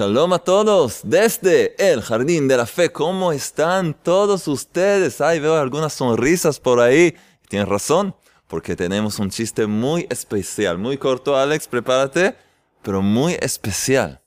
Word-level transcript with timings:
Shalom 0.00 0.32
a 0.32 0.38
todos 0.38 1.02
desde 1.04 1.74
el 1.76 2.00
Jardín 2.00 2.48
de 2.48 2.56
la 2.56 2.64
Fe. 2.64 2.90
¿Cómo 2.90 3.32
están 3.32 3.92
todos 3.92 4.48
ustedes? 4.48 5.20
Ay, 5.20 5.40
veo 5.40 5.54
algunas 5.56 5.92
sonrisas 5.92 6.58
por 6.58 6.80
ahí. 6.80 7.14
Tienes 7.50 7.68
razón, 7.68 8.16
porque 8.46 8.74
tenemos 8.74 9.18
un 9.18 9.28
chiste 9.28 9.66
muy 9.66 10.06
especial. 10.08 10.78
Muy 10.78 10.96
corto, 10.96 11.36
Alex, 11.36 11.68
prepárate, 11.68 12.34
pero 12.80 13.02
muy 13.02 13.36
especial. 13.42 14.22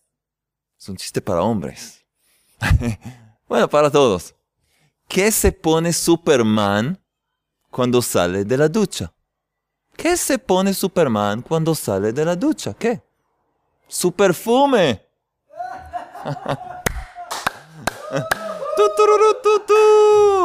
Es 0.80 0.90
un 0.90 0.96
chiste 0.96 1.24
para 1.24 1.42
hombres. 1.42 2.06
bueno, 3.48 3.68
para 3.68 3.90
todos. 3.90 4.36
¿Qué 5.08 5.32
se 5.32 5.52
pone 5.52 5.92
Superman 5.92 7.04
cuando 7.72 8.00
sale 8.04 8.46
de 8.46 8.58
la 8.58 8.70
ducha? 8.70 9.12
¿Qué 9.98 10.18
se 10.18 10.38
pone 10.38 10.72
Superman 10.72 11.42
cuando 11.42 11.74
sale 11.74 12.14
de 12.14 12.26
la 12.26 12.36
ducha? 12.36 12.76
¿Qué? 12.76 13.02
Su 13.88 14.12
perfume. 14.12 15.03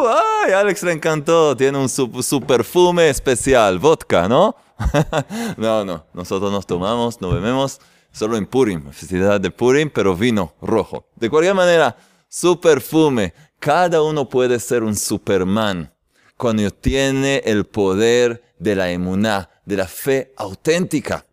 Ay, 0.09 0.53
Alex 0.53 0.83
le 0.83 0.93
encantó. 0.93 1.57
Tiene 1.57 1.79
un 1.79 1.89
su, 1.89 2.41
perfume 2.47 3.09
especial, 3.09 3.79
vodka, 3.79 4.29
¿no? 4.29 4.57
no, 5.57 5.85
no. 5.85 6.05
Nosotros 6.13 6.51
nos 6.51 6.67
tomamos, 6.67 7.21
no 7.21 7.31
bebemos 7.31 7.81
solo 8.13 8.37
en 8.37 8.47
Purim, 8.47 8.91
festividad 8.91 9.41
de 9.41 9.51
Purim, 9.51 9.91
pero 9.91 10.17
vino 10.17 10.55
rojo. 10.63 11.07
De 11.17 11.29
cualquier 11.29 11.55
manera, 11.55 11.97
su 12.29 12.61
perfume. 12.61 13.35
Cada 13.59 14.03
uno 14.03 14.29
puede 14.29 14.61
ser 14.61 14.85
un 14.85 14.95
Superman 14.95 15.93
cuando 16.37 16.71
tiene 16.71 17.43
el 17.45 17.67
poder 17.67 18.43
de 18.59 18.77
la 18.77 18.91
emuná, 18.91 19.51
de 19.65 19.77
la 19.77 19.87
fe 19.87 20.33
auténtica. 20.37 21.27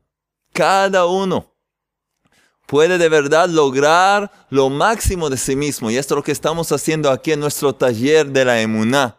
Cada 0.51 1.05
uno 1.05 1.54
puede 2.65 2.97
de 2.97 3.09
verdad 3.09 3.49
lograr 3.49 4.31
lo 4.49 4.69
máximo 4.69 5.29
de 5.29 5.37
sí 5.37 5.55
mismo. 5.55 5.91
Y 5.91 5.97
esto 5.97 6.13
es 6.13 6.17
lo 6.17 6.23
que 6.23 6.31
estamos 6.31 6.71
haciendo 6.71 7.11
aquí 7.11 7.31
en 7.31 7.39
nuestro 7.39 7.73
taller 7.73 8.27
de 8.27 8.45
la 8.45 8.61
emuná. 8.61 9.17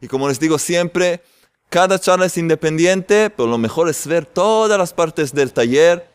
Y 0.00 0.08
como 0.08 0.28
les 0.28 0.40
digo 0.40 0.58
siempre, 0.58 1.22
cada 1.68 1.98
charla 1.98 2.26
es 2.26 2.38
independiente, 2.38 3.30
pero 3.30 3.48
lo 3.48 3.58
mejor 3.58 3.88
es 3.88 4.06
ver 4.06 4.24
todas 4.26 4.78
las 4.78 4.92
partes 4.92 5.34
del 5.34 5.52
taller. 5.52 6.08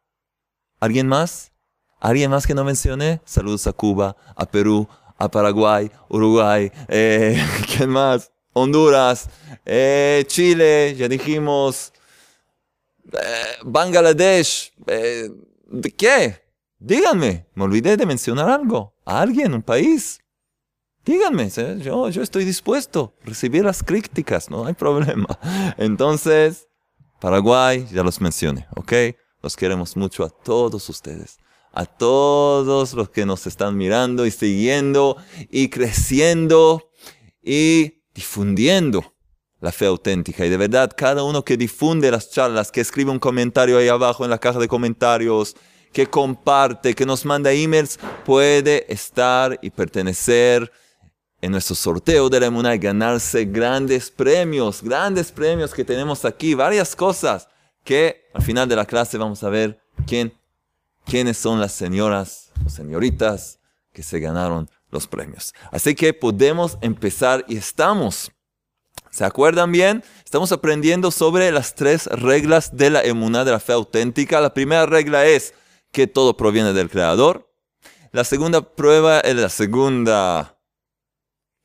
¿Alguien 0.78 1.08
más? 1.08 1.50
¿Alguien 1.98 2.30
más 2.30 2.46
que 2.46 2.54
no 2.54 2.62
mencioné? 2.62 3.20
Saludos 3.24 3.66
a 3.66 3.72
Cuba, 3.72 4.16
a 4.34 4.46
Perú, 4.46 4.88
a 5.20 5.30
Paraguay, 5.30 5.90
Uruguay, 6.08 6.72
eh, 6.88 7.40
¿quién 7.76 7.90
más? 7.90 8.32
Honduras, 8.54 9.28
eh, 9.66 10.24
Chile, 10.26 10.96
ya 10.96 11.08
dijimos, 11.08 11.92
eh, 13.12 13.58
Bangladesh, 13.62 14.72
¿de 14.86 15.90
qué? 15.96 16.42
Díganme, 16.78 17.46
me 17.54 17.64
olvidé 17.64 17.98
de 17.98 18.06
mencionar 18.06 18.48
algo, 18.48 18.94
a 19.04 19.20
alguien, 19.20 19.52
un 19.52 19.62
país. 19.62 20.20
Díganme, 21.04 21.50
yo, 21.80 22.08
yo 22.08 22.22
estoy 22.22 22.44
dispuesto 22.46 23.14
a 23.22 23.26
recibir 23.26 23.64
las 23.64 23.82
críticas, 23.82 24.50
no 24.50 24.64
hay 24.64 24.74
problema. 24.84 25.28
Entonces, 25.76 26.66
Paraguay, 27.20 27.86
ya 27.92 28.02
los 28.02 28.20
mencioné, 28.22 28.66
¿ok? 28.74 28.92
Los 29.42 29.54
queremos 29.54 29.96
mucho 29.98 30.24
a 30.24 30.30
todos 30.30 30.88
ustedes 30.88 31.38
a 31.72 31.86
todos 31.86 32.94
los 32.94 33.10
que 33.10 33.26
nos 33.26 33.46
están 33.46 33.76
mirando 33.76 34.26
y 34.26 34.30
siguiendo 34.30 35.16
y 35.50 35.68
creciendo 35.68 36.90
y 37.42 38.02
difundiendo 38.14 39.14
la 39.60 39.72
fe 39.72 39.86
auténtica. 39.86 40.44
Y 40.44 40.48
de 40.48 40.56
verdad, 40.56 40.90
cada 40.96 41.22
uno 41.22 41.44
que 41.44 41.56
difunde 41.56 42.10
las 42.10 42.30
charlas, 42.30 42.72
que 42.72 42.80
escribe 42.80 43.10
un 43.10 43.18
comentario 43.18 43.78
ahí 43.78 43.88
abajo 43.88 44.24
en 44.24 44.30
la 44.30 44.38
caja 44.38 44.58
de 44.58 44.68
comentarios, 44.68 45.56
que 45.92 46.06
comparte, 46.06 46.94
que 46.94 47.06
nos 47.06 47.24
manda 47.24 47.52
emails, 47.52 47.98
puede 48.24 48.90
estar 48.92 49.58
y 49.62 49.70
pertenecer 49.70 50.70
en 51.42 51.52
nuestro 51.52 51.74
sorteo 51.74 52.28
de 52.28 52.40
la 52.40 52.46
Emuná 52.46 52.74
y 52.74 52.78
ganarse 52.78 53.44
grandes 53.44 54.10
premios, 54.10 54.82
grandes 54.82 55.32
premios 55.32 55.72
que 55.72 55.84
tenemos 55.84 56.24
aquí, 56.24 56.54
varias 56.54 56.94
cosas 56.94 57.48
que 57.82 58.28
al 58.34 58.42
final 58.42 58.68
de 58.68 58.76
la 58.76 58.84
clase 58.84 59.16
vamos 59.18 59.42
a 59.42 59.48
ver 59.48 59.80
quién 60.06 60.32
quiénes 61.10 61.36
son 61.36 61.58
las 61.58 61.72
señoras 61.72 62.52
o 62.64 62.70
señoritas 62.70 63.58
que 63.92 64.04
se 64.04 64.20
ganaron 64.20 64.70
los 64.90 65.08
premios. 65.08 65.52
Así 65.72 65.96
que 65.96 66.14
podemos 66.14 66.78
empezar 66.82 67.44
y 67.48 67.56
estamos. 67.56 68.30
¿Se 69.10 69.24
acuerdan 69.24 69.72
bien? 69.72 70.04
Estamos 70.24 70.52
aprendiendo 70.52 71.10
sobre 71.10 71.50
las 71.50 71.74
tres 71.74 72.06
reglas 72.06 72.76
de 72.76 72.90
la 72.90 73.02
emuná 73.02 73.44
de 73.44 73.50
la 73.50 73.58
fe 73.58 73.72
auténtica. 73.72 74.40
La 74.40 74.54
primera 74.54 74.86
regla 74.86 75.26
es 75.26 75.52
que 75.90 76.06
todo 76.06 76.36
proviene 76.36 76.72
del 76.72 76.88
Creador. 76.88 77.52
La 78.12 78.22
segunda 78.22 78.60
prueba, 78.60 79.20
la 79.24 79.48
segunda, 79.48 80.60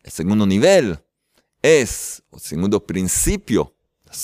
el 0.01 0.11
segundo 0.11 0.47
nivel 0.47 0.99
es, 1.61 2.23
el 2.33 2.39
segundo 2.39 2.83
principio, 2.83 3.74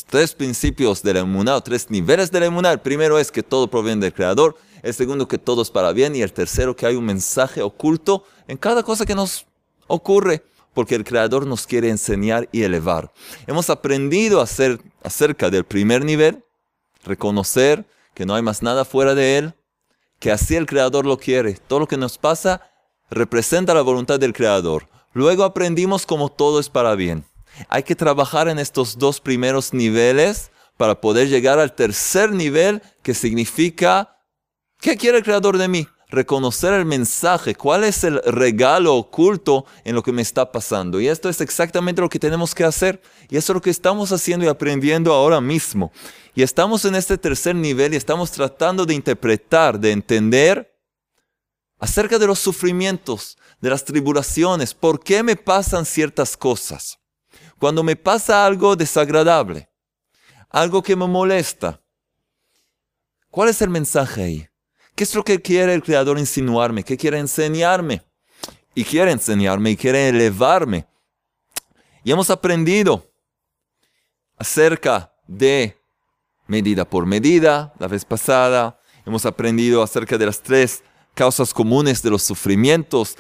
tres 0.07 0.34
principios 0.34 1.02
de 1.03 1.13
la 1.13 1.19
emuná, 1.22 1.56
o 1.56 1.62
tres 1.62 1.90
niveles 1.90 2.31
de 2.31 2.40
la 2.40 2.46
emuná. 2.47 2.78
Primero 2.78 3.19
es 3.19 3.31
que 3.31 3.44
todo 3.44 3.69
proviene 3.69 4.02
del 4.02 4.13
Creador 4.13 4.56
el 4.81 4.94
segundo 4.94 5.28
que 5.28 5.38
todo 5.38 5.62
es 5.62 5.69
para 5.69 5.91
bien 5.91 6.16
y 6.16 6.22
el 6.22 6.34
tercero 6.34 6.75
que 6.75 6.85
hay 6.85 6.96
un 6.96 7.06
mensaje 7.06 7.62
oculto 7.62 8.24
en 8.47 8.57
cada 8.57 8.84
cosa 8.84 9.06
que 9.06 9.16
nos 9.16 9.46
ocurre, 9.88 10.44
porque 10.74 10.96
el 10.96 11.03
Creador 11.03 11.46
nos 11.46 11.68
quiere 11.68 11.90
enseñar 11.90 12.50
y 12.52 12.63
elevar. 12.63 13.12
Hemos 13.46 13.69
aprendido 13.69 14.40
a 14.40 14.44
hacer 14.44 14.79
acerca 15.03 15.50
del 15.50 15.66
primer 15.66 16.03
nivel, 16.03 16.44
reconocer 17.03 17.85
que 18.14 18.26
no 18.26 18.35
hay 18.35 18.41
más 18.41 18.61
nada 18.61 18.85
fuera 18.85 19.14
de 19.16 19.37
Él, 19.37 19.53
que 20.20 20.32
así 20.32 20.55
el 20.55 20.66
Creador 20.66 21.05
lo 21.05 21.17
quiere. 21.17 21.53
Todo 21.53 21.82
lo 21.82 21.87
que 21.87 21.97
nos 21.97 22.17
pasa 22.17 22.61
representa 23.09 23.73
la 23.73 23.82
voluntad 23.82 24.20
del 24.20 24.34
Creador. 24.34 24.87
Luego 25.14 25.44
aprendimos 25.44 26.05
cómo 26.05 26.29
todo 26.29 26.59
es 26.59 26.70
para 26.70 26.96
bien. 26.96 27.26
Hay 27.69 27.83
que 27.83 27.95
trabajar 27.95 28.47
en 28.47 28.59
estos 28.59 28.97
dos 28.97 29.19
primeros 29.19 29.73
niveles 29.73 30.51
para 30.77 30.99
poder 30.99 31.27
llegar 31.29 31.59
al 31.59 31.73
tercer 31.73 32.31
nivel 32.31 32.81
que 33.03 33.13
significa 33.13 34.17
¿Qué 34.81 34.97
quiere 34.97 35.19
el 35.19 35.23
Creador 35.23 35.59
de 35.59 35.67
mí? 35.67 35.87
Reconocer 36.09 36.73
el 36.73 36.85
mensaje, 36.85 37.53
cuál 37.53 37.83
es 37.83 38.03
el 38.03 38.19
regalo 38.23 38.95
oculto 38.95 39.65
en 39.83 39.93
lo 39.93 40.01
que 40.01 40.11
me 40.11 40.23
está 40.23 40.51
pasando. 40.51 40.99
Y 40.99 41.07
esto 41.07 41.29
es 41.29 41.39
exactamente 41.39 42.01
lo 42.01 42.09
que 42.09 42.17
tenemos 42.17 42.55
que 42.55 42.63
hacer. 42.63 42.99
Y 43.29 43.37
eso 43.37 43.53
es 43.53 43.55
lo 43.55 43.61
que 43.61 43.69
estamos 43.69 44.11
haciendo 44.11 44.43
y 44.43 44.49
aprendiendo 44.49 45.13
ahora 45.13 45.39
mismo. 45.39 45.91
Y 46.33 46.41
estamos 46.41 46.83
en 46.85 46.95
este 46.95 47.19
tercer 47.19 47.55
nivel 47.55 47.93
y 47.93 47.97
estamos 47.97 48.31
tratando 48.31 48.87
de 48.87 48.95
interpretar, 48.95 49.79
de 49.79 49.91
entender 49.91 50.75
acerca 51.77 52.17
de 52.17 52.25
los 52.25 52.39
sufrimientos, 52.39 53.37
de 53.59 53.69
las 53.69 53.85
tribulaciones, 53.85 54.73
por 54.73 54.99
qué 54.99 55.21
me 55.21 55.35
pasan 55.35 55.85
ciertas 55.85 56.35
cosas. 56.35 56.97
Cuando 57.61 57.84
me 57.84 57.96
pasa 57.96 58.43
algo 58.43 58.75
desagradable, 58.75 59.69
algo 60.49 60.81
que 60.81 60.96
me 60.96 61.05
molesta, 61.05 61.79
¿cuál 63.29 63.49
es 63.49 63.61
el 63.61 63.69
mensaje 63.69 64.23
ahí? 64.23 64.49
¿Qué 64.96 65.03
es 65.03 65.13
lo 65.13 65.23
que 65.23 65.40
quiere 65.40 65.75
el 65.75 65.84
Creador 65.84 66.17
insinuarme? 66.17 66.84
¿Qué 66.84 66.97
quiere 66.97 67.19
enseñarme? 67.19 68.02
Y 68.73 68.84
quiere 68.84 69.11
enseñarme 69.11 69.69
y 69.69 69.78
quiere 69.78 70.09
elevarme. 70.09 70.87
Y 72.03 72.11
hemos 72.11 72.31
aprendido 72.31 73.08
acerca 74.40 75.13
de 75.28 75.78
medida 76.47 76.84
por 76.84 77.05
medida, 77.05 77.75
la 77.78 77.87
vez 77.87 78.05
pasada. 78.05 78.79
Hemos 79.05 79.23
aprendido 79.28 79.84
acerca 79.84 80.17
de 80.17 80.25
las 80.25 80.41
tres 80.41 80.81
causas 81.13 81.53
comunes 81.53 82.02
de 82.02 82.09
los 82.09 82.23
sufrimientos. 82.23 83.17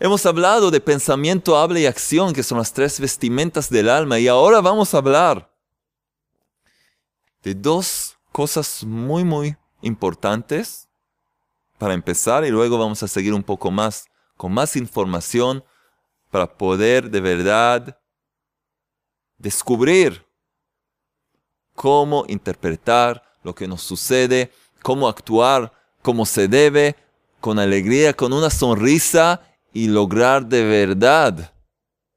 Hemos 0.00 0.26
hablado 0.26 0.72
de 0.72 0.80
pensamiento, 0.80 1.56
habla 1.56 1.78
y 1.78 1.86
acción, 1.86 2.32
que 2.32 2.42
son 2.42 2.58
las 2.58 2.72
tres 2.72 2.98
vestimentas 2.98 3.70
del 3.70 3.88
alma. 3.88 4.18
Y 4.18 4.26
ahora 4.26 4.60
vamos 4.60 4.92
a 4.92 4.98
hablar 4.98 5.48
de 7.42 7.54
dos 7.54 8.16
cosas 8.32 8.82
muy, 8.82 9.22
muy 9.22 9.56
importantes 9.82 10.88
para 11.78 11.94
empezar 11.94 12.44
y 12.44 12.50
luego 12.50 12.76
vamos 12.76 13.02
a 13.04 13.08
seguir 13.08 13.34
un 13.34 13.42
poco 13.42 13.70
más 13.70 14.06
con 14.36 14.52
más 14.52 14.74
información 14.74 15.62
para 16.30 16.52
poder 16.52 17.08
de 17.10 17.20
verdad 17.20 18.00
descubrir 19.38 20.26
cómo 21.74 22.24
interpretar 22.26 23.22
lo 23.44 23.54
que 23.54 23.68
nos 23.68 23.82
sucede, 23.82 24.50
cómo 24.82 25.06
actuar 25.08 25.72
como 26.02 26.26
se 26.26 26.48
debe, 26.48 26.96
con 27.40 27.58
alegría, 27.60 28.12
con 28.14 28.32
una 28.32 28.50
sonrisa 28.50 29.40
y 29.74 29.88
lograr 29.88 30.46
de 30.46 30.64
verdad 30.64 31.52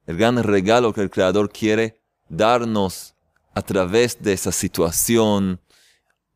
el 0.06 0.15
gran 0.15 0.42
regalo 0.42 0.94
que 0.94 1.01
el 1.01 1.09
Creador 1.09 1.51
quiere 1.51 2.00
darnos 2.30 3.15
a 3.54 3.62
través 3.63 4.21
de 4.21 4.31
esa 4.31 4.51
situación 4.51 5.59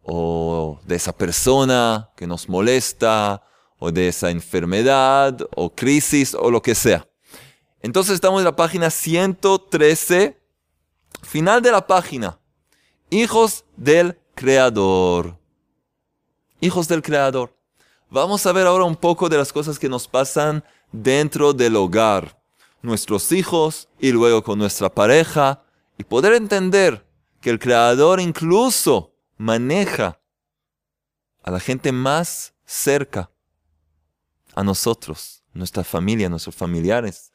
o 0.01 0.79
de 0.83 0.95
esa 0.95 1.15
persona 1.15 2.09
que 2.17 2.25
nos 2.25 2.49
molesta 2.49 3.43
o 3.77 3.91
de 3.91 4.07
esa 4.07 4.31
enfermedad 4.31 5.37
o 5.55 5.73
crisis 5.73 6.33
o 6.33 6.49
lo 6.49 6.61
que 6.61 6.73
sea. 6.73 7.07
Entonces 7.83 8.15
estamos 8.15 8.39
en 8.39 8.45
la 8.45 8.55
página 8.55 8.89
113, 8.89 10.41
final 11.21 11.61
de 11.61 11.71
la 11.71 11.85
página. 11.85 12.39
Hijos 13.11 13.63
del 13.77 14.19
Creador. 14.33 15.37
Hijos 16.59 16.87
del 16.87 17.03
Creador. 17.03 17.55
Vamos 18.09 18.45
a 18.45 18.51
ver 18.51 18.65
ahora 18.65 18.85
un 18.85 18.95
poco 18.95 19.29
de 19.29 19.37
las 19.37 19.53
cosas 19.53 19.77
que 19.77 19.87
nos 19.87 20.07
pasan 20.07 20.63
dentro 20.91 21.53
del 21.53 21.75
hogar. 21.75 22.41
Nuestros 22.81 23.31
hijos 23.31 23.87
y 23.99 24.11
luego 24.11 24.43
con 24.43 24.57
nuestra 24.59 24.89
pareja. 24.89 25.63
Y 25.97 26.03
poder 26.03 26.33
entender 26.33 27.05
que 27.41 27.49
el 27.49 27.59
Creador 27.59 28.19
incluso 28.19 29.13
maneja 29.37 30.19
a 31.43 31.51
la 31.51 31.59
gente 31.59 31.91
más 31.91 32.53
cerca 32.65 33.31
a 34.55 34.63
nosotros, 34.63 35.43
nuestra 35.53 35.83
familia, 35.83 36.29
nuestros 36.29 36.55
familiares, 36.55 37.31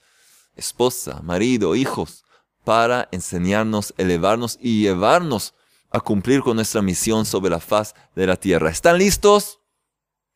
esposa, 0.55 1.21
marido, 1.23 1.75
hijos, 1.75 2.25
para 2.65 3.09
enseñarnos, 3.13 3.95
elevarnos 3.97 4.59
y 4.61 4.83
llevarnos 4.83 5.55
a 5.91 6.01
cumplir 6.01 6.41
con 6.43 6.57
nuestra 6.57 6.83
misión 6.83 7.25
sobre 7.25 7.51
la 7.51 7.61
faz 7.61 7.95
de 8.15 8.27
la 8.27 8.37
tierra. 8.37 8.71
¿Están 8.71 8.99
listos? 8.99 9.61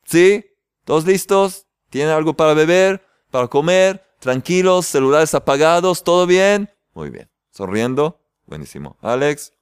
¿Sí? 0.05 0.45
¿Todos 0.85 1.05
listos? 1.05 1.67
¿Tienen 1.91 2.15
algo 2.15 2.35
para 2.35 2.55
beber? 2.55 3.05
¿Para 3.31 3.47
comer? 3.47 4.05
¿Tranquilos? 4.19 4.87
¿Celulares 4.87 5.35
apagados? 5.35 6.03
¿Todo 6.03 6.27
bien? 6.27 6.69
Muy 6.95 7.11
bien. 7.11 7.31
¿Sonriendo? 7.51 8.21
Buenísimo. 8.47 8.97
Alex, 9.01 9.53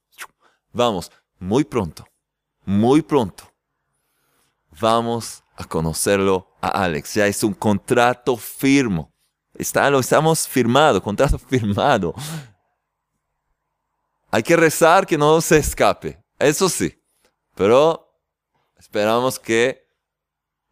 vamos, 0.73 1.11
muy 1.37 1.63
pronto, 1.63 2.07
muy 2.65 3.03
pronto, 3.03 3.43
vamos 4.79 5.43
a 5.55 5.63
conocerlo 5.63 6.47
a 6.61 6.69
Alex. 6.83 7.13
Ya 7.13 7.27
es 7.27 7.43
un 7.43 7.53
contrato 7.53 8.35
firmo. 8.35 9.13
Está, 9.53 9.89
lo 9.89 9.99
estamos 9.99 10.47
firmado, 10.47 11.01
contrato 11.03 11.37
firmado. 11.49 12.15
Hay 14.31 14.41
que 14.41 14.55
rezar 14.55 15.05
que 15.05 15.17
no 15.17 15.39
se 15.41 15.57
escape. 15.57 16.19
Eso 16.39 16.69
sí. 16.69 16.99
Pero 17.55 18.11
esperamos 18.77 19.37
que 19.37 19.87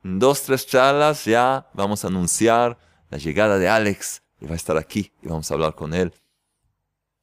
en 0.04 0.20
dos, 0.20 0.44
tres 0.44 0.66
charlas 0.66 1.26
ya 1.26 1.70
vamos 1.74 2.04
a 2.04 2.08
anunciar 2.08 2.78
la 3.09 3.18
llegada 3.18 3.57
de 3.57 3.69
Alex. 3.69 4.21
Y 4.39 4.45
va 4.45 4.54
a 4.54 4.56
estar 4.56 4.77
aquí 4.77 5.12
y 5.21 5.27
vamos 5.27 5.50
a 5.50 5.56
hablar 5.56 5.74
con 5.75 5.94
él. 5.94 6.13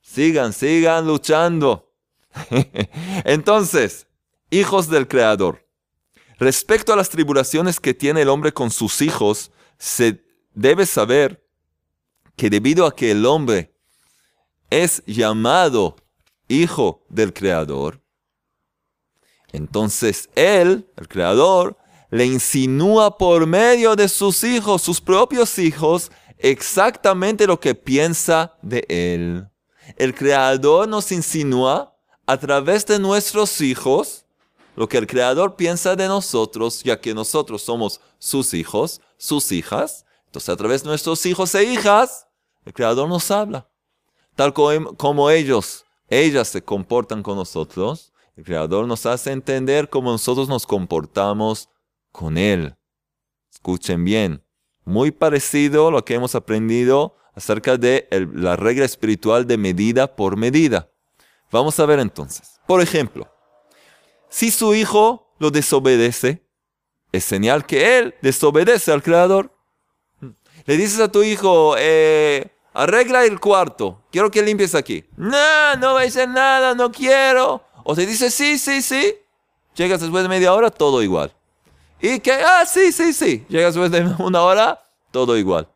Sigan, 0.00 0.52
sigan 0.52 1.06
luchando. 1.06 1.92
Entonces, 3.24 4.06
hijos 4.50 4.88
del 4.88 5.06
Creador. 5.06 5.66
Respecto 6.38 6.92
a 6.92 6.96
las 6.96 7.08
tribulaciones 7.08 7.78
que 7.78 7.94
tiene 7.94 8.22
el 8.22 8.28
hombre 8.28 8.52
con 8.52 8.70
sus 8.70 9.00
hijos, 9.00 9.52
se 9.78 10.24
debe 10.52 10.86
saber 10.86 11.46
que 12.36 12.50
debido 12.50 12.86
a 12.86 12.94
que 12.94 13.12
el 13.12 13.24
hombre 13.24 13.72
es 14.70 15.04
llamado 15.06 15.96
hijo 16.48 17.04
del 17.08 17.32
Creador, 17.32 18.04
entonces 19.54 20.30
Él, 20.34 20.90
el 20.96 21.06
Creador, 21.06 21.78
le 22.14 22.26
insinúa 22.26 23.18
por 23.18 23.44
medio 23.44 23.96
de 23.96 24.08
sus 24.08 24.44
hijos, 24.44 24.82
sus 24.82 25.00
propios 25.00 25.58
hijos, 25.58 26.12
exactamente 26.38 27.44
lo 27.44 27.58
que 27.58 27.74
piensa 27.74 28.56
de 28.62 28.86
Él. 28.88 29.48
El 29.96 30.14
Creador 30.14 30.86
nos 30.86 31.10
insinúa 31.10 31.92
a 32.24 32.36
través 32.36 32.86
de 32.86 33.00
nuestros 33.00 33.60
hijos 33.60 34.26
lo 34.76 34.88
que 34.88 34.96
el 34.96 35.08
Creador 35.08 35.56
piensa 35.56 35.96
de 35.96 36.06
nosotros, 36.06 36.84
ya 36.84 37.00
que 37.00 37.14
nosotros 37.14 37.62
somos 37.62 38.00
sus 38.20 38.54
hijos, 38.54 39.00
sus 39.16 39.50
hijas. 39.50 40.06
Entonces 40.26 40.50
a 40.50 40.56
través 40.56 40.84
de 40.84 40.90
nuestros 40.90 41.26
hijos 41.26 41.52
e 41.56 41.64
hijas, 41.64 42.28
el 42.64 42.72
Creador 42.72 43.08
nos 43.08 43.28
habla. 43.32 43.66
Tal 44.36 44.52
como, 44.52 45.30
ellos, 45.30 45.84
ellas 46.08 46.46
se 46.46 46.62
comportan 46.62 47.24
con 47.24 47.34
nosotros, 47.34 48.12
el 48.36 48.44
Creador 48.44 48.86
nos 48.86 49.04
hace 49.04 49.32
entender 49.32 49.88
cómo 49.88 50.12
nosotros 50.12 50.48
nos 50.48 50.64
comportamos 50.64 51.70
con 52.14 52.38
Él. 52.38 52.76
Escuchen 53.52 54.04
bien, 54.04 54.44
muy 54.84 55.10
parecido 55.10 55.88
a 55.88 55.90
lo 55.90 56.04
que 56.04 56.14
hemos 56.14 56.36
aprendido 56.36 57.16
acerca 57.34 57.76
de 57.76 58.06
la 58.32 58.54
regla 58.54 58.84
espiritual 58.84 59.48
de 59.48 59.58
medida 59.58 60.14
por 60.14 60.36
medida. 60.36 60.88
Vamos 61.50 61.78
a 61.80 61.86
ver 61.86 61.98
entonces. 61.98 62.60
Por 62.68 62.80
ejemplo, 62.80 63.28
si 64.28 64.52
su 64.52 64.76
hijo 64.76 65.34
lo 65.40 65.50
desobedece, 65.50 66.46
es 67.10 67.24
señal 67.24 67.66
que 67.66 67.98
él 67.98 68.14
desobedece 68.22 68.92
al 68.92 69.02
Creador. 69.02 69.52
Le 70.66 70.76
dices 70.76 71.00
a 71.00 71.10
tu 71.10 71.24
hijo, 71.24 71.74
eh, 71.76 72.52
arregla 72.74 73.24
el 73.24 73.40
cuarto, 73.40 74.04
quiero 74.12 74.30
que 74.30 74.40
limpies 74.40 74.76
aquí. 74.76 75.04
No, 75.16 75.74
no 75.80 75.94
va 75.94 76.02
a 76.02 76.26
nada, 76.26 76.76
no 76.76 76.92
quiero. 76.92 77.64
O 77.82 77.96
te 77.96 78.06
dice, 78.06 78.30
sí, 78.30 78.56
sí, 78.56 78.82
sí. 78.82 79.16
Llegas 79.74 80.00
después 80.00 80.22
de 80.22 80.28
media 80.28 80.54
hora, 80.54 80.70
todo 80.70 81.02
igual. 81.02 81.34
Y 82.06 82.20
que, 82.20 82.32
ah, 82.32 82.66
sí, 82.66 82.92
sí, 82.92 83.14
sí. 83.14 83.46
Llegas 83.48 83.74
después 83.74 83.90
de 83.90 84.04
una 84.22 84.42
hora, 84.42 84.78
todo 85.10 85.38
igual. 85.38 85.66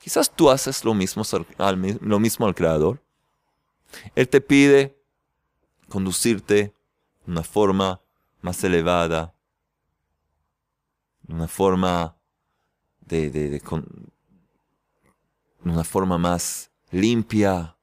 Quizás 0.00 0.30
tú 0.30 0.48
haces 0.48 0.82
lo 0.82 0.94
mismo, 0.94 1.24
lo 2.00 2.18
mismo 2.18 2.46
al 2.46 2.54
Creador. 2.54 3.02
Él 4.14 4.26
te 4.30 4.40
pide 4.40 4.98
conducirte 5.90 6.54
de 6.54 7.30
una 7.30 7.42
forma 7.42 8.00
más 8.40 8.64
elevada, 8.64 9.34
una 11.28 11.48
forma 11.48 12.16
de, 13.00 13.28
de, 13.28 13.62
una 15.66 15.84
forma 15.84 16.16
más 16.16 16.70
limpia, 16.90 17.76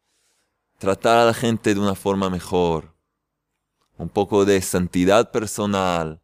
tratar 0.79 1.19
a 1.19 1.25
la 1.25 1.35
gente 1.35 1.75
de 1.75 1.79
una 1.79 1.93
forma 1.93 2.31
mejor, 2.31 2.95
un 3.97 4.09
poco 4.09 4.43
de 4.43 4.59
santidad 4.59 5.29
personal, 5.29 6.22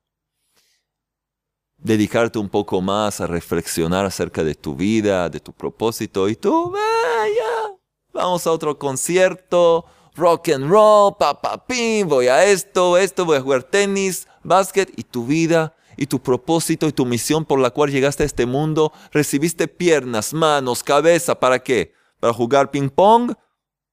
dedicarte 1.81 2.39
un 2.39 2.49
poco 2.49 2.81
más 2.81 3.21
a 3.21 3.27
reflexionar 3.27 4.05
acerca 4.05 4.43
de 4.43 4.55
tu 4.55 4.75
vida, 4.75 5.29
de 5.29 5.39
tu 5.39 5.53
propósito, 5.53 6.27
y 6.29 6.35
tú, 6.35 6.71
vaya, 6.71 7.77
vamos 8.13 8.45
a 8.45 8.51
otro 8.51 8.77
concierto, 8.77 9.85
rock 10.15 10.49
and 10.49 10.69
roll, 10.69 11.15
pa, 11.17 11.41
pa, 11.41 11.65
pim, 11.65 12.07
voy 12.07 12.27
a 12.27 12.45
esto, 12.45 12.97
esto, 12.97 13.25
voy 13.25 13.37
a 13.37 13.41
jugar 13.41 13.63
tenis, 13.63 14.27
básquet, 14.43 14.91
y 14.97 15.03
tu 15.03 15.25
vida, 15.25 15.75
y 15.95 16.05
tu 16.07 16.21
propósito, 16.21 16.87
y 16.87 16.91
tu 16.91 17.05
misión 17.05 17.45
por 17.45 17.59
la 17.59 17.71
cual 17.71 17.91
llegaste 17.91 18.23
a 18.23 18.25
este 18.25 18.45
mundo, 18.45 18.91
recibiste 19.11 19.67
piernas, 19.67 20.33
manos, 20.33 20.83
cabeza, 20.83 21.39
¿para 21.39 21.59
qué? 21.59 21.93
¿Para 22.19 22.33
jugar 22.33 22.71
ping 22.71 22.89
pong? 22.89 23.33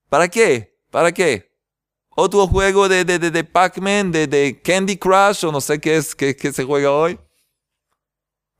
¿Para 0.09 0.29
qué? 0.29 0.77
¿Para 0.91 1.13
qué? 1.13 1.53
Otro 2.17 2.47
juego 2.47 2.89
de, 2.89 3.05
de, 3.05 3.19
de, 3.19 3.45
Pac-Man, 3.45 4.11
de, 4.11 4.27
de, 4.27 4.61
Candy 4.63 4.97
Crush, 4.97 5.45
o 5.45 5.53
no 5.53 5.61
sé 5.61 5.79
qué 5.79 5.97
es 5.97 6.15
que, 6.15 6.35
que 6.35 6.53
se 6.53 6.65
juega 6.65 6.91
hoy. 6.91 7.19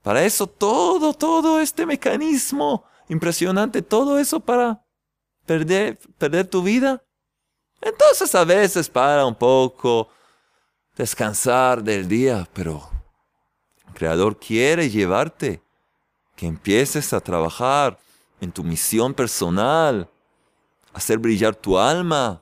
Para 0.07 0.23
eso 0.23 0.47
todo, 0.47 1.11
todo 1.11 1.59
este 1.59 1.85
mecanismo 1.85 2.85
impresionante, 3.09 3.81
todo 3.81 4.17
eso 4.17 4.39
para 4.39 4.81
perder, 5.45 5.99
perder 6.17 6.47
tu 6.47 6.63
vida. 6.63 7.03
Entonces 7.81 8.33
a 8.33 8.45
veces 8.45 8.87
para 8.87 9.25
un 9.25 9.35
poco 9.35 10.07
descansar 10.95 11.83
del 11.83 12.07
día, 12.07 12.47
pero 12.53 12.89
el 13.85 13.93
Creador 13.95 14.39
quiere 14.39 14.89
llevarte, 14.89 15.61
que 16.37 16.47
empieces 16.47 17.11
a 17.11 17.19
trabajar 17.19 17.99
en 18.39 18.53
tu 18.53 18.63
misión 18.63 19.13
personal, 19.13 20.09
hacer 20.93 21.17
brillar 21.17 21.53
tu 21.53 21.77
alma, 21.77 22.41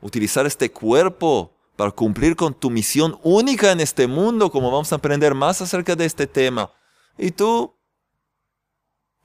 utilizar 0.00 0.46
este 0.46 0.72
cuerpo 0.72 1.52
para 1.76 1.90
cumplir 1.90 2.34
con 2.34 2.54
tu 2.54 2.70
misión 2.70 3.20
única 3.22 3.70
en 3.70 3.80
este 3.80 4.06
mundo, 4.06 4.50
como 4.50 4.70
vamos 4.70 4.90
a 4.94 4.96
aprender 4.96 5.34
más 5.34 5.60
acerca 5.60 5.94
de 5.94 6.06
este 6.06 6.26
tema. 6.26 6.70
Y 7.18 7.30
tú 7.30 7.74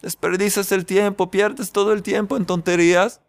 desperdicias 0.02 0.72
el 0.72 0.86
tiempo, 0.86 1.30
pierdes 1.30 1.72
todo 1.72 1.94
el 1.94 2.02
tiempo 2.04 2.38
en 2.38 2.46
tonterías. 2.46 3.22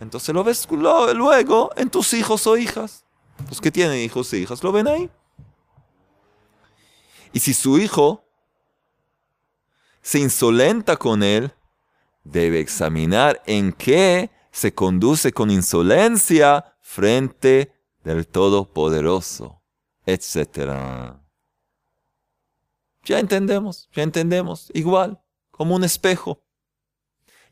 Entonces 0.00 0.34
lo 0.34 0.44
ves 0.44 0.66
luego 0.70 1.70
en 1.76 1.90
tus 1.90 2.12
hijos 2.14 2.46
o 2.46 2.56
hijas. 2.56 3.04
Los 3.48 3.60
que 3.60 3.70
tienen 3.70 3.98
hijos 3.98 4.32
e 4.32 4.38
hijas 4.38 4.62
lo 4.62 4.72
ven 4.72 4.88
ahí. 4.88 5.10
Y 7.32 7.40
si 7.40 7.52
su 7.52 7.78
hijo 7.78 8.24
se 10.02 10.18
insolenta 10.20 10.96
con 10.96 11.22
él, 11.22 11.52
debe 12.22 12.60
examinar 12.60 13.42
en 13.46 13.72
qué 13.72 14.30
se 14.50 14.72
conduce 14.72 15.32
con 15.32 15.50
insolencia 15.50 16.76
frente 16.80 17.74
del 18.04 18.26
Todopoderoso, 18.28 19.60
etc. 20.06 21.16
Ya 23.04 23.18
entendemos, 23.18 23.88
ya 23.92 24.02
entendemos, 24.02 24.70
igual, 24.74 25.20
como 25.50 25.74
un 25.74 25.84
espejo. 25.84 26.42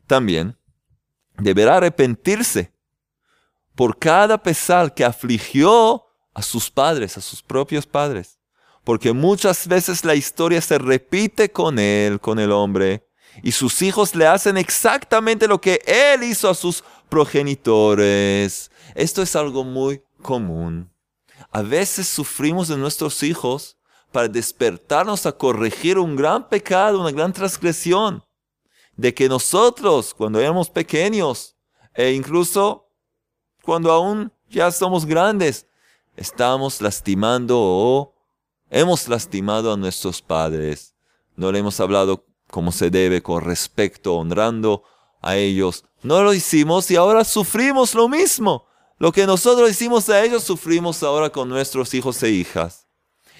También 0.07 0.57
deberá 1.37 1.77
arrepentirse 1.77 2.73
por 3.75 3.97
cada 3.97 4.41
pesar 4.41 4.93
que 4.93 5.05
afligió 5.05 6.03
a 6.33 6.41
sus 6.41 6.69
padres, 6.69 7.17
a 7.17 7.21
sus 7.21 7.41
propios 7.41 7.85
padres. 7.85 8.39
Porque 8.83 9.13
muchas 9.13 9.67
veces 9.67 10.03
la 10.03 10.15
historia 10.15 10.61
se 10.61 10.77
repite 10.77 11.51
con 11.51 11.79
él, 11.79 12.19
con 12.19 12.39
el 12.39 12.51
hombre, 12.51 13.07
y 13.41 13.51
sus 13.53 13.81
hijos 13.81 14.13
le 14.13 14.27
hacen 14.27 14.57
exactamente 14.57 15.47
lo 15.47 15.61
que 15.61 15.81
él 15.85 16.23
hizo 16.23 16.49
a 16.49 16.55
sus 16.55 16.83
progenitores. 17.09 18.71
Esto 18.93 19.21
es 19.21 19.35
algo 19.35 19.63
muy 19.63 20.03
común. 20.21 20.91
A 21.51 21.61
veces 21.61 22.07
sufrimos 22.07 22.67
de 22.67 22.77
nuestros 22.77 23.23
hijos 23.23 23.77
para 24.13 24.29
despertarnos 24.29 25.25
a 25.25 25.33
corregir 25.33 25.97
un 25.97 26.15
gran 26.15 26.47
pecado, 26.47 27.01
una 27.01 27.11
gran 27.11 27.33
transgresión, 27.33 28.23
de 28.95 29.13
que 29.13 29.27
nosotros, 29.27 30.13
cuando 30.13 30.39
éramos 30.39 30.69
pequeños, 30.69 31.57
e 31.95 32.11
incluso 32.13 32.87
cuando 33.63 33.91
aún 33.91 34.31
ya 34.49 34.71
somos 34.71 35.05
grandes, 35.05 35.67
estamos 36.15 36.79
lastimando 36.79 37.57
o 37.59 38.15
hemos 38.69 39.07
lastimado 39.07 39.73
a 39.73 39.77
nuestros 39.77 40.21
padres. 40.21 40.95
No 41.35 41.51
le 41.51 41.59
hemos 41.59 41.79
hablado 41.79 42.25
como 42.49 42.71
se 42.71 42.91
debe, 42.91 43.23
con 43.23 43.43
respeto, 43.43 44.15
honrando 44.15 44.83
a 45.21 45.37
ellos. 45.37 45.85
No 46.03 46.21
lo 46.21 46.33
hicimos 46.33 46.91
y 46.91 46.95
ahora 46.95 47.23
sufrimos 47.23 47.95
lo 47.95 48.07
mismo. 48.07 48.67
Lo 48.99 49.11
que 49.11 49.25
nosotros 49.25 49.71
hicimos 49.71 50.07
a 50.09 50.23
ellos, 50.23 50.43
sufrimos 50.43 51.01
ahora 51.01 51.31
con 51.31 51.49
nuestros 51.49 51.95
hijos 51.95 52.21
e 52.21 52.29
hijas. 52.29 52.82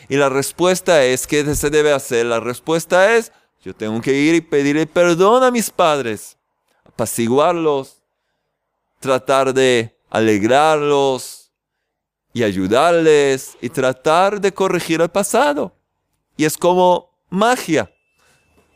Y 0.09 0.17
la 0.17 0.29
respuesta 0.29 1.03
es, 1.03 1.27
¿qué 1.27 1.55
se 1.55 1.69
debe 1.69 1.91
hacer? 1.91 2.25
La 2.25 2.39
respuesta 2.39 3.15
es, 3.15 3.31
yo 3.63 3.73
tengo 3.73 4.01
que 4.01 4.13
ir 4.13 4.35
y 4.35 4.41
pedirle 4.41 4.85
perdón 4.85 5.43
a 5.43 5.51
mis 5.51 5.69
padres, 5.69 6.37
apaciguarlos, 6.85 8.01
tratar 8.99 9.53
de 9.53 9.97
alegrarlos 10.09 11.51
y 12.33 12.43
ayudarles 12.43 13.57
y 13.61 13.69
tratar 13.69 14.41
de 14.41 14.53
corregir 14.53 15.01
el 15.01 15.09
pasado. 15.09 15.75
Y 16.35 16.45
es 16.45 16.57
como 16.57 17.09
magia. 17.29 17.89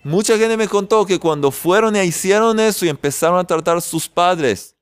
Mucha 0.04 0.38
gente 0.38 0.56
me 0.56 0.68
contó 0.68 1.06
que 1.06 1.20
cuando 1.20 1.52
fueron 1.52 1.96
y 1.96 2.00
hicieron 2.00 2.60
eso 2.60 2.86
y 2.86 2.90
empezaron 2.90 3.40
a 3.40 3.44
tratar 3.44 3.78
a 3.78 3.82
sus 3.82 4.08
padres, 4.08 4.76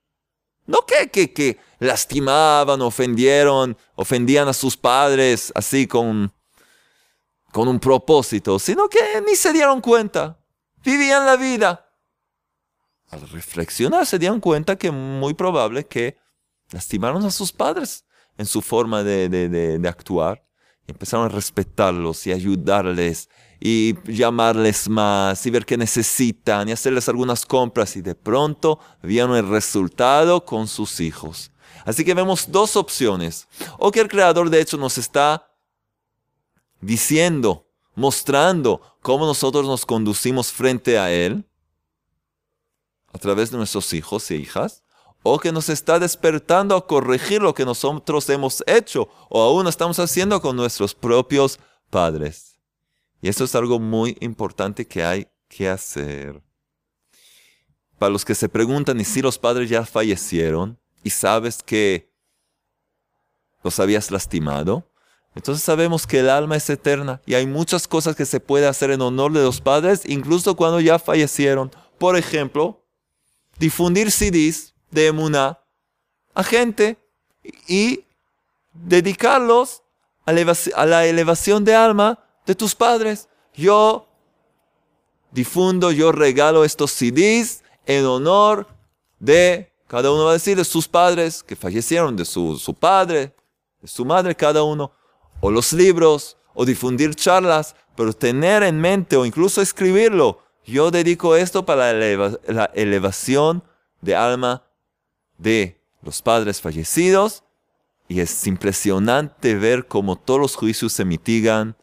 no 0.68 0.80
que, 0.86 1.10
que, 1.10 1.34
que 1.34 1.58
lastimaban, 1.80 2.82
ofendieron, 2.82 3.76
ofendían 3.96 4.48
a 4.48 4.54
sus 4.54 4.78
padres 4.78 5.52
así 5.56 5.88
con, 5.88 6.32
con 7.56 7.70
un 7.70 7.80
propósito, 7.80 8.60
sino 8.60 8.90
que 8.90 9.00
ni 9.26 9.34
se 9.34 9.54
dieron 9.54 9.80
cuenta, 9.80 10.38
vivían 10.84 11.26
la 11.26 11.38
vida. 11.38 11.90
Al 13.08 13.30
reflexionar 13.30 14.06
se 14.06 14.20
dieron 14.20 14.42
cuenta 14.42 14.76
que 14.76 14.92
muy 14.92 15.34
probable 15.36 15.88
que 15.88 16.18
lastimaron 16.74 17.24
a 17.24 17.32
sus 17.32 17.54
padres 17.54 18.04
en 18.38 18.46
su 18.46 18.62
forma 18.62 19.04
de, 19.04 19.30
de, 19.30 19.48
de 19.80 19.88
actuar. 19.88 20.46
Empezaron 20.86 21.28
a 21.28 21.30
respetarlos 21.30 22.28
y 22.28 22.34
ayudarles 22.34 23.30
y 23.62 23.96
llamarles 24.04 24.90
más 24.90 25.46
y 25.46 25.50
ver 25.50 25.66
qué 25.66 25.78
necesitan 25.78 26.68
y 26.68 26.74
hacerles 26.74 27.08
algunas 27.08 27.46
compras 27.46 27.96
y 27.96 28.02
de 28.02 28.16
pronto 28.16 28.82
vieron 29.02 29.34
el 29.34 29.48
resultado 29.48 30.44
con 30.44 30.68
sus 30.68 31.00
hijos. 31.00 31.54
Así 31.86 32.04
que 32.04 32.14
vemos 32.14 32.52
dos 32.52 32.76
opciones. 32.76 33.48
O 33.80 33.94
que 33.94 34.02
el 34.02 34.10
creador 34.10 34.50
de 34.50 34.60
hecho 34.60 34.76
nos 34.76 34.98
está 34.98 35.55
diciendo, 36.82 37.68
mostrando 37.96 38.82
cómo 39.02 39.26
nosotros 39.26 39.66
nos 39.66 39.86
conducimos 39.86 40.52
frente 40.52 40.98
a 40.98 41.12
Él 41.12 41.46
a 43.14 43.18
través 43.18 43.50
de 43.50 43.58
nuestros 43.58 43.94
hijos 43.94 44.30
e 44.30 44.36
hijas, 44.36 44.84
o 45.24 45.40
que 45.40 45.52
nos 45.52 45.70
está 45.70 45.98
despertando 45.98 46.76
a 46.76 46.86
corregir 46.86 47.42
lo 47.42 47.54
que 47.54 47.66
nosotros 47.66 48.30
hemos 48.30 48.64
hecho 48.68 49.10
o 49.30 49.42
aún 49.42 49.68
estamos 49.68 49.98
haciendo 49.98 50.40
con 50.42 50.56
nuestros 50.56 50.94
propios 50.94 51.60
padres. 51.90 52.60
Y 53.22 53.30
esto 53.30 53.46
es 53.46 53.56
algo 53.56 53.80
muy 53.80 54.18
importante 54.20 54.86
que 54.86 55.04
hay 55.04 55.28
que 55.48 55.68
hacer. 55.68 56.44
Para 57.98 58.12
los 58.12 58.26
que 58.26 58.36
se 58.36 58.50
preguntan, 58.50 59.00
¿y 59.00 59.06
si 59.06 59.22
los 59.22 59.40
padres 59.40 59.70
ya 59.70 59.86
fallecieron 59.86 60.80
y 61.04 61.10
sabes 61.10 61.64
que 61.64 62.14
los 63.64 63.80
habías 63.80 64.12
lastimado? 64.12 64.92
Entonces 65.36 65.64
sabemos 65.64 66.08
que 66.08 66.20
el 66.20 66.30
alma 66.30 66.56
es 66.56 66.70
eterna 66.70 67.22
y 67.26 67.34
hay 67.34 67.46
muchas 67.46 67.88
cosas 67.88 68.16
que 68.16 68.26
se 68.26 68.40
puede 68.40 68.68
hacer 68.68 68.92
en 68.92 69.02
honor 69.02 69.34
de 69.34 69.44
los 69.44 69.60
padres, 69.60 70.04
incluso 70.06 70.56
cuando 70.56 70.80
ya 70.80 70.98
fallecieron. 70.98 71.72
Por 71.98 72.18
ejemplo, 72.18 72.82
difundir 73.60 74.12
CDs 74.12 74.74
de 74.92 75.08
Emuná 75.08 75.60
a 76.34 76.44
gente 76.44 76.98
y 77.68 78.06
dedicarlos 78.74 79.84
a 80.26 80.86
la 80.86 81.06
elevación 81.06 81.66
de 81.66 81.76
alma 81.76 82.20
de 82.46 82.56
tus 82.56 82.74
padres. 82.74 83.28
Yo 83.54 84.08
difundo, 85.32 85.92
yo 85.92 86.14
regalo 86.14 86.64
estos 86.64 86.92
CDs 86.92 87.62
en 87.86 88.06
honor 88.06 88.68
de, 89.20 89.72
cada 89.88 90.12
uno 90.12 90.26
va 90.26 90.32
a 90.32 90.34
decir, 90.34 90.58
de 90.58 90.66
sus 90.66 90.88
padres 90.88 91.44
que 91.44 91.56
fallecieron, 91.56 92.16
de 92.16 92.26
su, 92.26 92.58
su 92.58 92.74
padre, 92.74 93.36
de 93.82 93.88
su 93.88 94.06
madre, 94.06 94.34
cada 94.34 94.64
uno, 94.64 94.92
o 95.40 95.52
los 95.52 95.74
libros, 95.74 96.38
o 96.54 96.66
difundir 96.66 97.16
charlas, 97.16 97.76
pero 97.96 98.14
tener 98.14 98.64
en 98.64 98.80
mente 98.80 99.16
o 99.18 99.26
incluso 99.26 99.62
escribirlo. 99.62 100.42
Yo 100.66 100.90
dedico 100.90 101.36
esto 101.36 101.66
para 101.66 101.94
la 101.94 102.66
elevación 102.74 103.64
de 104.02 104.16
alma 104.16 104.64
de 105.38 105.80
los 106.02 106.22
padres 106.22 106.62
fallecidos 106.62 107.44
y 108.08 108.20
es 108.20 108.46
impresionante 108.48 109.56
ver 109.56 109.88
cómo 109.88 110.16
todos 110.16 110.40
los 110.40 110.56
juicios 110.56 110.94
se 110.94 111.06
mitigan 111.06 111.76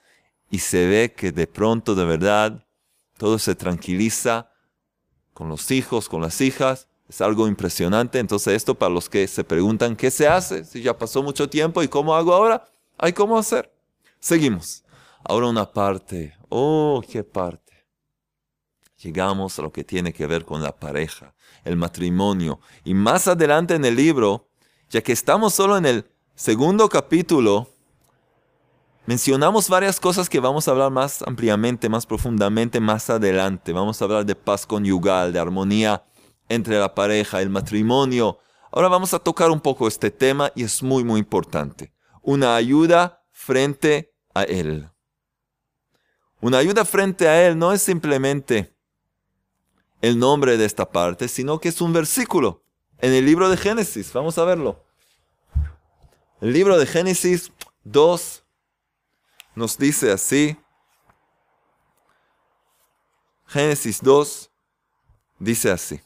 y 0.51 0.59
se 0.59 0.87
ve 0.87 1.13
que 1.17 1.33
de 1.33 1.47
pronto, 1.47 1.95
de 1.95 2.05
verdad, 2.05 2.65
todo 3.17 3.39
se 3.39 3.55
tranquiliza 3.55 4.51
con 5.33 5.49
los 5.49 5.71
hijos, 5.71 6.09
con 6.09 6.21
las 6.21 6.41
hijas. 6.41 6.89
Es 7.09 7.21
algo 7.21 7.49
impresionante. 7.49 8.19
Entonces 8.19 8.55
esto 8.55 8.75
para 8.75 8.93
los 8.93 9.09
que 9.09 9.27
se 9.27 9.45
preguntan 9.45 9.97
qué 9.97 10.11
se 10.11 10.29
hace, 10.29 10.65
si 10.65 10.83
ya 10.83 10.97
pasó 10.97 11.23
mucho 11.23 11.49
tiempo 11.49 11.83
y 11.83 11.89
cómo 11.89 12.15
hago 12.15 12.35
ahora, 12.35 12.69
hay 12.99 13.13
cómo 13.13 13.39
hacer. 13.39 13.73
Seguimos. 14.21 14.85
Ahora 15.25 15.49
una 15.49 15.71
parte. 15.71 16.37
Oh, 16.49 17.03
qué 17.09 17.25
parte. 17.25 17.87
Llegamos 18.99 19.59
a 19.59 19.63
lo 19.63 19.73
que 19.73 19.85
tiene 19.85 20.13
que 20.13 20.27
ver 20.27 20.45
con 20.45 20.63
la 20.63 20.77
pareja, 20.77 21.35
el 21.65 21.77
matrimonio. 21.77 22.61
Y 22.85 22.95
más 22.95 23.27
adelante 23.27 23.75
en 23.75 23.85
el 23.85 23.97
libro, 23.97 24.49
ya 24.91 25.03
que 25.03 25.13
estamos 25.13 25.55
solo 25.55 25.77
en 25.77 25.87
el 25.87 26.11
segundo 26.35 26.89
capítulo, 26.89 27.69
Mencionamos 29.05 29.69
varias 29.69 29.99
cosas 29.99 30.29
que 30.29 30.39
vamos 30.39 30.69
a 30.69 30.71
hablar 30.71 30.93
más 30.93 31.23
ampliamente, 31.23 31.89
más 31.89 32.07
profundamente 32.07 32.79
más 32.79 33.11
adelante. 33.11 33.73
Vamos 33.73 34.01
a 34.01 34.05
hablar 34.05 34.25
de 34.25 34.37
paz 34.37 34.65
conyugal, 34.65 35.33
de 35.33 35.41
armonía 35.41 36.05
entre 36.49 36.79
la 36.79 36.95
pareja, 36.95 37.43
el 37.43 37.51
matrimonio. 37.51 38.39
Ahora 38.71 38.87
vamos 38.87 39.13
a 39.13 39.19
tocar 39.19 39.51
un 39.51 39.61
poco 39.61 39.89
este 39.89 40.13
tema 40.13 40.53
y 40.55 40.63
es 40.63 40.85
muy, 40.85 41.03
muy 41.03 41.19
importante. 41.19 41.93
Una 42.23 42.57
ayuda 42.57 43.25
frente 43.31 44.15
a 44.35 44.45
Él. 44.45 44.89
Una 46.41 46.59
ayuda 46.59 46.85
frente 46.85 47.29
a 47.29 47.47
Él 47.47 47.59
no 47.59 47.73
es 47.73 47.83
simplemente 47.83 48.75
el 50.01 50.19
nombre 50.19 50.57
de 50.57 50.65
esta 50.65 50.91
parte, 50.91 51.29
sino 51.29 51.61
que 51.61 51.69
es 51.69 51.81
un 51.81 51.93
versículo 51.93 52.65
en 52.99 53.13
el 53.13 53.27
libro 53.27 53.49
de 53.49 53.57
Génesis. 53.57 54.13
Vamos 54.13 54.39
a 54.39 54.45
verlo. 54.45 54.85
El 56.41 56.53
libro 56.53 56.79
de 56.79 56.87
Génesis 56.87 57.53
2, 57.85 58.45
nos 59.55 59.79
dice 59.79 60.11
así. 60.11 60.57
Génesis 63.47 64.01
2 64.03 64.51
dice 65.39 65.71
así. 65.71 66.01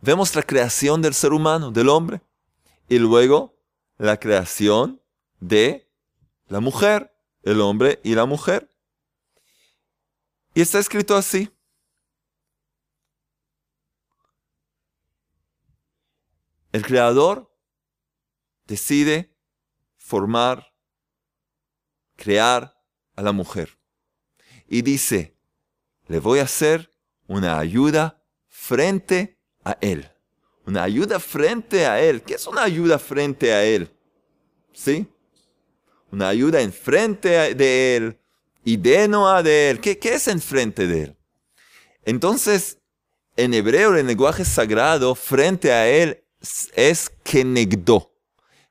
Vemos 0.00 0.34
la 0.34 0.42
creación 0.42 1.02
del 1.02 1.14
ser 1.14 1.32
humano, 1.32 1.70
del 1.70 1.88
hombre, 1.88 2.22
y 2.88 2.98
luego 2.98 3.56
la 3.98 4.18
creación 4.18 5.00
de 5.38 5.90
la 6.48 6.60
mujer, 6.60 7.14
el 7.42 7.60
hombre 7.60 8.00
y 8.02 8.14
la 8.14 8.26
mujer. 8.26 8.70
Y 10.54 10.60
está 10.62 10.78
escrito 10.78 11.16
así. 11.16 11.50
El 16.72 16.84
creador 16.84 17.52
decide 18.66 19.36
formar, 19.96 20.74
crear 22.16 22.80
a 23.16 23.22
la 23.22 23.32
mujer. 23.32 23.78
Y 24.68 24.82
dice, 24.82 25.36
le 26.06 26.20
voy 26.20 26.38
a 26.38 26.44
hacer 26.44 26.94
una 27.26 27.58
ayuda 27.58 28.24
frente 28.48 29.39
a 29.64 29.76
él. 29.80 30.10
Una 30.66 30.82
ayuda 30.82 31.18
frente 31.18 31.86
a 31.86 32.00
él. 32.00 32.22
¿Qué 32.22 32.34
es 32.34 32.46
una 32.46 32.62
ayuda 32.62 32.98
frente 32.98 33.52
a 33.52 33.64
él? 33.64 33.90
¿Sí? 34.72 35.06
Una 36.10 36.28
ayuda 36.28 36.60
enfrente 36.60 37.54
de 37.54 37.96
él 37.96 38.18
y 38.64 38.76
de 38.76 39.08
de 39.42 39.70
él. 39.70 39.80
¿Qué, 39.80 39.98
qué 39.98 40.14
es 40.14 40.28
enfrente 40.28 40.86
de 40.86 41.02
él? 41.04 41.16
Entonces, 42.04 42.78
en 43.36 43.54
hebreo, 43.54 43.96
el 43.96 44.06
lenguaje 44.06 44.44
sagrado, 44.44 45.14
frente 45.14 45.72
a 45.72 45.88
él 45.88 46.24
es 46.74 47.10
kenegdo. 47.22 48.12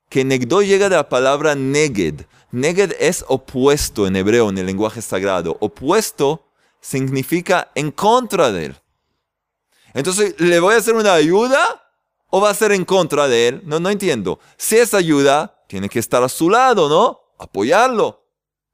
Kenegdo 0.10 0.62
llega 0.62 0.90
de 0.90 0.96
la 0.96 1.10
palabra 1.10 1.56
neged. 1.56 2.22
Neged 2.52 2.94
es 3.00 3.24
opuesto 3.28 4.08
en 4.08 4.16
hebreo, 4.16 4.50
en 4.50 4.58
el 4.58 4.66
lenguaje 4.66 5.02
sagrado. 5.02 5.58
Opuesto 5.60 6.48
significa 6.82 7.72
en 7.76 7.92
contra 7.92 8.52
de 8.52 8.66
él. 8.66 8.76
Entonces, 9.94 10.36
¿le 10.40 10.60
voy 10.60 10.76
a 10.76 10.78
hacer 10.78 10.96
una 10.96 11.14
ayuda 11.14 11.92
o 12.30 12.42
va 12.42 12.50
a 12.50 12.56
ser 12.56 12.72
en 12.72 12.86
contra 12.86 13.28
de 13.28 13.48
él? 13.48 13.62
No, 13.66 13.80
no 13.80 13.90
entiendo. 13.90 14.40
Si 14.58 14.78
es 14.78 14.94
ayuda, 14.94 15.64
tiene 15.68 15.90
que 15.90 16.00
estar 16.00 16.24
a 16.24 16.30
su 16.30 16.50
lado, 16.50 16.90
¿no? 16.90 17.20
Apoyarlo. 17.38 18.28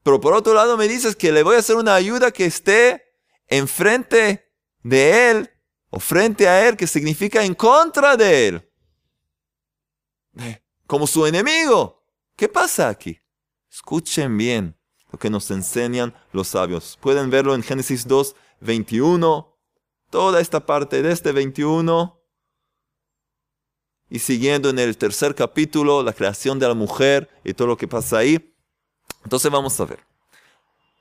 Pero 0.04 0.22
por 0.22 0.34
otro 0.34 0.54
lado 0.54 0.78
me 0.78 0.88
dices 0.88 1.16
que 1.16 1.32
le 1.32 1.44
voy 1.44 1.56
a 1.56 1.60
hacer 1.60 1.76
una 1.76 1.96
ayuda 1.96 2.32
que 2.32 2.46
esté 2.46 3.04
enfrente 3.48 4.52
de 4.84 5.32
él 5.32 5.52
o 5.90 6.00
frente 6.00 6.48
a 6.48 6.68
él, 6.68 6.78
que 6.78 6.88
significa 6.88 7.44
en 7.44 7.56
contra 7.56 8.16
de 8.18 8.48
él. 8.48 8.72
Como 10.86 11.08
su 11.08 11.26
enemigo. 11.26 12.04
¿Qué 12.36 12.50
pasa 12.50 12.90
aquí? 12.90 13.20
Escuchen 13.72 14.38
bien 14.38 14.78
lo 15.12 15.18
que 15.18 15.30
nos 15.30 15.50
enseñan 15.52 16.14
los 16.32 16.50
sabios. 16.50 16.98
Pueden 17.02 17.30
verlo 17.30 17.56
en 17.56 17.64
Génesis 17.64 18.08
2, 18.08 18.36
21. 18.60 19.55
Toda 20.16 20.40
esta 20.40 20.66
parte 20.66 21.02
de 21.02 21.12
este 21.12 21.34
21. 21.34 22.18
Y 24.10 24.20
siguiendo 24.20 24.70
en 24.70 24.80
el 24.80 24.98
tercer 24.98 25.36
capítulo, 25.36 26.04
la 26.04 26.14
creación 26.14 26.58
de 26.58 26.70
la 26.70 26.74
mujer 26.74 27.28
y 27.44 27.54
todo 27.54 27.68
lo 27.68 27.76
que 27.76 27.86
pasa 27.86 28.20
ahí. 28.20 28.56
Entonces 29.26 29.52
vamos 29.52 29.78
a 29.82 29.84
ver. 29.84 30.00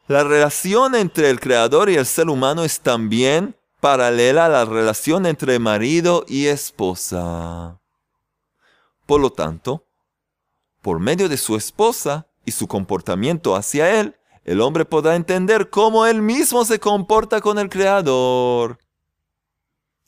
La 0.09 0.25
relación 0.25 0.97
entre 0.97 1.31
el 1.31 1.39
creador 1.39 1.91
y 1.91 1.95
el 1.95 2.07
ser 2.07 2.29
humano 2.29 2.65
es 2.65 2.81
también 2.81 3.57
paralela 3.79 4.47
a 4.47 4.49
la 4.49 4.65
relación 4.65 5.27
entre 5.27 5.61
marido 5.61 6.25
y 6.27 6.47
esposa. 6.47 7.81
Por 9.07 9.21
lo 9.21 9.31
tanto, 9.31 9.87
por 10.83 10.99
medio 10.99 11.29
de 11.29 11.37
su 11.37 11.55
esposa 11.55 12.27
y 12.45 12.51
su 12.51 12.67
comportamiento 12.67 13.55
hacia 13.55 14.01
él, 14.01 14.17
el 14.43 14.61
hombre 14.61 14.85
podrá 14.85 15.15
entender 15.15 15.71
cómo 15.71 16.05
él 16.05 16.21
mismo 16.21 16.65
se 16.65 16.81
comporta 16.81 17.41
con 17.41 17.61
el 17.61 17.69
Creador. 17.69 18.81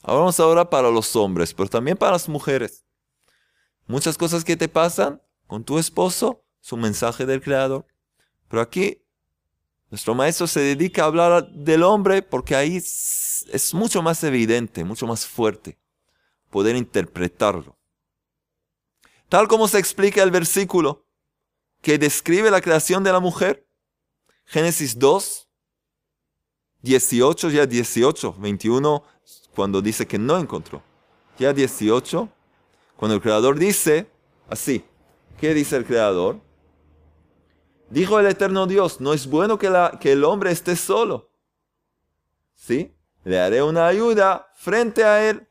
Ahora 0.06 0.20
vamos 0.20 0.38
ahora 0.38 0.70
para 0.70 0.88
los 0.88 1.16
hombres, 1.16 1.52
pero 1.52 1.68
también 1.68 1.96
para 1.96 2.12
las 2.12 2.28
mujeres. 2.28 2.84
Muchas 3.88 4.16
cosas 4.16 4.44
que 4.44 4.56
te 4.56 4.68
pasan 4.68 5.20
con 5.48 5.64
tu 5.64 5.80
esposo, 5.80 6.44
es 6.62 6.70
un 6.70 6.80
mensaje 6.80 7.26
del 7.26 7.42
Creador. 7.42 7.84
Pero 8.48 8.62
aquí 8.62 9.02
nuestro 9.90 10.14
maestro 10.14 10.46
se 10.46 10.60
dedica 10.60 11.02
a 11.02 11.06
hablar 11.06 11.50
del 11.50 11.82
hombre 11.82 12.22
porque 12.22 12.54
ahí 12.54 12.76
es 12.76 13.70
mucho 13.74 14.00
más 14.00 14.22
evidente, 14.22 14.84
mucho 14.84 15.08
más 15.08 15.26
fuerte 15.26 15.76
poder 16.50 16.76
interpretarlo. 16.76 17.76
Tal 19.28 19.48
como 19.48 19.66
se 19.66 19.80
explica 19.80 20.22
el 20.22 20.30
versículo 20.30 21.04
que 21.82 21.98
describe 21.98 22.52
la 22.52 22.60
creación 22.60 23.02
de 23.02 23.10
la 23.10 23.18
mujer, 23.18 23.68
Génesis 24.44 24.96
2, 25.00 25.48
18, 26.82 27.50
ya 27.50 27.66
18, 27.66 28.36
21, 28.38 29.02
cuando 29.56 29.80
dice 29.80 30.06
que 30.06 30.18
no 30.18 30.38
encontró. 30.38 30.82
Ya 31.38 31.54
18, 31.54 32.28
cuando 32.96 33.14
el 33.14 33.22
Creador 33.22 33.58
dice 33.58 34.08
así, 34.48 34.84
¿qué 35.40 35.54
dice 35.54 35.76
el 35.76 35.86
Creador? 35.86 36.40
Dijo 37.88 38.20
el 38.20 38.26
eterno 38.26 38.66
Dios, 38.66 39.00
no 39.00 39.14
es 39.14 39.26
bueno 39.26 39.58
que, 39.58 39.70
la, 39.70 39.98
que 39.98 40.12
el 40.12 40.24
hombre 40.24 40.50
esté 40.50 40.76
solo. 40.76 41.30
¿Sí? 42.54 42.94
Le 43.24 43.40
haré 43.40 43.62
una 43.62 43.86
ayuda 43.86 44.48
frente 44.54 45.04
a 45.04 45.28
él. 45.28 45.48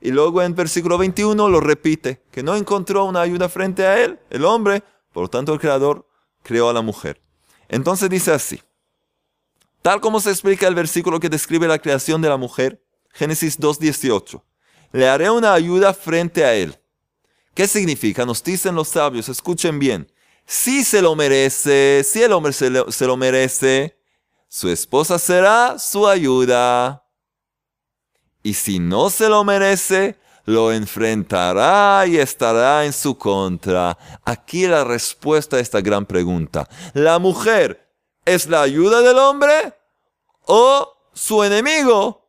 Y 0.00 0.10
luego 0.10 0.40
en 0.42 0.54
versículo 0.54 0.96
21 0.96 1.48
lo 1.48 1.60
repite, 1.60 2.24
que 2.30 2.42
no 2.42 2.54
encontró 2.54 3.04
una 3.04 3.20
ayuda 3.20 3.48
frente 3.48 3.84
a 3.84 4.02
él, 4.02 4.20
el 4.30 4.44
hombre, 4.44 4.82
por 5.12 5.24
lo 5.24 5.28
tanto 5.28 5.52
el 5.52 5.58
Creador 5.58 6.08
creó 6.42 6.70
a 6.70 6.72
la 6.72 6.82
mujer. 6.82 7.20
Entonces 7.68 8.08
dice 8.08 8.32
así, 8.32 8.62
tal 9.82 10.00
como 10.00 10.20
se 10.20 10.30
explica 10.30 10.68
el 10.68 10.76
versículo 10.76 11.18
que 11.18 11.28
describe 11.28 11.66
la 11.66 11.80
creación 11.80 12.22
de 12.22 12.28
la 12.28 12.36
mujer, 12.36 12.80
Génesis 13.12 13.58
2.18, 13.58 14.42
le 14.92 15.08
haré 15.08 15.30
una 15.30 15.52
ayuda 15.52 15.92
frente 15.92 16.44
a 16.44 16.54
él. 16.54 16.78
¿Qué 17.54 17.66
significa? 17.66 18.24
Nos 18.24 18.42
dicen 18.42 18.74
los 18.74 18.88
sabios, 18.88 19.28
escuchen 19.28 19.78
bien, 19.78 20.12
si 20.46 20.84
se 20.84 21.02
lo 21.02 21.14
merece, 21.14 22.02
si 22.04 22.22
el 22.22 22.32
hombre 22.32 22.52
se 22.52 22.70
lo, 22.70 22.90
se 22.90 23.06
lo 23.06 23.16
merece, 23.16 23.98
su 24.48 24.68
esposa 24.68 25.18
será 25.18 25.78
su 25.78 26.06
ayuda 26.06 27.04
y 28.42 28.54
si 28.54 28.78
no 28.78 29.10
se 29.10 29.28
lo 29.28 29.44
merece, 29.44 30.18
lo 30.44 30.72
enfrentará 30.72 32.06
y 32.06 32.16
estará 32.16 32.86
en 32.86 32.94
su 32.94 33.18
contra. 33.18 33.98
Aquí 34.24 34.66
la 34.66 34.84
respuesta 34.84 35.56
a 35.56 35.60
esta 35.60 35.82
gran 35.82 36.06
pregunta. 36.06 36.66
¿La 36.94 37.18
mujer 37.18 37.92
es 38.24 38.46
la 38.46 38.62
ayuda 38.62 39.02
del 39.02 39.18
hombre 39.18 39.74
o 40.46 40.90
su 41.12 41.44
enemigo 41.44 42.27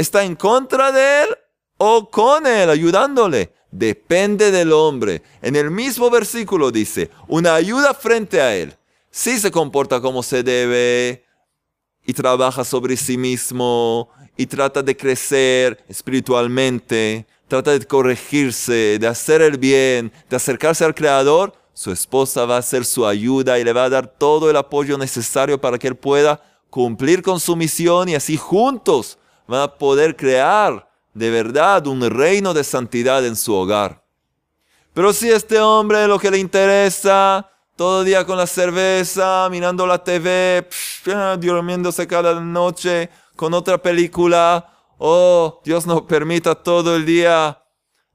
está 0.00 0.24
en 0.24 0.34
contra 0.34 0.92
de 0.92 1.22
él 1.22 1.28
o 1.76 2.10
con 2.10 2.46
él, 2.46 2.68
ayudándole? 2.70 3.52
Depende 3.70 4.50
del 4.50 4.72
hombre. 4.72 5.22
En 5.42 5.54
el 5.56 5.70
mismo 5.70 6.10
versículo 6.10 6.70
dice, 6.70 7.10
una 7.28 7.54
ayuda 7.54 7.94
frente 7.94 8.40
a 8.40 8.56
él. 8.56 8.76
Si 9.10 9.38
se 9.38 9.50
comporta 9.50 10.00
como 10.00 10.22
se 10.22 10.42
debe 10.42 11.24
y 12.04 12.12
trabaja 12.12 12.64
sobre 12.64 12.96
sí 12.96 13.16
mismo 13.16 14.08
y 14.36 14.46
trata 14.46 14.82
de 14.82 14.96
crecer 14.96 15.82
espiritualmente, 15.88 17.26
trata 17.48 17.78
de 17.78 17.84
corregirse, 17.84 18.98
de 18.98 19.06
hacer 19.06 19.42
el 19.42 19.58
bien, 19.58 20.12
de 20.28 20.36
acercarse 20.36 20.84
al 20.84 20.94
Creador, 20.94 21.52
su 21.74 21.92
esposa 21.92 22.44
va 22.44 22.56
a 22.56 22.62
ser 22.62 22.84
su 22.84 23.06
ayuda 23.06 23.58
y 23.58 23.64
le 23.64 23.72
va 23.72 23.84
a 23.84 23.90
dar 23.90 24.06
todo 24.06 24.50
el 24.50 24.56
apoyo 24.56 24.98
necesario 24.98 25.60
para 25.60 25.78
que 25.78 25.88
él 25.88 25.96
pueda 25.96 26.42
cumplir 26.68 27.22
con 27.22 27.40
su 27.40 27.56
misión 27.56 28.08
y 28.08 28.14
así 28.14 28.36
juntos 28.36 29.18
van 29.50 29.62
a 29.62 29.74
poder 29.74 30.14
crear 30.14 30.88
de 31.12 31.28
verdad 31.28 31.84
un 31.88 32.08
reino 32.08 32.54
de 32.54 32.62
santidad 32.62 33.26
en 33.26 33.34
su 33.34 33.52
hogar. 33.52 34.04
Pero 34.94 35.12
si 35.12 35.28
este 35.28 35.58
hombre 35.58 36.06
lo 36.06 36.20
que 36.20 36.30
le 36.30 36.38
interesa, 36.38 37.50
todo 37.74 38.04
día 38.04 38.24
con 38.24 38.38
la 38.38 38.46
cerveza, 38.46 39.48
mirando 39.50 39.88
la 39.88 40.04
TV, 40.04 40.68
durmiéndose 41.40 42.06
cada 42.06 42.38
noche, 42.38 43.10
con 43.34 43.52
otra 43.52 43.76
película. 43.78 44.72
Oh, 44.98 45.60
Dios 45.64 45.84
nos 45.84 46.02
permita 46.02 46.54
todo 46.54 46.94
el 46.94 47.04
día 47.04 47.60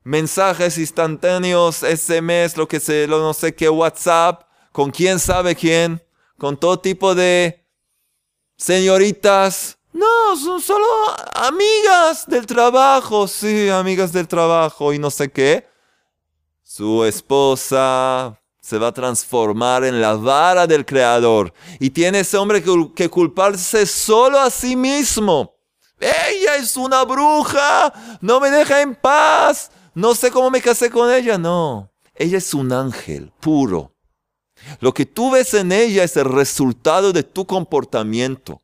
mensajes 0.03 0.77
instantáneos, 0.77 1.77
SMS, 1.77 2.55
lo 2.55 2.65
que 2.65 2.79
sé, 2.79 3.07
lo 3.07 3.19
no 3.19 3.33
sé 3.33 3.53
qué, 3.53 3.67
WhatsApp, 3.67 4.43
con 4.71 4.89
quién 4.89 5.19
sabe 5.19 5.53
quién, 5.53 6.01
con 6.37 6.55
todo 6.55 6.79
tipo 6.79 7.13
de 7.13 7.65
señoritas. 8.55 9.74
No, 9.95 10.35
son 10.35 10.61
solo 10.61 10.85
amigas 11.35 12.25
del 12.27 12.45
trabajo, 12.45 13.29
sí, 13.29 13.69
amigas 13.69 14.11
del 14.11 14.27
trabajo 14.27 14.91
y 14.91 14.99
no 14.99 15.09
sé 15.09 15.31
qué. 15.31 15.65
Su 16.61 17.05
esposa 17.05 18.37
se 18.59 18.77
va 18.77 18.87
a 18.87 18.93
transformar 18.93 19.85
en 19.85 20.01
la 20.01 20.15
vara 20.15 20.67
del 20.67 20.85
Creador. 20.85 21.53
Y 21.79 21.91
tiene 21.91 22.19
ese 22.19 22.35
hombre 22.35 22.61
que, 22.93 23.09
culparse 23.09 23.85
solo 23.85 24.37
a 24.37 24.49
sí 24.49 24.75
mismo. 24.75 25.55
Ella 25.97 26.57
es 26.57 26.75
una 26.75 27.05
bruja, 27.05 27.93
no 28.19 28.41
me 28.41 28.51
deja 28.51 28.81
en 28.81 28.95
paz, 28.95 29.71
no 29.93 30.13
sé 30.13 30.29
cómo 30.29 30.51
me 30.51 30.61
casé 30.61 30.89
con 30.89 31.09
ella. 31.09 31.37
No, 31.37 31.89
ella 32.13 32.37
es 32.37 32.53
un 32.53 32.73
ángel 32.73 33.31
puro. 33.39 33.95
Lo 34.81 34.93
que 34.93 35.05
tú 35.05 35.31
ves 35.31 35.53
en 35.53 35.71
ella 35.71 36.03
es 36.03 36.17
el 36.17 36.25
resultado 36.25 37.13
de 37.13 37.23
tu 37.23 37.45
comportamiento. 37.45 38.61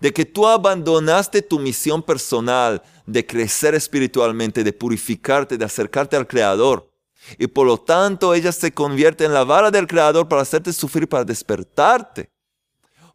De 0.00 0.12
que 0.12 0.24
tú 0.24 0.46
abandonaste 0.46 1.42
tu 1.42 1.58
misión 1.58 2.02
personal 2.02 2.82
de 3.06 3.26
crecer 3.26 3.74
espiritualmente, 3.74 4.64
de 4.64 4.72
purificarte, 4.72 5.56
de 5.56 5.64
acercarte 5.64 6.16
al 6.16 6.26
Creador. 6.26 6.90
Y 7.38 7.46
por 7.46 7.66
lo 7.66 7.78
tanto 7.78 8.34
ella 8.34 8.52
se 8.52 8.72
convierte 8.72 9.24
en 9.24 9.32
la 9.32 9.44
vara 9.44 9.70
del 9.70 9.86
Creador 9.86 10.28
para 10.28 10.42
hacerte 10.42 10.72
sufrir, 10.72 11.08
para 11.08 11.24
despertarte. 11.24 12.30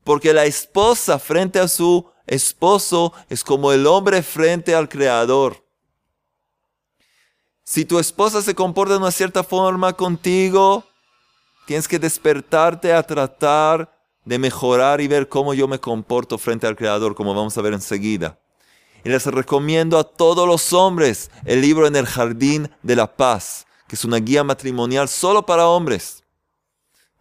Porque 0.04 0.34
la 0.34 0.46
esposa 0.46 1.20
frente 1.20 1.60
a 1.60 1.68
su 1.68 2.10
esposo 2.26 3.14
es 3.30 3.44
como 3.44 3.72
el 3.72 3.86
hombre 3.86 4.24
frente 4.24 4.74
al 4.74 4.90
Creador. 4.90 5.64
Si 7.64 7.86
tu 7.86 8.00
esposa 8.00 8.42
se 8.42 8.56
comporta 8.56 8.94
de 8.94 9.00
una 9.00 9.12
cierta 9.12 9.44
forma 9.44 9.94
contigo, 9.94 10.84
tienes 11.66 11.88
que 11.88 12.00
despertarte 12.00 12.92
a 12.92 13.04
tratar 13.04 14.01
de 14.26 14.40
mejorar 14.40 15.02
y 15.02 15.08
ver 15.08 15.30
cómo 15.30 15.54
yo 15.54 15.68
me 15.68 15.80
comporto 15.80 16.38
frente 16.38 16.68
al 16.68 16.76
Creador, 16.76 17.16
como 17.16 17.34
vamos 17.34 17.58
a 17.58 17.62
ver 17.62 17.74
enseguida. 17.74 18.40
Y 19.04 19.10
les 19.10 19.26
recomiendo 19.26 19.98
a 19.98 20.04
todos 20.04 20.48
los 20.48 20.74
hombres 20.74 21.32
el 21.46 21.62
libro 21.62 21.88
En 21.88 21.96
el 21.96 22.06
Jardín 22.06 22.70
de 22.84 22.96
la 22.96 23.16
Paz, 23.16 23.66
que 23.88 23.96
es 23.96 24.06
una 24.06 24.18
guía 24.18 24.44
matrimonial 24.44 25.10
solo 25.10 25.46
para 25.46 25.68
hombres. 25.68 26.24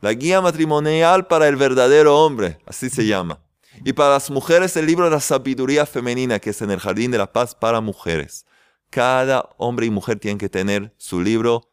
La 0.00 0.12
guía 0.12 0.40
matrimonial 0.40 1.26
para 1.26 1.48
el 1.48 1.56
verdadero 1.56 2.18
hombre, 2.18 2.58
así 2.66 2.90
se 2.90 3.06
llama. 3.06 3.40
Y 3.84 3.92
para 3.92 4.10
las 4.10 4.30
mujeres 4.30 4.76
el 4.76 4.86
libro 4.86 5.06
de 5.06 5.12
la 5.12 5.20
sabiduría 5.20 5.86
femenina, 5.86 6.38
que 6.38 6.50
es 6.50 6.60
En 6.60 6.70
el 6.70 6.80
Jardín 6.80 7.10
de 7.10 7.18
la 7.18 7.32
Paz 7.32 7.54
para 7.54 7.80
mujeres. 7.80 8.44
Cada 8.90 9.48
hombre 9.56 9.86
y 9.86 9.90
mujer 9.90 10.18
tienen 10.18 10.38
que 10.38 10.48
tener 10.48 10.94
su 10.98 11.20
libro, 11.20 11.70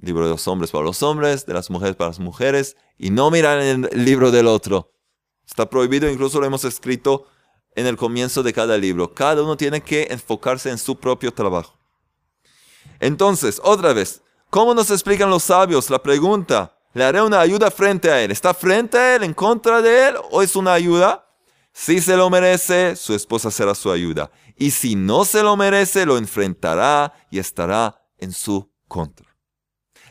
libro 0.00 0.24
de 0.24 0.30
los 0.30 0.46
hombres 0.46 0.70
para 0.70 0.84
los 0.84 1.02
hombres, 1.02 1.46
de 1.46 1.54
las 1.54 1.70
mujeres 1.70 1.96
para 1.96 2.10
las 2.10 2.20
mujeres, 2.20 2.76
y 2.98 3.10
no 3.10 3.30
mirar 3.30 3.60
en 3.60 3.88
el 3.90 4.04
libro 4.04 4.30
del 4.30 4.46
otro. 4.46 4.92
Está 5.46 5.70
prohibido, 5.70 6.10
incluso 6.10 6.40
lo 6.40 6.46
hemos 6.46 6.64
escrito 6.64 7.26
en 7.74 7.86
el 7.86 7.96
comienzo 7.96 8.42
de 8.42 8.52
cada 8.52 8.76
libro. 8.76 9.14
Cada 9.14 9.42
uno 9.42 9.56
tiene 9.56 9.80
que 9.80 10.08
enfocarse 10.10 10.68
en 10.68 10.78
su 10.78 10.98
propio 10.98 11.32
trabajo. 11.32 11.78
Entonces, 13.00 13.60
otra 13.62 13.92
vez, 13.92 14.22
¿cómo 14.50 14.74
nos 14.74 14.90
explican 14.90 15.30
los 15.30 15.44
sabios? 15.44 15.88
La 15.88 16.02
pregunta, 16.02 16.76
¿le 16.92 17.04
haré 17.04 17.22
una 17.22 17.40
ayuda 17.40 17.70
frente 17.70 18.10
a 18.10 18.20
él? 18.20 18.32
¿Está 18.32 18.52
frente 18.52 18.98
a 18.98 19.16
él, 19.16 19.22
en 19.22 19.32
contra 19.32 19.80
de 19.80 20.08
él 20.08 20.16
o 20.30 20.42
es 20.42 20.56
una 20.56 20.72
ayuda? 20.72 21.24
Si 21.72 22.00
se 22.00 22.16
lo 22.16 22.28
merece, 22.28 22.96
su 22.96 23.14
esposa 23.14 23.52
será 23.52 23.74
su 23.74 23.92
ayuda. 23.92 24.32
Y 24.56 24.72
si 24.72 24.96
no 24.96 25.24
se 25.24 25.44
lo 25.44 25.56
merece, 25.56 26.04
lo 26.04 26.18
enfrentará 26.18 27.14
y 27.30 27.38
estará 27.38 28.02
en 28.18 28.32
su 28.32 28.72
contra. 28.88 29.28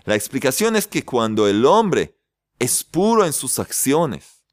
La 0.05 0.15
explicación 0.15 0.77
es 0.77 0.87
que 0.87 1.03
cuando 1.03 1.49
el 1.49 1.65
hombre 1.65 2.16
es 2.59 2.83
puro 2.83 3.25
en 3.25 3.33
sus 3.33 3.59
acciones, 3.59 4.43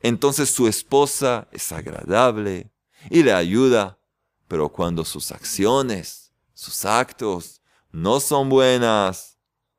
entonces 0.00 0.50
su 0.50 0.68
esposa 0.68 1.48
es 1.50 1.72
agradable 1.72 2.70
y 3.10 3.22
le 3.22 3.32
ayuda. 3.32 3.98
Pero 4.48 4.68
cuando 4.68 5.04
sus 5.04 5.32
acciones, 5.32 6.32
sus 6.52 6.84
actos 6.84 7.62
no 7.90 8.20
son 8.20 8.48
buenas, 8.48 9.38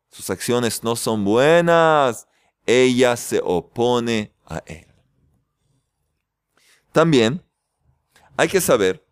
sus 0.10 0.30
acciones 0.30 0.84
no 0.84 0.96
son 0.96 1.24
buenas, 1.24 2.28
ella 2.66 3.16
se 3.16 3.40
opone 3.44 4.34
a 4.46 4.64
él. 4.66 4.88
También 6.92 7.44
hay 8.38 8.48
que 8.48 8.62
saber 8.62 9.06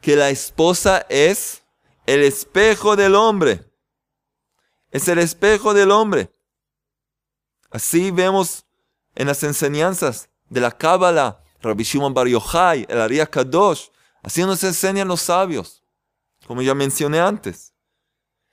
que 0.00 0.16
la 0.16 0.30
esposa 0.30 1.06
es 1.08 1.62
el 2.06 2.22
espejo 2.22 2.94
del 2.94 3.14
hombre. 3.14 3.64
Es 4.90 5.08
el 5.08 5.18
espejo 5.18 5.74
del 5.74 5.90
hombre. 5.90 6.30
Así 7.76 8.10
vemos 8.10 8.64
en 9.14 9.26
las 9.26 9.42
enseñanzas 9.42 10.30
de 10.48 10.62
la 10.62 10.70
Cábala, 10.70 11.42
Rabbi 11.60 11.84
Shimon 11.84 12.14
Bar 12.14 12.26
Yochai, 12.26 12.86
el 12.88 12.98
Ariya 12.98 13.26
Kadosh. 13.26 13.88
Así 14.22 14.42
nos 14.44 14.64
enseñan 14.64 15.06
los 15.06 15.20
sabios, 15.20 15.82
como 16.46 16.62
ya 16.62 16.74
mencioné 16.74 17.20
antes. 17.20 17.74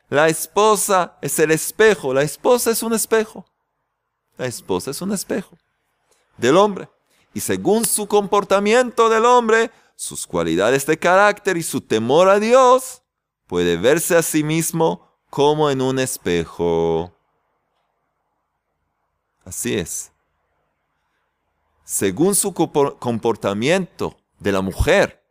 La 0.10 0.28
esposa 0.28 1.18
es 1.22 1.40
el 1.40 1.52
espejo, 1.52 2.14
la 2.14 2.24
esposa 2.24 2.72
es 2.72 2.84
un 2.84 2.92
espejo. 2.92 3.46
La 4.36 4.46
esposa 4.46 4.92
es 4.92 5.02
un 5.02 5.14
espejo 5.14 5.58
del 6.36 6.58
hombre 6.58 6.90
y 7.34 7.40
según 7.40 7.86
su 7.86 8.08
comportamiento 8.08 9.08
del 9.08 9.24
hombre, 9.24 9.72
sus 9.96 10.28
cualidades 10.28 10.86
de 10.86 11.00
carácter 11.00 11.56
y 11.56 11.64
su 11.64 11.80
temor 11.80 12.28
a 12.28 12.42
Dios, 12.42 13.04
puede 13.48 13.78
verse 13.78 14.18
a 14.18 14.22
sí 14.22 14.44
mismo 14.44 15.18
como 15.30 15.70
en 15.70 15.82
un 15.82 16.00
espejo. 16.00 17.23
Así 19.46 19.76
es. 19.76 20.12
Según 21.84 22.34
su 22.36 22.54
comportamiento 22.54 24.18
de 24.40 24.52
la 24.52 24.62
mujer, 24.62 25.24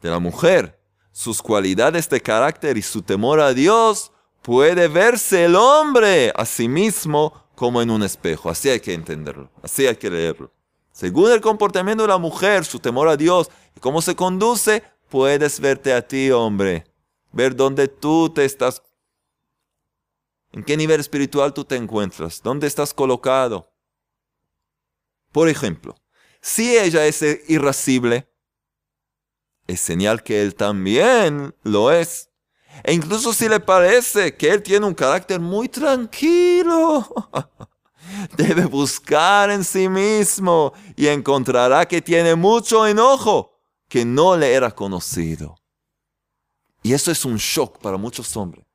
de 0.00 0.10
la 0.10 0.18
mujer, 0.18 0.78
sus 1.12 1.42
cualidades 1.42 2.08
de 2.08 2.20
carácter 2.20 2.76
y 2.78 2.82
su 2.82 3.02
temor 3.02 3.40
a 3.40 3.52
Dios, 3.52 4.12
puede 4.42 4.86
verse 4.88 5.44
el 5.46 5.56
hombre 5.56 6.32
a 6.36 6.44
sí 6.44 6.68
mismo 6.68 7.32
como 7.54 7.82
en 7.82 7.90
un 7.90 8.04
espejo. 8.04 8.48
Así 8.50 8.68
hay 8.68 8.80
que 8.80 8.94
entenderlo, 8.94 9.50
así 9.62 9.86
hay 9.86 9.96
que 9.96 10.10
leerlo. 10.10 10.52
Según 10.92 11.30
el 11.32 11.40
comportamiento 11.40 12.04
de 12.04 12.08
la 12.08 12.18
mujer, 12.18 12.64
su 12.64 12.78
temor 12.78 13.08
a 13.08 13.16
Dios 13.16 13.50
y 13.76 13.80
cómo 13.80 14.00
se 14.00 14.14
conduce, 14.14 14.82
puedes 15.08 15.58
verte 15.60 15.92
a 15.92 16.06
ti, 16.06 16.30
hombre. 16.30 16.84
Ver 17.32 17.54
dónde 17.54 17.88
tú 17.88 18.30
te 18.30 18.44
estás, 18.44 18.82
en 20.58 20.64
qué 20.64 20.76
nivel 20.76 20.98
espiritual 20.98 21.54
tú 21.54 21.64
te 21.64 21.76
encuentras, 21.76 22.42
dónde 22.42 22.66
estás 22.66 22.92
colocado. 22.92 23.72
Por 25.30 25.48
ejemplo, 25.48 25.94
si 26.40 26.76
ella 26.76 27.06
es 27.06 27.22
irascible, 27.48 28.28
es 29.68 29.80
señal 29.80 30.24
que 30.24 30.42
él 30.42 30.56
también 30.56 31.54
lo 31.62 31.92
es. 31.92 32.30
E 32.82 32.92
incluso 32.92 33.32
si 33.32 33.48
le 33.48 33.60
parece 33.60 34.36
que 34.36 34.50
él 34.50 34.60
tiene 34.64 34.84
un 34.84 34.94
carácter 34.94 35.38
muy 35.38 35.68
tranquilo, 35.68 37.06
debe 38.36 38.64
buscar 38.64 39.50
en 39.50 39.62
sí 39.62 39.88
mismo 39.88 40.72
y 40.96 41.06
encontrará 41.06 41.86
que 41.86 42.02
tiene 42.02 42.34
mucho 42.34 42.84
enojo 42.84 43.60
que 43.88 44.04
no 44.04 44.36
le 44.36 44.52
era 44.54 44.72
conocido. 44.72 45.54
Y 46.82 46.94
eso 46.94 47.12
es 47.12 47.24
un 47.24 47.36
shock 47.36 47.78
para 47.78 47.96
muchos 47.96 48.36
hombres. 48.36 48.67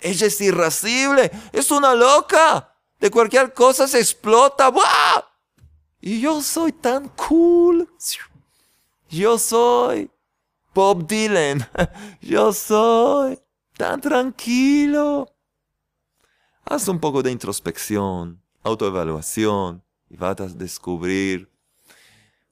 Ella 0.00 0.26
es 0.26 0.40
irascible, 0.40 1.30
es 1.52 1.70
una 1.70 1.94
loca. 1.94 2.74
De 2.98 3.10
cualquier 3.10 3.54
cosa 3.54 3.86
se 3.86 3.98
explota. 3.98 4.72
Y 6.00 6.20
yo 6.20 6.42
soy 6.42 6.72
tan 6.72 7.08
cool. 7.10 7.88
Yo 9.08 9.38
soy 9.38 10.10
Bob 10.74 11.06
Dylan. 11.06 11.68
Yo 12.20 12.52
soy 12.52 13.38
tan 13.76 14.00
tranquilo. 14.00 15.32
Haz 16.64 16.88
un 16.88 16.98
poco 16.98 17.22
de 17.22 17.30
introspección 17.30 18.42
autoevaluación 18.68 19.82
y 20.08 20.16
vas 20.16 20.40
a 20.40 20.48
descubrir 20.48 21.50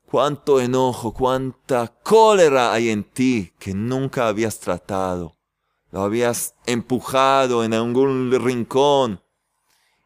cuánto 0.06 0.60
enojo, 0.60 1.12
cuánta 1.12 1.88
cólera 1.88 2.72
hay 2.72 2.90
en 2.90 3.04
ti 3.04 3.52
que 3.58 3.74
nunca 3.74 4.28
habías 4.28 4.58
tratado. 4.58 5.35
Lo 5.90 6.02
habías 6.02 6.54
empujado 6.66 7.64
en 7.64 7.74
algún 7.74 8.32
rincón 8.32 9.22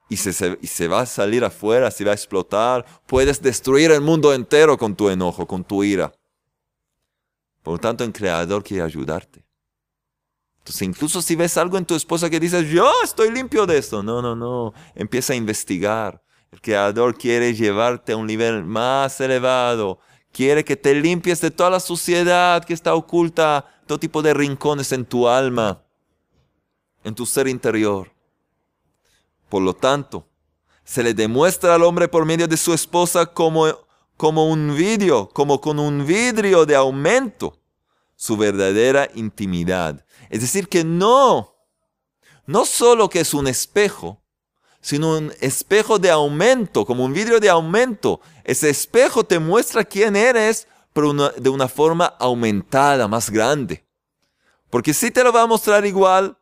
y 0.09 0.16
se, 0.16 0.59
y 0.61 0.66
se 0.66 0.88
va 0.88 1.01
a 1.01 1.07
salir 1.07 1.45
afuera, 1.45 1.90
se 1.90 2.05
va 2.05 2.11
a 2.11 2.14
explotar. 2.14 2.85
Puedes 3.07 3.40
destruir 3.40 3.90
el 3.90 4.01
mundo 4.01 4.35
entero 4.35 4.77
con 4.77 4.95
tu 4.95 5.09
enojo, 5.09 5.47
con 5.47 5.64
tu 5.64 5.85
ira. 5.85 6.12
Por 7.62 7.75
lo 7.75 7.79
tanto, 7.79 8.05
el 8.05 8.12
Creador 8.12 8.64
quiere 8.64 8.83
ayudarte. 8.83 9.45
Entonces, 10.59 10.83
incluso 10.83 11.23
si 11.23 11.37
ves 11.37 11.57
algo 11.57 11.79
en 11.79 11.87
tu 11.87 11.95
esposa 11.95 12.29
que 12.29 12.40
dices, 12.40 12.69
yo 12.69 12.90
estoy 13.03 13.31
limpio 13.31 13.66
de 13.66 13.79
esto. 13.79 14.03
No, 14.03 14.21
no, 14.21 14.37
no. 14.37 14.75
Empieza 14.95 15.33
a 15.33 15.37
investigar. 15.37 16.23
El 16.53 16.61
Creador 16.61 17.16
quiere 17.16 17.55
llevarte 17.55 18.12
a 18.12 18.16
un 18.16 18.27
nivel 18.27 18.64
más 18.64 19.21
elevado. 19.21 20.01
Quiere 20.33 20.64
que 20.64 20.77
te 20.77 20.95
limpies 20.95 21.40
de 21.40 21.51
toda 21.51 21.71
la 21.71 21.81
suciedad 21.81 22.64
que 22.64 22.75
está 22.75 22.95
oculta, 22.95 23.80
todo 23.90 23.98
tipo 23.98 24.22
de 24.22 24.33
rincones 24.33 24.92
en 24.92 25.05
tu 25.05 25.26
alma, 25.26 25.83
en 27.03 27.12
tu 27.12 27.26
ser 27.26 27.48
interior. 27.48 28.12
Por 29.48 29.62
lo 29.62 29.74
tanto, 29.74 30.29
se 30.85 31.03
le 31.03 31.12
demuestra 31.12 31.74
al 31.74 31.83
hombre 31.83 32.07
por 32.07 32.24
medio 32.24 32.46
de 32.46 32.57
su 32.57 32.72
esposa 32.72 33.26
como, 33.26 33.66
como 34.16 34.46
un 34.48 34.76
vidrio, 34.76 35.29
como 35.31 35.61
con 35.61 35.81
un 35.81 36.07
vidrio 36.07 36.64
de 36.66 36.76
aumento, 36.76 37.59
su 38.14 38.37
verdadera 38.37 39.11
intimidad. 39.16 40.05
Es 40.29 40.42
decir, 40.42 40.68
que 40.68 40.85
no, 40.85 41.57
no 42.46 42.66
solo 42.66 43.09
que 43.09 43.18
es 43.18 43.35
un 43.35 43.48
espejo, 43.48 44.22
sino 44.81 45.18
un 45.18 45.33
espejo 45.40 45.98
de 45.98 46.12
aumento, 46.12 46.87
como 46.87 47.07
un 47.07 47.12
vidrio 47.12 47.40
de 47.40 47.50
aumento. 47.50 48.20
Ese 48.44 48.70
espejo 48.70 49.24
te 49.24 49.40
muestra 49.40 49.85
quién 49.85 50.14
eres, 50.14 50.68
pero 50.92 51.12
de 51.12 51.48
una 51.48 51.68
forma 51.68 52.07
aumentada, 52.18 53.09
más 53.09 53.31
grande. 53.31 53.87
Porque 54.70 54.94
si 54.94 55.11
te 55.11 55.24
lo 55.24 55.33
va 55.33 55.42
a 55.42 55.46
mostrar 55.46 55.85
igual 55.87 56.37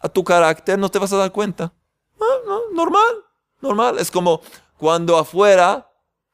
a 0.00 0.08
tu 0.08 0.24
carácter, 0.24 0.78
no 0.78 0.90
te 0.90 0.98
vas 0.98 1.12
a 1.12 1.16
dar 1.16 1.32
cuenta. 1.32 1.72
Ah, 2.20 2.58
normal, 2.72 3.24
normal. 3.60 3.98
Es 3.98 4.10
como 4.10 4.40
cuando 4.78 5.16
afuera 5.16 5.90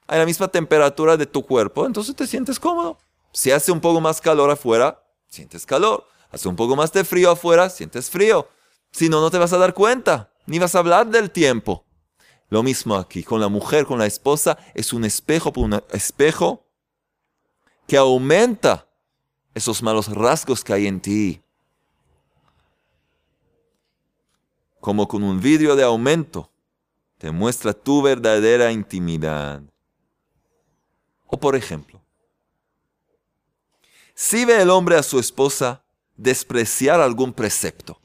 hay 0.06 0.18
la 0.18 0.26
misma 0.26 0.48
temperatura 0.48 1.16
de 1.16 1.26
tu 1.26 1.44
cuerpo, 1.44 1.86
entonces 1.86 2.16
te 2.16 2.26
sientes 2.26 2.58
cómodo. 2.58 2.98
Si 3.32 3.52
hace 3.52 3.70
un 3.70 3.80
poco 3.80 4.00
más 4.00 4.20
calor 4.20 4.50
afuera, 4.50 5.04
sientes 5.28 5.64
calor. 5.64 6.04
Hace 6.32 6.48
un 6.48 6.56
poco 6.56 6.76
más 6.76 6.92
de 6.92 7.04
frío 7.04 7.30
afuera, 7.30 7.70
sientes 7.70 8.10
frío. 8.10 8.48
Si 8.92 9.08
no, 9.08 9.20
no 9.20 9.30
te 9.30 9.38
vas 9.38 9.52
a 9.52 9.58
dar 9.58 9.74
cuenta, 9.74 10.32
ni 10.46 10.58
vas 10.58 10.74
a 10.74 10.80
hablar 10.80 11.06
del 11.06 11.30
tiempo. 11.30 11.84
Lo 12.48 12.64
mismo 12.64 12.96
aquí, 12.96 13.22
con 13.22 13.40
la 13.40 13.48
mujer, 13.48 13.86
con 13.86 14.00
la 14.00 14.06
esposa, 14.06 14.58
es 14.74 14.92
un 14.92 15.04
espejo, 15.04 15.52
un 15.56 15.80
espejo 15.92 16.66
que 17.90 17.96
aumenta 17.96 18.86
esos 19.52 19.82
malos 19.82 20.06
rasgos 20.06 20.62
que 20.62 20.72
hay 20.72 20.86
en 20.86 21.00
ti. 21.00 21.42
Como 24.78 25.08
con 25.08 25.24
un 25.24 25.40
vidrio 25.40 25.74
de 25.74 25.82
aumento, 25.82 26.52
te 27.18 27.32
muestra 27.32 27.72
tu 27.72 28.00
verdadera 28.00 28.70
intimidad. 28.70 29.60
O 31.26 31.36
por 31.36 31.56
ejemplo, 31.56 32.00
si 34.14 34.44
ve 34.44 34.62
el 34.62 34.70
hombre 34.70 34.94
a 34.94 35.02
su 35.02 35.18
esposa 35.18 35.82
despreciar 36.16 37.00
algún 37.00 37.32
precepto, 37.32 38.00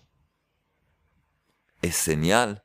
es 1.84 1.96
señal 1.96 2.64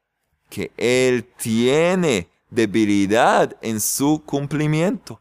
que 0.48 0.72
él 0.78 1.30
tiene 1.36 2.30
debilidad 2.48 3.58
en 3.60 3.78
su 3.78 4.22
cumplimiento. 4.24 5.20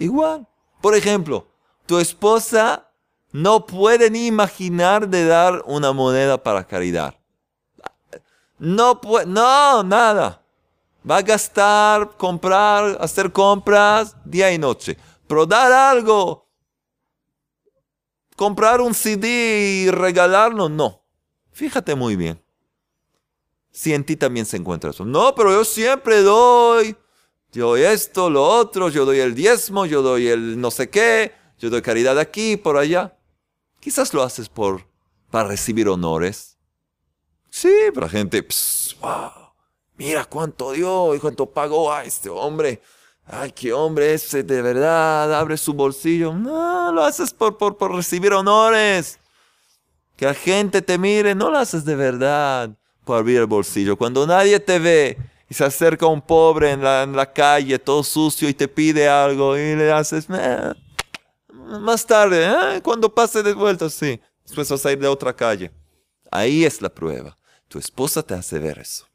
Igual, 0.00 0.48
por 0.80 0.94
ejemplo, 0.94 1.46
tu 1.84 1.98
esposa 1.98 2.90
no 3.32 3.66
puede 3.66 4.10
ni 4.10 4.26
imaginar 4.26 5.06
de 5.06 5.26
dar 5.26 5.62
una 5.66 5.92
moneda 5.92 6.42
para 6.42 6.66
caridad. 6.66 7.14
No 8.58 9.00
puede, 9.00 9.26
no, 9.26 9.82
nada. 9.82 10.42
Va 11.08 11.18
a 11.18 11.22
gastar, 11.22 12.16
comprar, 12.16 12.96
hacer 12.98 13.30
compras 13.30 14.16
día 14.24 14.50
y 14.50 14.58
noche. 14.58 14.96
Pero 15.26 15.44
dar 15.44 15.70
algo, 15.70 16.48
comprar 18.36 18.80
un 18.80 18.94
CD 18.94 19.84
y 19.84 19.90
regalarlo, 19.90 20.70
no. 20.70 21.04
Fíjate 21.52 21.94
muy 21.94 22.16
bien. 22.16 22.42
Si 23.70 23.92
en 23.92 24.04
ti 24.04 24.16
también 24.16 24.46
se 24.46 24.56
encuentra 24.56 24.90
eso. 24.90 25.04
No, 25.04 25.34
pero 25.34 25.52
yo 25.52 25.62
siempre 25.62 26.22
doy. 26.22 26.96
Yo 27.52 27.68
doy 27.68 27.82
esto, 27.82 28.30
lo 28.30 28.44
otro, 28.44 28.88
yo 28.90 29.04
doy 29.04 29.18
el 29.18 29.34
diezmo, 29.34 29.84
yo 29.84 30.02
doy 30.02 30.28
el 30.28 30.60
no 30.60 30.70
sé 30.70 30.88
qué, 30.88 31.32
yo 31.58 31.68
doy 31.68 31.82
caridad 31.82 32.18
aquí, 32.18 32.56
por 32.56 32.76
allá. 32.76 33.16
Quizás 33.80 34.14
lo 34.14 34.22
haces 34.22 34.48
por, 34.48 34.86
para 35.30 35.48
recibir 35.48 35.88
honores. 35.88 36.56
Sí, 37.48 37.72
pero 37.92 38.06
la 38.06 38.08
gente, 38.08 38.46
wow, 39.00 39.30
mira 39.96 40.24
cuánto 40.24 40.70
dio 40.72 41.14
y 41.14 41.18
cuánto 41.18 41.46
pagó 41.46 41.92
a 41.92 42.04
este 42.04 42.28
hombre. 42.28 42.80
Ay, 43.26 43.52
qué 43.52 43.72
hombre 43.72 44.14
ese, 44.14 44.42
de 44.42 44.62
verdad, 44.62 45.34
abre 45.34 45.56
su 45.56 45.72
bolsillo. 45.74 46.32
No, 46.32 46.92
lo 46.92 47.02
haces 47.02 47.32
por, 47.32 47.58
por, 47.58 47.76
por 47.76 47.94
recibir 47.94 48.32
honores. 48.32 49.18
Que 50.16 50.26
la 50.26 50.34
gente 50.34 50.82
te 50.82 50.98
mire, 50.98 51.34
no 51.34 51.50
lo 51.50 51.58
haces 51.58 51.84
de 51.84 51.96
verdad 51.96 52.70
por 53.04 53.18
abrir 53.18 53.38
el 53.38 53.46
bolsillo. 53.46 53.96
Cuando 53.96 54.26
nadie 54.26 54.60
te 54.60 54.78
ve 54.78 55.18
y 55.50 55.54
se 55.54 55.64
acerca 55.64 56.06
un 56.06 56.22
pobre 56.22 56.70
en 56.70 56.82
la, 56.82 57.02
en 57.02 57.14
la 57.14 57.30
calle, 57.30 57.76
todo 57.80 58.04
sucio, 58.04 58.48
y 58.48 58.54
te 58.54 58.68
pide 58.68 59.08
algo 59.08 59.58
y 59.58 59.74
le 59.74 59.90
haces, 59.90 60.28
más 61.48 62.06
tarde, 62.06 62.46
¿eh? 62.46 62.80
cuando 62.80 63.12
pase 63.12 63.42
de 63.42 63.52
vuelta, 63.52 63.90
sí. 63.90 64.20
Después 64.44 64.70
vas 64.70 64.86
a 64.86 64.92
ir 64.92 65.00
de 65.00 65.08
otra 65.08 65.34
calle. 65.34 65.72
Ahí 66.30 66.64
es 66.64 66.80
la 66.80 66.88
prueba. 66.88 67.36
Tu 67.66 67.80
esposa 67.80 68.22
te 68.22 68.34
hace 68.34 68.60
ver 68.60 68.78
eso. 68.78 69.08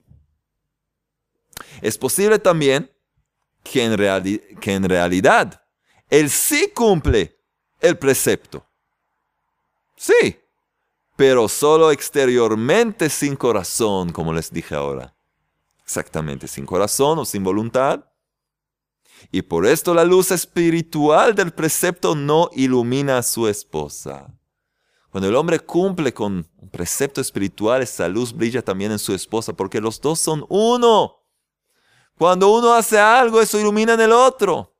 Es 1.81 1.97
posible 1.97 2.37
también 2.37 2.91
que 3.63 3.85
en, 3.85 4.59
que 4.59 4.73
en 4.73 4.89
realidad 4.89 5.63
él 6.09 6.29
sí 6.29 6.69
cumple 6.75 7.39
el 7.79 7.97
precepto. 7.97 8.65
Sí, 9.95 10.37
pero 11.15 11.47
solo 11.47 11.91
exteriormente 11.91 13.09
sin 13.09 13.37
corazón, 13.37 14.11
como 14.11 14.33
les 14.33 14.51
dije 14.51 14.75
ahora. 14.75 15.14
Exactamente, 15.85 16.47
sin 16.47 16.65
corazón 16.65 17.19
o 17.19 17.25
sin 17.25 17.43
voluntad. 17.43 18.05
Y 19.31 19.43
por 19.43 19.65
esto 19.65 19.93
la 19.93 20.03
luz 20.03 20.31
espiritual 20.31 21.35
del 21.35 21.51
precepto 21.51 22.15
no 22.15 22.49
ilumina 22.53 23.19
a 23.19 23.23
su 23.23 23.47
esposa. 23.47 24.33
Cuando 25.09 25.29
el 25.29 25.35
hombre 25.35 25.59
cumple 25.59 26.13
con 26.13 26.49
un 26.57 26.69
precepto 26.69 27.21
espiritual, 27.21 27.81
esa 27.81 28.07
luz 28.09 28.33
brilla 28.33 28.61
también 28.61 28.91
en 28.91 28.99
su 28.99 29.13
esposa, 29.13 29.53
porque 29.53 29.79
los 29.79 30.01
dos 30.01 30.19
son 30.19 30.45
uno. 30.49 31.23
Cuando 32.17 32.51
uno 32.51 32.73
hace 32.73 32.99
algo, 32.99 33.39
eso 33.39 33.59
ilumina 33.59 33.93
en 33.93 34.01
el 34.01 34.11
otro. 34.11 34.74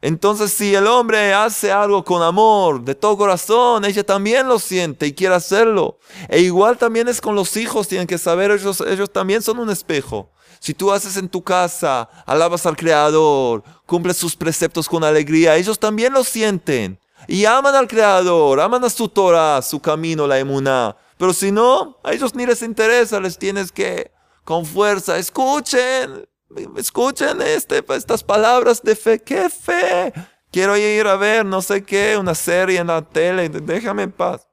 Entonces, 0.00 0.52
si 0.52 0.74
el 0.74 0.86
hombre 0.86 1.34
hace 1.34 1.72
algo 1.72 2.04
con 2.04 2.22
amor, 2.22 2.82
de 2.82 2.94
todo 2.94 3.16
corazón, 3.16 3.84
ella 3.84 4.04
también 4.04 4.46
lo 4.46 4.60
siente 4.60 5.06
y 5.06 5.12
quiere 5.12 5.34
hacerlo. 5.34 5.98
E 6.28 6.40
igual 6.40 6.78
también 6.78 7.08
es 7.08 7.20
con 7.20 7.34
los 7.34 7.56
hijos, 7.56 7.88
tienen 7.88 8.06
que 8.06 8.18
saber, 8.18 8.52
ellos, 8.52 8.80
ellos 8.82 9.10
también 9.10 9.42
son 9.42 9.58
un 9.58 9.70
espejo. 9.70 10.30
Si 10.60 10.72
tú 10.72 10.92
haces 10.92 11.16
en 11.16 11.28
tu 11.28 11.42
casa, 11.42 12.08
alabas 12.26 12.64
al 12.66 12.76
Creador, 12.76 13.64
cumples 13.86 14.16
sus 14.16 14.36
preceptos 14.36 14.88
con 14.88 15.02
alegría, 15.02 15.56
ellos 15.56 15.78
también 15.78 16.12
lo 16.12 16.22
sienten. 16.22 17.00
Y 17.26 17.44
aman 17.44 17.74
al 17.74 17.88
Creador, 17.88 18.60
aman 18.60 18.84
a 18.84 18.90
su 18.90 19.08
Torah, 19.08 19.60
su 19.62 19.80
camino, 19.80 20.26
la 20.28 20.38
emuná. 20.38 20.96
Pero 21.16 21.32
si 21.32 21.50
no, 21.50 21.98
a 22.04 22.12
ellos 22.12 22.34
ni 22.36 22.46
les 22.46 22.62
interesa, 22.62 23.18
les 23.18 23.36
tienes 23.36 23.72
que, 23.72 24.12
con 24.44 24.64
fuerza, 24.64 25.18
escuchen, 25.18 26.27
escuchen 26.76 27.40
este, 27.42 27.84
estas 27.94 28.22
palabras 28.22 28.82
de 28.82 28.96
fe. 28.96 29.20
¿Qué 29.20 29.48
fe? 29.48 30.12
Quiero 30.50 30.76
ir 30.76 31.06
a 31.06 31.16
ver 31.16 31.44
no 31.44 31.60
sé 31.60 31.84
qué, 31.84 32.16
una 32.16 32.34
serie 32.34 32.78
en 32.78 32.86
la 32.86 33.02
tele, 33.02 33.48
déjame 33.48 34.04
en 34.04 34.12
paz. 34.12 34.46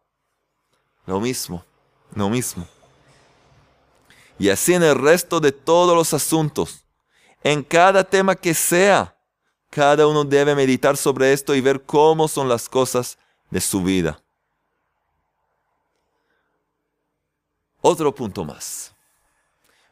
Lo 1.06 1.20
mismo, 1.20 1.64
lo 2.14 2.30
mismo. 2.30 2.68
Y 4.38 4.50
así 4.50 4.74
en 4.74 4.84
el 4.84 4.96
resto 4.96 5.40
de 5.40 5.52
todos 5.52 5.96
los 5.96 6.14
asuntos, 6.14 6.84
en 7.44 7.64
cada 7.64 8.04
tema 8.04 8.36
que 8.36 8.54
sea, 8.54 9.16
cada 9.70 10.08
uno 10.08 10.24
debe 10.24 10.56
meditar 10.56 10.98
sobre 10.98 11.32
esto 11.32 11.56
y 11.56 11.62
ver 11.62 11.84
cómo 11.84 12.28
son 12.28 12.50
las 12.50 12.68
cosas 12.68 13.18
de 13.50 13.62
su 13.62 13.82
vida. 13.84 14.20
Otro 17.82 18.14
punto 18.14 18.44
más. 18.44 18.95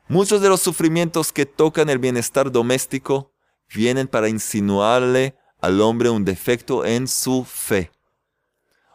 Muchos 0.07 0.41
de 0.41 0.49
los 0.49 0.61
sufrimientos 0.61 1.31
que 1.31 1.45
tocan 1.45 1.89
el 1.89 1.97
bienestar 1.97 2.51
doméstico 2.51 3.31
vienen 3.73 4.07
para 4.07 4.27
insinuarle 4.27 5.35
al 5.61 5.79
hombre 5.79 6.09
un 6.09 6.25
defecto 6.25 6.85
en 6.85 7.07
su 7.07 7.45
fe, 7.45 7.89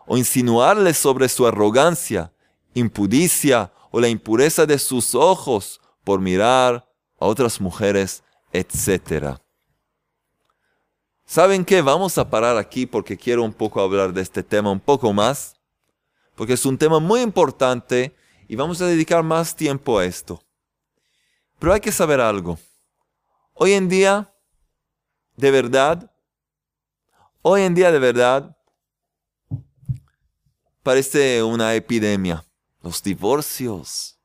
o 0.06 0.18
insinuarle 0.18 0.92
sobre 0.92 1.28
su 1.30 1.46
arrogancia, 1.46 2.32
impudicia 2.74 3.72
o 3.90 4.00
la 4.00 4.08
impureza 4.08 4.66
de 4.66 4.78
sus 4.78 5.14
ojos 5.14 5.80
por 6.04 6.20
mirar 6.20 6.86
a 7.18 7.26
otras 7.26 7.58
mujeres, 7.58 8.22
etc. 8.52 9.38
¿Saben 11.24 11.64
qué? 11.64 11.80
Vamos 11.80 12.18
a 12.18 12.28
parar 12.28 12.58
aquí 12.58 12.84
porque 12.84 13.16
quiero 13.16 13.42
un 13.44 13.52
poco 13.52 13.80
hablar 13.80 14.12
de 14.12 14.20
este 14.20 14.42
tema 14.42 14.70
un 14.70 14.80
poco 14.80 15.12
más, 15.14 15.56
porque 16.34 16.52
es 16.52 16.66
un 16.66 16.76
tema 16.76 17.00
muy 17.00 17.22
importante 17.22 18.14
y 18.46 18.56
vamos 18.56 18.80
a 18.82 18.86
dedicar 18.86 19.22
más 19.22 19.56
tiempo 19.56 19.98
a 19.98 20.04
esto. 20.04 20.42
Pero 21.58 21.72
hay 21.72 21.80
que 21.80 21.92
saber 21.92 22.20
algo. 22.20 22.58
Hoy 23.54 23.72
en 23.72 23.88
día, 23.88 24.32
de 25.36 25.50
verdad, 25.50 26.12
hoy 27.42 27.62
en 27.62 27.74
día 27.74 27.90
de 27.90 27.98
verdad, 27.98 28.56
parece 30.82 31.42
una 31.42 31.74
epidemia. 31.74 32.44
Los 32.80 33.02
divorcios, 33.02 34.18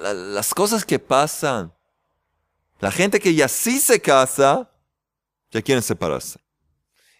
las 0.00 0.52
cosas 0.52 0.84
que 0.84 0.98
pasan. 0.98 1.72
La 2.80 2.90
gente 2.90 3.20
que 3.20 3.34
ya 3.34 3.48
sí 3.48 3.78
se 3.78 4.00
casa, 4.00 4.70
ya 5.50 5.62
quieren 5.62 5.82
separarse. 5.82 6.40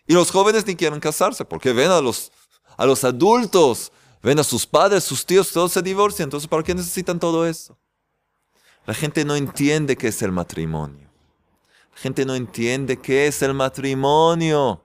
Y 0.07 0.13
los 0.13 0.31
jóvenes 0.31 0.67
ni 0.67 0.75
quieren 0.75 1.01
casarse 1.01 1.45
porque 1.45 1.73
ven 1.73 1.91
a 1.91 2.01
los, 2.01 2.33
a 2.77 2.85
los 2.85 3.05
adultos, 3.05 3.93
ven 4.23 4.39
a 4.39 4.45
sus 4.45 4.67
padres, 4.67 5.05
sus 5.05 5.25
tíos, 5.25 5.53
todos 5.53 5.73
se 5.73 5.81
divorcian. 5.81 6.27
Entonces, 6.27 6.49
¿para 6.49 6.63
qué 6.63 6.75
necesitan 6.75 7.19
todo 7.19 7.47
eso? 7.47 7.79
La 8.87 8.95
gente 8.95 9.25
no 9.25 9.35
entiende 9.35 9.97
qué 9.97 10.09
es 10.09 10.21
el 10.23 10.33
matrimonio. 10.33 11.09
La 11.93 11.99
gente 11.99 12.25
no 12.27 12.35
entiende 12.35 12.99
qué 12.99 13.27
es 13.27 13.41
el 13.43 13.55
matrimonio. 13.55 14.85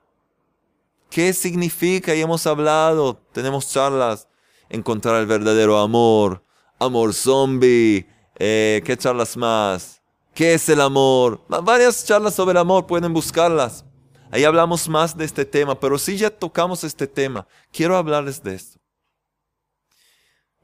¿Qué 1.10 1.32
significa? 1.32 2.14
Y 2.14 2.20
hemos 2.20 2.46
hablado, 2.46 3.16
tenemos 3.32 3.68
charlas, 3.70 4.28
encontrar 4.68 5.16
el 5.20 5.26
verdadero 5.26 5.78
amor, 5.78 6.42
amor 6.78 7.12
zombie, 7.12 8.08
eh, 8.36 8.80
¿qué 8.86 8.96
charlas 8.96 9.36
más? 9.36 10.00
¿Qué 10.32 10.54
es 10.54 10.68
el 10.68 10.80
amor? 10.80 11.44
Varias 11.48 12.04
charlas 12.06 12.34
sobre 12.34 12.52
el 12.52 12.58
amor, 12.58 12.86
pueden 12.86 13.12
buscarlas. 13.12 13.84
Ahí 14.30 14.44
hablamos 14.44 14.88
más 14.88 15.16
de 15.16 15.24
este 15.24 15.44
tema, 15.44 15.78
pero 15.78 15.98
si 15.98 16.16
ya 16.16 16.30
tocamos 16.30 16.84
este 16.84 17.08
tema, 17.08 17.46
quiero 17.72 17.96
hablarles 17.96 18.42
de 18.42 18.54
esto. 18.54 18.78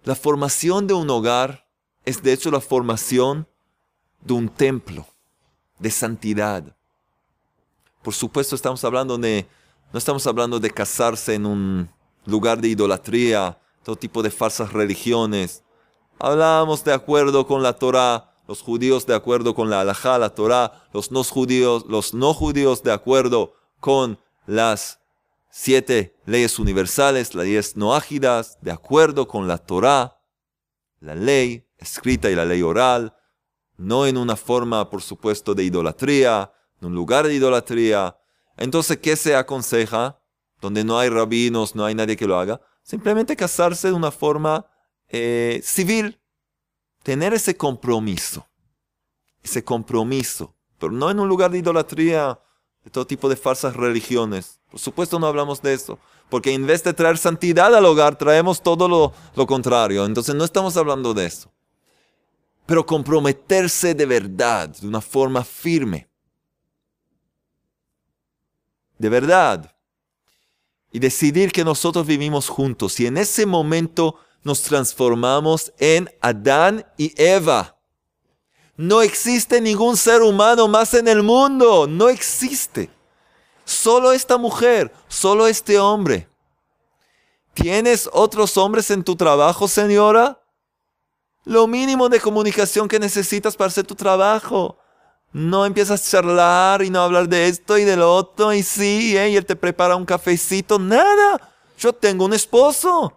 La 0.05 0.15
formación 0.15 0.87
de 0.87 0.95
un 0.95 1.11
hogar 1.11 1.66
es 2.07 2.23
de 2.23 2.33
hecho 2.33 2.51
la 2.51 2.61
formación 2.61 3.47
de 4.21 4.33
un 4.33 4.49
templo 4.49 5.07
de 5.79 5.91
santidad. 5.91 6.75
Por 8.03 8.15
supuesto 8.15 8.55
estamos 8.55 8.83
hablando 8.85 9.19
de, 9.19 9.47
no 9.93 9.99
estamos 9.99 10.27
hablando 10.27 10.59
de 10.59 10.71
casarse 10.71 11.35
en 11.35 11.45
un 11.45 11.91
lugar 12.25 12.61
de 12.61 12.69
idolatría, 12.69 13.59
todo 13.83 13.97
tipo 13.97 14.23
de 14.23 14.31
falsas 14.31 14.73
religiones. 14.73 15.65
Hablamos 16.19 16.85
de 16.85 16.93
acuerdo 16.95 17.47
con 17.47 17.63
la 17.63 17.75
Torah, 17.75 18.33
los 18.47 18.63
judíos 18.63 19.05
de 19.07 19.15
acuerdo 19.15 19.55
con 19.55 19.69
la 19.69 19.81
halajá, 19.81 20.17
la 20.19 20.31
Torah, 20.31 20.89
los 20.93 21.11
no 21.11 21.25
judíos, 21.25 21.85
los 21.89 22.15
no 22.15 22.33
judíos 22.33 22.85
de 22.85 22.93
acuerdo 22.93 23.55
con 23.81 24.19
las 24.47 25.01
siete 25.51 26.17
leyes 26.25 26.61
universales, 26.61 27.35
las 27.35 27.45
diez 27.45 27.77
no 27.77 27.97
ágidas, 27.97 28.59
de 28.61 28.71
acuerdo 28.71 29.27
con 29.27 29.49
la 29.49 29.59
Torah, 29.59 30.21
la 31.01 31.17
ley 31.17 31.66
escrita 31.79 32.31
y 32.31 32.35
la 32.35 32.45
ley 32.45 32.63
oral, 32.63 33.15
no 33.77 34.07
en 34.07 34.17
una 34.17 34.37
forma, 34.37 34.89
por 34.89 35.03
supuesto, 35.03 35.55
de 35.55 35.65
idolatría, 35.65 36.53
en 36.81 36.89
un 36.89 36.95
lugar 36.95 37.27
de 37.27 37.35
idolatría. 37.35 38.17
Entonces, 38.57 38.99
¿qué 38.99 39.17
se 39.17 39.37
aconseja? 39.37 40.19
Donde 40.61 40.85
no 40.85 40.99
hay 40.99 41.09
rabinos, 41.09 41.75
no 41.75 41.85
hay 41.85 41.95
nadie 41.95 42.17
que 42.17 42.27
lo 42.27 42.39
haga. 42.39 42.61
Simplemente 42.83 43.37
casarse 43.37 43.89
de 43.89 43.95
una 43.95 44.11
forma 44.11 44.67
eh, 45.09 45.61
civil. 45.63 46.19
Tener 47.03 47.35
ese 47.35 47.57
compromiso. 47.57 48.47
Ese 49.43 49.63
compromiso. 49.63 50.55
Pero 50.79 50.93
no 50.93 51.11
en 51.11 51.21
un 51.21 51.29
lugar 51.29 51.51
de 51.51 51.59
idolatría, 51.59 52.41
de 52.83 52.91
todo 52.91 53.07
tipo 53.07 53.29
de 53.29 53.37
falsas 53.37 53.77
religiones. 53.77 54.61
Por 54.71 54.81
supuesto 54.81 55.19
no 55.19 55.27
hablamos 55.27 55.61
de 55.61 55.75
eso. 55.75 55.99
Porque 56.31 56.53
en 56.53 56.67
vez 56.67 56.83
de 56.83 56.95
traer 56.95 57.19
santidad 57.19 57.75
al 57.75 57.85
hogar, 57.85 58.17
traemos 58.17 58.63
todo 58.63 58.89
lo, 58.89 59.13
lo 59.35 59.47
contrario. 59.47 60.07
Entonces 60.07 60.35
no 60.35 60.45
estamos 60.45 60.77
hablando 60.77 61.15
de 61.15 61.27
eso 61.27 61.53
pero 62.67 62.85
comprometerse 62.85 63.95
de 63.95 64.07
verdad, 64.07 64.69
de 64.69 64.87
una 64.87 65.01
forma 65.01 65.45
firme. 65.45 66.09
De 68.99 69.09
verdad. 69.09 69.73
Y 70.91 70.99
decidir 70.99 71.53
que 71.53 71.65
nosotros 71.65 72.07
vivimos 72.07 72.49
juntos. 72.49 72.99
Y 72.99 73.07
en 73.07 73.19
ese 73.19 73.47
momento 73.47 74.19
nos 74.43 74.63
transformamos 74.63 75.73
en 75.79 76.11
Adán 76.21 76.85
y 76.97 77.13
Eva. 77.21 77.77
No 78.77 79.01
existe 79.01 79.61
ningún 79.61 79.97
ser 79.97 80.23
humano 80.23 80.69
más 80.69 80.95
en 80.95 81.09
el 81.09 81.23
mundo. 81.23 81.87
No 81.87 82.09
existe. 82.09 82.91
Solo 83.65 84.13
esta 84.13 84.39
mujer, 84.39 84.93
solo 85.09 85.47
este 85.47 85.79
hombre. 85.79 86.29
¿Tienes 87.55 88.09
otros 88.13 88.57
hombres 88.57 88.91
en 88.91 89.03
tu 89.03 89.17
trabajo, 89.17 89.67
señora? 89.67 90.41
Lo 91.47 91.69
mínimo 91.69 92.09
de 92.09 92.21
comunicación 92.21 92.89
que 92.89 92.99
necesitas 92.99 93.57
para 93.57 93.69
hacer 93.69 93.87
tu 93.87 93.95
trabajo. 93.95 94.77
No 95.33 95.65
empiezas 95.65 96.03
a 96.03 96.11
charlar 96.11 96.83
y 96.83 96.91
no 96.91 97.01
hablar 97.01 97.29
de 97.29 97.47
esto 97.47 97.79
y 97.79 97.85
de 97.85 97.97
lo 97.97 98.13
otro 98.13 98.53
y 98.53 98.65
sí, 98.65 99.17
¿eh? 99.17 99.31
y 99.31 99.37
él 99.37 99.47
te 99.47 99.55
prepara 99.55 99.95
un 99.95 100.05
cafecito. 100.05 100.79
Nada. 100.79 101.41
Yo 101.79 101.93
tengo 101.93 102.25
un 102.25 102.33
esposo. 102.33 103.17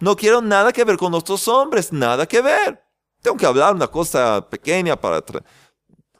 No 0.00 0.16
quiero 0.16 0.42
nada 0.42 0.72
que 0.72 0.84
ver 0.84 0.96
con 0.96 1.14
otros 1.14 1.46
hombres, 1.46 1.92
nada 1.92 2.26
que 2.26 2.40
ver. 2.40 2.82
Tengo 3.22 3.36
que 3.36 3.46
hablar 3.46 3.74
una 3.74 3.86
cosa 3.86 4.44
pequeña 4.50 5.00
para 5.00 5.22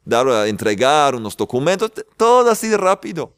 dar 0.04 0.28
a 0.28 0.46
entregar 0.46 1.16
unos 1.16 1.36
documentos, 1.36 1.90
todo 2.16 2.50
así 2.50 2.68
de 2.68 2.76
rápido. 2.76 3.34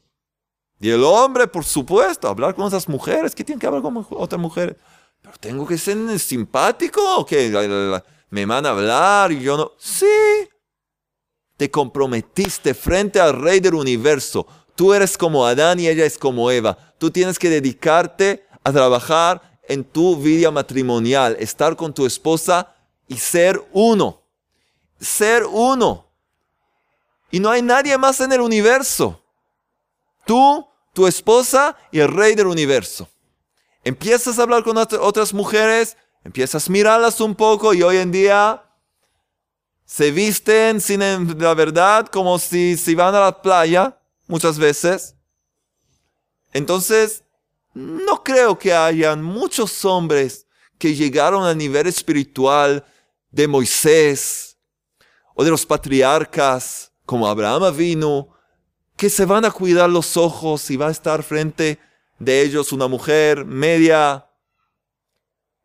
Y 0.79 0.91
el 0.91 1.03
hombre, 1.03 1.47
por 1.47 1.63
supuesto, 1.63 2.27
hablar 2.27 2.53
con 2.53 2.65
otras 2.65 2.87
mujeres. 2.87 3.33
¿Qué 3.33 3.43
tiene 3.43 3.59
que 3.59 3.65
hablar 3.65 3.81
con 3.81 4.05
otras 4.11 4.39
mujeres? 4.39 4.75
Pero 5.21 5.37
tengo 5.39 5.67
que 5.67 5.77
ser 5.77 6.19
simpático, 6.19 7.25
que 7.25 8.01
me 8.29 8.45
van 8.45 8.65
a 8.65 8.69
hablar 8.69 9.31
y 9.31 9.41
yo 9.41 9.57
no. 9.57 9.71
Sí. 9.77 10.05
Te 11.57 11.69
comprometiste 11.69 12.73
frente 12.73 13.19
al 13.19 13.39
Rey 13.39 13.59
del 13.59 13.75
universo. 13.75 14.47
Tú 14.75 14.93
eres 14.93 15.17
como 15.17 15.45
Adán 15.45 15.79
y 15.79 15.87
ella 15.87 16.05
es 16.05 16.17
como 16.17 16.49
Eva. 16.49 16.75
Tú 16.97 17.11
tienes 17.11 17.37
que 17.37 17.49
dedicarte 17.49 18.47
a 18.63 18.71
trabajar 18.71 19.59
en 19.67 19.83
tu 19.83 20.17
vida 20.17 20.49
matrimonial, 20.49 21.37
estar 21.39 21.75
con 21.75 21.93
tu 21.93 22.05
esposa 22.05 22.73
y 23.07 23.17
ser 23.17 23.63
uno. 23.73 24.23
Ser 24.99 25.45
uno. 25.45 26.07
Y 27.29 27.39
no 27.39 27.51
hay 27.51 27.61
nadie 27.61 27.95
más 27.97 28.19
en 28.21 28.31
el 28.31 28.41
universo. 28.41 29.21
Tú, 30.25 30.67
tu 30.93 31.05
esposa 31.05 31.77
y 31.91 31.99
el 31.99 32.07
Rey 32.07 32.33
del 32.33 32.47
universo 32.47 33.07
empiezas 33.83 34.39
a 34.39 34.43
hablar 34.43 34.63
con 34.63 34.77
otras 34.77 35.33
mujeres, 35.33 35.97
empiezas 36.23 36.67
a 36.67 36.71
mirarlas 36.71 37.21
un 37.21 37.35
poco 37.35 37.73
y 37.73 37.81
hoy 37.83 37.97
en 37.97 38.11
día 38.11 38.63
se 39.85 40.11
visten 40.11 40.79
sin 40.79 41.01
la 41.39 41.53
verdad 41.53 42.07
como 42.07 42.39
si, 42.39 42.77
si 42.77 42.95
van 42.95 43.13
a 43.15 43.19
la 43.19 43.41
playa 43.41 43.97
muchas 44.27 44.57
veces. 44.57 45.15
Entonces, 46.53 47.23
no 47.73 48.23
creo 48.23 48.57
que 48.57 48.73
hayan 48.73 49.23
muchos 49.23 49.83
hombres 49.85 50.47
que 50.77 50.95
llegaron 50.95 51.43
al 51.43 51.57
nivel 51.57 51.87
espiritual 51.87 52.85
de 53.29 53.47
Moisés 53.47 54.57
o 55.35 55.43
de 55.43 55.49
los 55.49 55.65
patriarcas 55.65 56.91
como 57.05 57.27
Abraham 57.27 57.75
vino, 57.75 58.29
que 58.95 59.09
se 59.09 59.25
van 59.25 59.45
a 59.45 59.51
cuidar 59.51 59.89
los 59.89 60.15
ojos 60.17 60.69
y 60.69 60.77
va 60.77 60.87
a 60.87 60.91
estar 60.91 61.23
frente 61.23 61.79
de 62.21 62.43
ellos 62.43 62.71
una 62.71 62.87
mujer 62.87 63.45
media, 63.45 64.29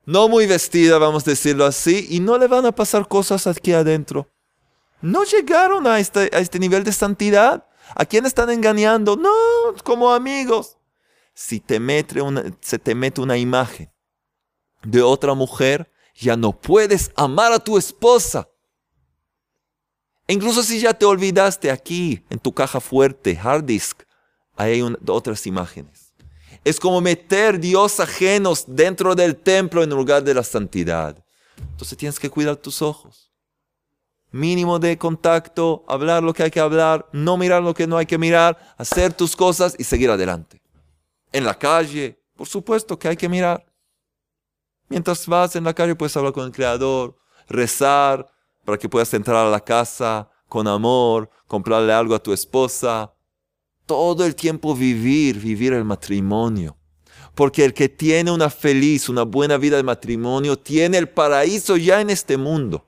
no 0.06 0.26
muy 0.26 0.46
vestida, 0.46 0.96
vamos 0.96 1.26
a 1.26 1.30
decirlo 1.30 1.66
así, 1.66 2.06
y 2.08 2.20
no 2.20 2.38
le 2.38 2.46
van 2.46 2.64
a 2.64 2.72
pasar 2.72 3.06
cosas 3.06 3.46
aquí 3.46 3.74
adentro. 3.74 4.30
No 5.02 5.24
llegaron 5.24 5.86
a 5.86 6.00
este, 6.00 6.30
a 6.32 6.38
este 6.38 6.58
nivel 6.58 6.82
de 6.82 6.92
santidad. 6.92 7.68
¿A 7.94 8.06
quién 8.06 8.24
están 8.24 8.48
engañando? 8.48 9.16
No, 9.16 9.30
como 9.84 10.10
amigos. 10.10 10.78
Si 11.34 11.60
te 11.60 11.78
mete 11.78 12.22
una, 12.22 12.42
se 12.62 12.78
te 12.78 12.94
mete 12.94 13.20
una 13.20 13.36
imagen 13.36 13.92
de 14.82 15.02
otra 15.02 15.34
mujer, 15.34 15.92
ya 16.14 16.38
no 16.38 16.58
puedes 16.58 17.12
amar 17.16 17.52
a 17.52 17.58
tu 17.58 17.76
esposa. 17.76 18.48
incluso 20.26 20.62
si 20.62 20.80
ya 20.80 20.94
te 20.94 21.04
olvidaste 21.04 21.70
aquí, 21.70 22.24
en 22.30 22.38
tu 22.38 22.52
caja 22.52 22.80
fuerte, 22.80 23.38
hard 23.40 23.64
disk, 23.64 24.02
hay 24.56 24.82
otras 25.06 25.46
imágenes. 25.46 26.05
Es 26.66 26.80
como 26.80 27.00
meter 27.00 27.60
dios 27.60 28.00
ajenos 28.00 28.64
dentro 28.66 29.14
del 29.14 29.36
templo 29.36 29.84
en 29.84 29.90
lugar 29.90 30.24
de 30.24 30.34
la 30.34 30.42
santidad. 30.42 31.16
Entonces 31.56 31.96
tienes 31.96 32.18
que 32.18 32.28
cuidar 32.28 32.56
tus 32.56 32.82
ojos. 32.82 33.30
Mínimo 34.32 34.80
de 34.80 34.98
contacto, 34.98 35.84
hablar 35.86 36.24
lo 36.24 36.34
que 36.34 36.42
hay 36.42 36.50
que 36.50 36.58
hablar, 36.58 37.08
no 37.12 37.36
mirar 37.36 37.62
lo 37.62 37.72
que 37.72 37.86
no 37.86 37.96
hay 37.96 38.06
que 38.06 38.18
mirar, 38.18 38.58
hacer 38.78 39.12
tus 39.12 39.36
cosas 39.36 39.76
y 39.78 39.84
seguir 39.84 40.10
adelante. 40.10 40.60
En 41.30 41.44
la 41.44 41.56
calle, 41.56 42.20
por 42.34 42.48
supuesto 42.48 42.98
que 42.98 43.06
hay 43.06 43.16
que 43.16 43.28
mirar. 43.28 43.64
Mientras 44.88 45.24
vas 45.28 45.54
en 45.54 45.62
la 45.62 45.72
calle 45.72 45.94
puedes 45.94 46.16
hablar 46.16 46.32
con 46.32 46.46
el 46.46 46.52
Creador, 46.52 47.16
rezar 47.48 48.26
para 48.64 48.76
que 48.76 48.88
puedas 48.88 49.14
entrar 49.14 49.46
a 49.46 49.50
la 49.50 49.60
casa 49.60 50.28
con 50.48 50.66
amor, 50.66 51.30
comprarle 51.46 51.92
algo 51.92 52.16
a 52.16 52.18
tu 52.20 52.32
esposa, 52.32 53.12
todo 53.86 54.26
el 54.26 54.34
tiempo 54.34 54.74
vivir, 54.74 55.38
vivir 55.38 55.72
el 55.72 55.84
matrimonio. 55.84 56.76
Porque 57.34 57.64
el 57.64 57.74
que 57.74 57.88
tiene 57.88 58.30
una 58.30 58.50
feliz, 58.50 59.08
una 59.08 59.22
buena 59.22 59.56
vida 59.56 59.76
de 59.76 59.82
matrimonio, 59.82 60.58
tiene 60.58 60.98
el 60.98 61.08
paraíso 61.08 61.76
ya 61.76 62.00
en 62.00 62.10
este 62.10 62.36
mundo. 62.36 62.86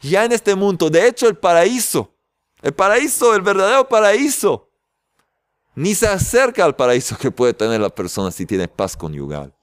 Ya 0.00 0.24
en 0.24 0.32
este 0.32 0.54
mundo. 0.54 0.88
De 0.88 1.06
hecho, 1.06 1.28
el 1.28 1.36
paraíso, 1.36 2.14
el 2.62 2.72
paraíso, 2.72 3.34
el 3.34 3.42
verdadero 3.42 3.88
paraíso, 3.88 4.70
ni 5.74 5.94
se 5.94 6.06
acerca 6.06 6.64
al 6.64 6.76
paraíso 6.76 7.16
que 7.16 7.30
puede 7.30 7.54
tener 7.54 7.80
la 7.80 7.90
persona 7.90 8.30
si 8.30 8.46
tiene 8.46 8.68
paz 8.68 8.96
conyugal. 8.96 9.54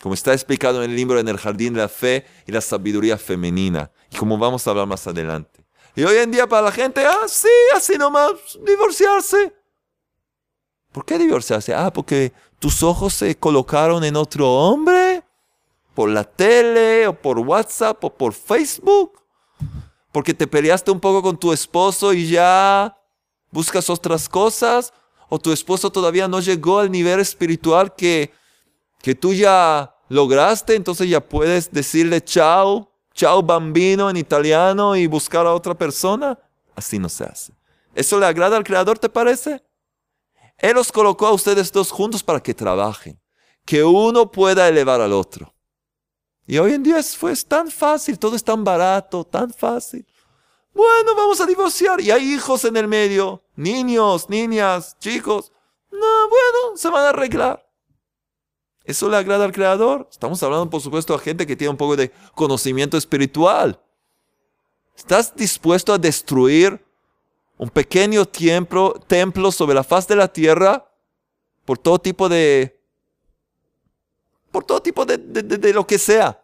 Como 0.00 0.14
está 0.14 0.32
explicado 0.32 0.82
en 0.82 0.90
el 0.90 0.96
libro 0.96 1.18
En 1.18 1.28
el 1.28 1.38
Jardín 1.38 1.74
de 1.74 1.80
la 1.80 1.88
Fe 1.88 2.24
y 2.46 2.52
la 2.52 2.60
Sabiduría 2.60 3.18
Femenina. 3.18 3.90
Y 4.10 4.16
como 4.16 4.38
vamos 4.38 4.66
a 4.66 4.70
hablar 4.70 4.86
más 4.86 5.06
adelante. 5.06 5.64
Y 5.96 6.04
hoy 6.04 6.16
en 6.18 6.30
día 6.30 6.46
para 6.46 6.62
la 6.62 6.72
gente, 6.72 7.04
ah, 7.04 7.26
sí, 7.26 7.48
así 7.74 7.98
nomás, 7.98 8.30
divorciarse. 8.64 9.57
¿Por 10.92 11.04
qué 11.04 11.18
divorciarse? 11.18 11.74
Ah, 11.74 11.92
porque 11.92 12.32
tus 12.58 12.82
ojos 12.82 13.14
se 13.14 13.36
colocaron 13.36 14.04
en 14.04 14.16
otro 14.16 14.50
hombre. 14.50 15.22
Por 15.94 16.10
la 16.10 16.24
tele, 16.24 17.06
o 17.08 17.12
por 17.12 17.38
WhatsApp, 17.38 18.02
o 18.04 18.14
por 18.14 18.32
Facebook. 18.32 19.20
Porque 20.12 20.34
te 20.34 20.46
peleaste 20.46 20.90
un 20.90 21.00
poco 21.00 21.22
con 21.22 21.36
tu 21.36 21.52
esposo 21.52 22.12
y 22.12 22.28
ya 22.28 22.96
buscas 23.50 23.90
otras 23.90 24.28
cosas. 24.28 24.92
O 25.28 25.38
tu 25.38 25.52
esposo 25.52 25.90
todavía 25.90 26.26
no 26.28 26.40
llegó 26.40 26.78
al 26.78 26.90
nivel 26.90 27.20
espiritual 27.20 27.94
que, 27.94 28.32
que 29.02 29.14
tú 29.14 29.34
ya 29.34 29.94
lograste. 30.08 30.74
Entonces 30.74 31.08
ya 31.08 31.20
puedes 31.20 31.70
decirle 31.70 32.22
chao, 32.22 32.90
chao 33.12 33.42
bambino 33.42 34.08
en 34.08 34.16
italiano 34.16 34.96
y 34.96 35.06
buscar 35.06 35.46
a 35.46 35.52
otra 35.52 35.74
persona. 35.74 36.38
Así 36.74 36.98
no 36.98 37.08
se 37.08 37.24
hace. 37.24 37.52
¿Eso 37.94 38.18
le 38.18 38.26
agrada 38.26 38.56
al 38.56 38.64
Creador, 38.64 38.98
te 38.98 39.08
parece? 39.08 39.62
Él 40.58 40.74
los 40.74 40.90
colocó 40.90 41.26
a 41.26 41.32
ustedes 41.32 41.72
dos 41.72 41.90
juntos 41.90 42.22
para 42.22 42.42
que 42.42 42.52
trabajen, 42.52 43.20
que 43.64 43.84
uno 43.84 44.30
pueda 44.30 44.68
elevar 44.68 45.00
al 45.00 45.12
otro. 45.12 45.54
Y 46.46 46.58
hoy 46.58 46.72
en 46.72 46.82
día 46.82 46.98
es, 46.98 47.46
tan 47.46 47.70
fácil, 47.70 48.18
todo 48.18 48.34
es 48.34 48.42
tan 48.42 48.64
barato, 48.64 49.22
tan 49.22 49.52
fácil. 49.52 50.06
Bueno, 50.72 51.14
vamos 51.14 51.40
a 51.40 51.46
divorciar. 51.46 52.00
Y 52.00 52.10
hay 52.10 52.32
hijos 52.32 52.64
en 52.64 52.76
el 52.76 52.88
medio, 52.88 53.42
niños, 53.54 54.30
niñas, 54.30 54.96
chicos. 54.98 55.52
No, 55.92 56.28
bueno, 56.28 56.76
se 56.76 56.88
van 56.88 57.04
a 57.04 57.08
arreglar. 57.10 57.68
¿Eso 58.82 59.10
le 59.10 59.18
agrada 59.18 59.44
al 59.44 59.52
Creador? 59.52 60.08
Estamos 60.10 60.42
hablando, 60.42 60.70
por 60.70 60.80
supuesto, 60.80 61.14
a 61.14 61.18
gente 61.18 61.46
que 61.46 61.54
tiene 61.54 61.72
un 61.72 61.76
poco 61.76 61.94
de 61.94 62.10
conocimiento 62.34 62.96
espiritual. 62.96 63.78
¿Estás 64.96 65.36
dispuesto 65.36 65.92
a 65.92 65.98
destruir 65.98 66.82
un 67.58 67.68
pequeño 67.68 68.24
templo, 68.24 68.94
templo 69.06 69.52
sobre 69.52 69.74
la 69.74 69.84
faz 69.84 70.06
de 70.08 70.16
la 70.16 70.28
tierra 70.28 70.90
por 71.64 71.78
todo 71.78 71.98
tipo 71.98 72.28
de... 72.28 72.80
por 74.50 74.64
todo 74.64 74.80
tipo 74.80 75.04
de, 75.04 75.18
de 75.18 75.72
lo 75.74 75.86
que 75.86 75.98
sea? 75.98 76.42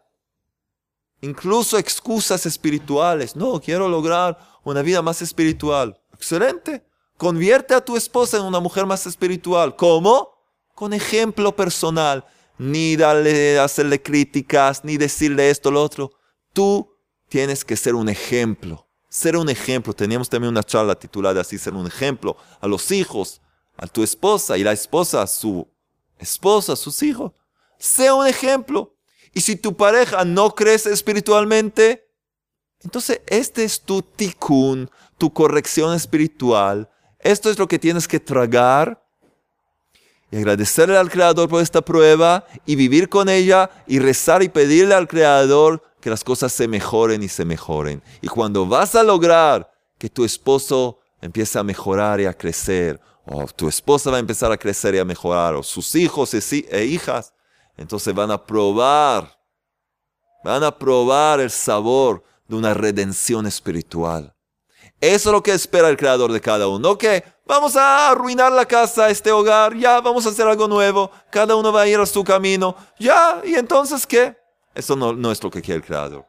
Incluso 1.21 1.77
excusas 1.77 2.45
espirituales. 2.45 3.35
No, 3.35 3.59
quiero 3.59 3.87
lograr 3.87 4.37
una 4.63 4.81
vida 4.81 5.01
más 5.01 5.21
espiritual. 5.21 5.99
Excelente. 6.13 6.85
Convierte 7.17 7.73
a 7.73 7.83
tu 7.83 7.95
esposa 7.95 8.37
en 8.37 8.43
una 8.43 8.59
mujer 8.59 8.85
más 8.85 9.07
espiritual. 9.07 9.75
¿Cómo? 9.75 10.35
Con 10.75 10.93
ejemplo 10.93 11.55
personal 11.55 12.25
ni 12.57 12.95
darle, 12.95 13.59
hacerle 13.59 14.01
críticas, 14.01 14.83
ni 14.83 14.97
decirle 14.97 15.49
esto, 15.49 15.71
lo 15.71 15.81
otro. 15.81 16.11
Tú 16.53 16.95
tienes 17.27 17.65
que 17.65 17.75
ser 17.75 17.95
un 17.95 18.09
ejemplo. 18.09 18.84
Ser 19.15 19.37
un 19.37 19.49
ejemplo. 19.49 19.93
Teníamos 19.93 20.27
también 20.27 20.51
una 20.51 20.61
charla 20.61 20.93
titulada 20.93 21.39
así, 21.39 21.57
ser 21.57 21.73
un 21.73 21.87
ejemplo 21.87 22.35
a 22.59 22.67
los 22.67 22.91
hijos, 22.91 23.39
a 23.77 23.87
tu 23.87 24.03
esposa 24.03 24.57
y 24.57 24.63
la 24.65 24.73
esposa 24.73 25.21
a 25.21 25.27
su 25.27 25.65
esposa, 26.19 26.73
a 26.73 26.75
sus 26.75 27.01
hijos. 27.01 27.31
Sea 27.79 28.13
un 28.13 28.27
ejemplo. 28.27 28.93
Y 29.33 29.39
si 29.39 29.55
tu 29.55 29.73
pareja 29.73 30.25
no 30.25 30.53
crece 30.53 30.91
espiritualmente, 30.91 32.09
entonces 32.81 33.21
este 33.27 33.63
es 33.63 33.79
tu 33.79 34.01
tikkun, 34.01 34.91
tu 35.17 35.31
corrección 35.31 35.95
espiritual. 35.95 36.89
Esto 37.19 37.49
es 37.49 37.57
lo 37.57 37.69
que 37.69 37.79
tienes 37.79 38.09
que 38.09 38.19
tragar 38.19 39.01
y 40.29 40.35
agradecerle 40.35 40.97
al 40.97 41.09
Creador 41.09 41.47
por 41.47 41.61
esta 41.61 41.81
prueba 41.81 42.45
y 42.65 42.75
vivir 42.75 43.07
con 43.07 43.29
ella 43.29 43.69
y 43.87 43.99
rezar 43.99 44.43
y 44.43 44.49
pedirle 44.49 44.93
al 44.93 45.07
Creador 45.07 45.81
que 46.05 46.11
las 46.11 46.23
cosas 46.23 46.53
se 46.53 46.67
mejoren 46.67 47.23
y 47.23 47.27
se 47.27 47.45
mejoren. 47.45 47.99
Y 48.21 48.27
cuando 48.27 48.67
vas 48.67 48.93
a 48.93 49.01
lograr 49.01 49.73
que 49.97 50.07
tu 50.07 50.23
esposo 50.23 50.99
empiece 51.19 51.57
a 51.57 51.63
mejorar 51.63 52.21
y 52.21 52.27
a 52.27 52.33
crecer, 52.37 53.01
o 53.25 53.47
tu 53.47 53.67
esposa 53.67 54.11
va 54.11 54.17
a 54.17 54.19
empezar 54.19 54.51
a 54.51 54.57
crecer 54.57 54.93
y 54.93 54.99
a 54.99 55.03
mejorar, 55.03 55.55
o 55.55 55.63
sus 55.63 55.95
hijos 55.95 56.31
e 56.35 56.85
hijas, 56.85 57.33
entonces 57.75 58.13
van 58.13 58.29
a 58.29 58.45
probar, 58.45 59.35
van 60.43 60.63
a 60.63 60.77
probar 60.77 61.39
el 61.39 61.49
sabor 61.49 62.23
de 62.47 62.55
una 62.55 62.75
redención 62.75 63.47
espiritual. 63.47 64.31
Eso 65.01 65.29
es 65.29 65.33
lo 65.33 65.41
que 65.41 65.53
espera 65.53 65.89
el 65.89 65.97
creador 65.97 66.31
de 66.31 66.39
cada 66.39 66.67
uno. 66.67 66.99
que 66.99 67.23
vamos 67.47 67.75
a 67.75 68.11
arruinar 68.11 68.51
la 68.51 68.67
casa, 68.67 69.09
este 69.09 69.31
hogar, 69.31 69.75
ya 69.75 70.01
vamos 70.01 70.23
a 70.27 70.29
hacer 70.29 70.47
algo 70.47 70.67
nuevo, 70.67 71.09
cada 71.31 71.55
uno 71.55 71.73
va 71.73 71.81
a 71.81 71.87
ir 71.87 71.99
a 71.99 72.05
su 72.05 72.23
camino, 72.23 72.75
ya, 72.99 73.41
y 73.43 73.55
entonces 73.55 74.05
qué? 74.05 74.44
Eso 74.75 74.95
no, 74.95 75.13
no 75.13 75.31
es 75.31 75.41
lo 75.41 75.49
que 75.49 75.61
quiere 75.61 75.77
el 75.77 75.85
creador. 75.85 76.25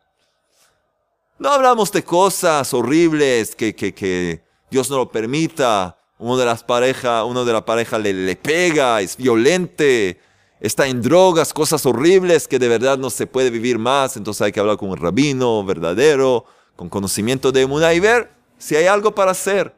No 1.38 1.50
hablamos 1.50 1.92
de 1.92 2.02
cosas 2.02 2.72
horribles 2.72 3.54
que, 3.54 3.74
que, 3.74 3.92
que 3.92 4.42
Dios 4.70 4.88
no 4.88 4.96
lo 4.96 5.10
permita. 5.10 5.98
Uno 6.18 6.38
de 6.38 6.46
las 6.46 6.62
parejas, 6.62 7.24
uno 7.26 7.44
de 7.44 7.52
la 7.52 7.64
pareja 7.64 7.98
le, 7.98 8.14
le 8.14 8.36
pega, 8.36 9.02
es 9.02 9.16
violente, 9.18 10.18
está 10.60 10.86
en 10.86 11.02
drogas, 11.02 11.52
cosas 11.52 11.84
horribles 11.84 12.48
que 12.48 12.58
de 12.58 12.68
verdad 12.68 12.96
no 12.96 13.10
se 13.10 13.26
puede 13.26 13.50
vivir 13.50 13.78
más. 13.78 14.16
Entonces 14.16 14.40
hay 14.42 14.52
que 14.52 14.60
hablar 14.60 14.78
con 14.78 14.88
un 14.88 14.96
rabino 14.96 15.62
verdadero, 15.64 16.46
con 16.76 16.88
conocimiento 16.88 17.52
de 17.52 17.62
Emuná 17.62 17.92
y 17.92 18.00
ver 18.00 18.30
si 18.56 18.76
hay 18.76 18.86
algo 18.86 19.14
para 19.14 19.32
hacer. 19.32 19.74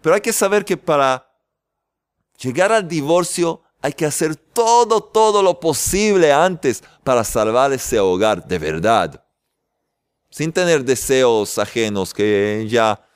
Pero 0.00 0.14
hay 0.14 0.20
que 0.20 0.32
saber 0.32 0.64
que 0.64 0.76
para 0.76 1.28
llegar 2.38 2.72
al 2.72 2.86
divorcio 2.86 3.63
hay 3.84 3.92
que 3.92 4.06
hacer 4.06 4.34
todo, 4.34 5.02
todo 5.02 5.42
lo 5.42 5.60
posible 5.60 6.32
antes 6.32 6.82
para 7.02 7.22
salvar 7.22 7.70
ese 7.70 8.00
hogar 8.00 8.48
de 8.48 8.58
verdad. 8.58 9.22
Sin 10.30 10.54
tener 10.54 10.86
deseos 10.86 11.58
ajenos 11.58 12.14
que 12.14 12.66
ya, 12.66 13.06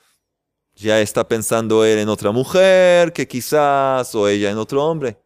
ya 0.75 1.01
está 1.01 1.27
pensando 1.27 1.87
él 1.87 2.01
en 2.01 2.11
otra 2.11 2.33
mujer, 2.33 3.15
que 3.15 3.27
quizás, 3.27 4.15
o 4.15 4.29
ella 4.29 4.51
en 4.51 4.59
otro 4.59 4.85
hombre. 4.85 5.19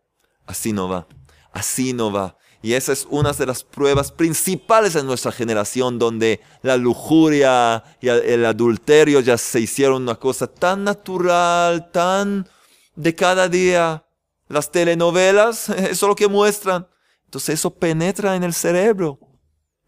Así 0.47 0.73
no 0.73 0.89
va. 0.89 1.09
Así 1.51 1.93
no 1.93 2.13
va. 2.13 2.37
Y 2.63 2.75
esa 2.75 2.93
es 2.93 3.05
una 3.11 3.33
de 3.33 3.47
las 3.47 3.65
pruebas 3.65 4.13
principales 4.13 4.95
en 4.95 5.07
nuestra 5.07 5.33
generación, 5.33 5.99
donde 5.99 6.41
la 6.63 6.77
lujuria 6.77 7.83
y 8.01 8.07
el 8.07 8.45
adulterio 8.45 9.19
ya 9.19 9.37
se 9.37 9.59
hicieron 9.59 10.03
una 10.03 10.15
cosa 10.15 10.47
tan 10.47 10.85
natural, 10.85 11.91
tan 11.91 12.49
de 12.95 13.13
cada 13.17 13.49
día. 13.49 14.05
Las 14.53 14.71
telenovelas, 14.71 15.69
eso 15.71 15.91
es 15.91 16.03
lo 16.03 16.15
que 16.15 16.29
muestran. 16.29 16.87
Entonces 17.25 17.59
eso 17.59 17.71
penetra 17.71 18.37
en 18.37 18.45
el 18.45 18.53
cerebro. 18.53 19.19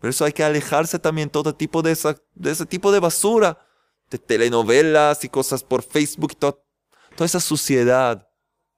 Por 0.01 0.11
eso 0.11 0.25
hay 0.25 0.33
que 0.33 0.43
alejarse 0.43 0.99
también 0.99 1.31
todo 1.31 1.55
tipo 1.55 1.83
de, 1.83 1.97
de 2.35 2.51
ese 2.51 2.67
tipo 2.67 2.91
de 2.91 3.01
basura, 3.01 3.59
de 4.11 4.19
telenovelas 4.19 5.25
y 5.25 5.29
cosas 5.29 5.63
por 5.63 5.83
Facebook, 5.83 6.37
toda 6.37 6.57
esa 7.21 7.41
suciedad. 7.41 8.27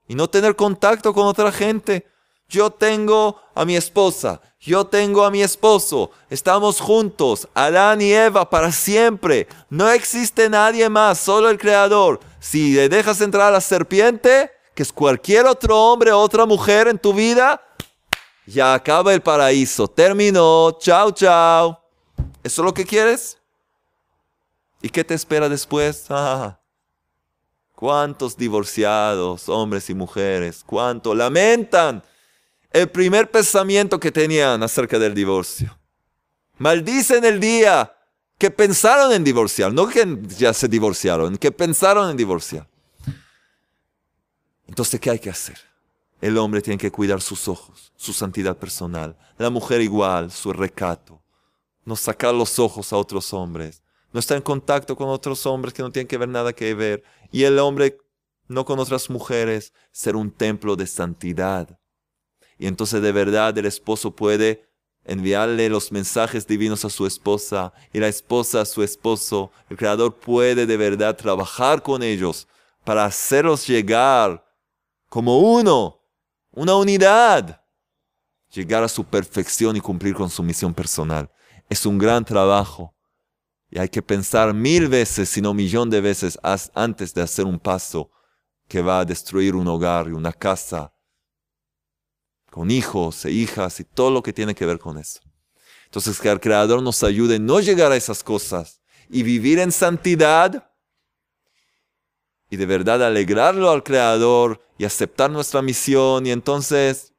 Y 0.08 0.14
no 0.14 0.28
tener 0.28 0.56
contacto 0.56 1.12
con 1.12 1.26
otra 1.26 1.50
gente 1.52 2.06
yo 2.48 2.70
tengo 2.70 3.40
a 3.54 3.64
mi 3.64 3.76
esposa, 3.76 4.40
yo 4.60 4.86
tengo 4.86 5.24
a 5.24 5.30
mi 5.30 5.42
esposo, 5.42 6.12
estamos 6.30 6.80
juntos, 6.80 7.48
Adán 7.54 8.00
y 8.00 8.12
Eva 8.12 8.48
para 8.48 8.70
siempre. 8.70 9.48
No 9.68 9.88
existe 9.88 10.48
nadie 10.48 10.88
más, 10.88 11.18
solo 11.18 11.50
el 11.50 11.58
Creador. 11.58 12.20
Si 12.38 12.74
le 12.74 12.88
dejas 12.88 13.20
entrar 13.20 13.48
a 13.48 13.50
la 13.50 13.60
serpiente, 13.60 14.52
que 14.76 14.84
es 14.84 14.92
cualquier 14.92 15.46
otro 15.46 15.76
hombre 15.76 16.12
o 16.12 16.20
otra 16.20 16.46
mujer 16.46 16.86
en 16.86 16.98
tu 16.98 17.12
vida, 17.12 17.60
ya 18.46 18.74
acaba 18.74 19.12
el 19.12 19.22
paraíso. 19.22 19.88
Terminó. 19.88 20.78
Chao, 20.78 21.10
chao. 21.10 21.82
¿Eso 22.44 22.62
es 22.62 22.64
lo 22.64 22.72
que 22.72 22.84
quieres? 22.84 23.38
¿Y 24.80 24.88
qué 24.88 25.02
te 25.02 25.14
espera 25.14 25.48
después? 25.48 26.06
Ah, 26.10 26.60
¿Cuántos 27.74 28.36
divorciados, 28.38 29.50
hombres 29.50 29.90
y 29.90 29.94
mujeres, 29.94 30.62
cuánto 30.64 31.14
lamentan? 31.14 32.02
el 32.76 32.88
primer 32.88 33.30
pensamiento 33.30 33.98
que 33.98 34.12
tenían 34.12 34.62
acerca 34.62 34.98
del 34.98 35.14
divorcio. 35.14 35.78
Maldicen 36.58 37.24
el 37.24 37.40
día 37.40 37.92
que 38.38 38.50
pensaron 38.50 39.12
en 39.12 39.24
divorciar, 39.24 39.72
no 39.72 39.88
que 39.88 40.18
ya 40.36 40.52
se 40.52 40.68
divorciaron, 40.68 41.38
que 41.38 41.50
pensaron 41.50 42.10
en 42.10 42.16
divorciar. 42.16 42.68
Entonces, 44.66 45.00
¿qué 45.00 45.10
hay 45.10 45.18
que 45.18 45.30
hacer? 45.30 45.58
El 46.20 46.38
hombre 46.38 46.62
tiene 46.62 46.78
que 46.78 46.90
cuidar 46.90 47.20
sus 47.20 47.46
ojos, 47.46 47.92
su 47.96 48.12
santidad 48.12 48.56
personal. 48.56 49.16
La 49.38 49.50
mujer 49.50 49.80
igual, 49.80 50.30
su 50.30 50.52
recato. 50.52 51.22
No 51.84 51.94
sacar 51.94 52.34
los 52.34 52.58
ojos 52.58 52.92
a 52.92 52.96
otros 52.96 53.32
hombres. 53.32 53.82
No 54.12 54.20
estar 54.20 54.36
en 54.36 54.42
contacto 54.42 54.96
con 54.96 55.08
otros 55.08 55.44
hombres 55.46 55.74
que 55.74 55.82
no 55.82 55.92
tienen 55.92 56.08
que 56.08 56.18
ver 56.18 56.28
nada 56.28 56.52
que 56.52 56.74
ver. 56.74 57.04
Y 57.30 57.44
el 57.44 57.58
hombre, 57.58 57.98
no 58.48 58.64
con 58.64 58.78
otras 58.78 59.10
mujeres, 59.10 59.72
ser 59.92 60.16
un 60.16 60.30
templo 60.30 60.74
de 60.74 60.86
santidad. 60.86 61.78
Y 62.58 62.66
entonces 62.66 63.02
de 63.02 63.12
verdad 63.12 63.56
el 63.58 63.66
esposo 63.66 64.16
puede 64.16 64.66
enviarle 65.04 65.68
los 65.68 65.92
mensajes 65.92 66.46
divinos 66.46 66.84
a 66.84 66.90
su 66.90 67.06
esposa 67.06 67.72
y 67.92 68.00
la 68.00 68.08
esposa 68.08 68.62
a 68.62 68.64
su 68.64 68.82
esposo. 68.82 69.52
El 69.68 69.76
Creador 69.76 70.14
puede 70.16 70.64
de 70.64 70.76
verdad 70.78 71.14
trabajar 71.14 71.82
con 71.82 72.02
ellos 72.02 72.48
para 72.84 73.04
hacerlos 73.04 73.66
llegar 73.66 74.45
como 75.16 75.38
uno, 75.38 76.02
una 76.50 76.76
unidad, 76.76 77.64
llegar 78.52 78.84
a 78.84 78.88
su 78.88 79.02
perfección 79.02 79.74
y 79.74 79.80
cumplir 79.80 80.14
con 80.14 80.28
su 80.28 80.42
misión 80.42 80.74
personal. 80.74 81.30
Es 81.70 81.86
un 81.86 81.96
gran 81.96 82.22
trabajo 82.22 82.94
y 83.70 83.78
hay 83.78 83.88
que 83.88 84.02
pensar 84.02 84.52
mil 84.52 84.88
veces, 84.88 85.30
si 85.30 85.40
no 85.40 85.54
millón 85.54 85.88
de 85.88 86.02
veces, 86.02 86.38
antes 86.74 87.14
de 87.14 87.22
hacer 87.22 87.46
un 87.46 87.58
paso 87.58 88.10
que 88.68 88.82
va 88.82 89.00
a 89.00 89.04
destruir 89.06 89.54
un 89.54 89.66
hogar 89.68 90.08
y 90.08 90.12
una 90.12 90.34
casa 90.34 90.92
con 92.50 92.70
hijos 92.70 93.24
e 93.24 93.30
hijas 93.30 93.80
y 93.80 93.84
todo 93.84 94.10
lo 94.10 94.22
que 94.22 94.34
tiene 94.34 94.54
que 94.54 94.66
ver 94.66 94.78
con 94.78 94.98
eso. 94.98 95.20
Entonces, 95.86 96.20
que 96.20 96.28
el 96.28 96.40
Creador 96.40 96.82
nos 96.82 97.02
ayude 97.02 97.36
a 97.36 97.38
no 97.38 97.60
llegar 97.60 97.90
a 97.90 97.96
esas 97.96 98.22
cosas 98.22 98.82
y 99.08 99.22
vivir 99.22 99.60
en 99.60 99.72
santidad 99.72 100.75
de 102.56 102.66
verdad 102.66 103.04
alegrarlo 103.04 103.70
al 103.70 103.82
Creador 103.82 104.60
y 104.78 104.84
aceptar 104.84 105.30
nuestra 105.30 105.62
misión 105.62 106.26
y 106.26 106.30
entonces 106.30 107.12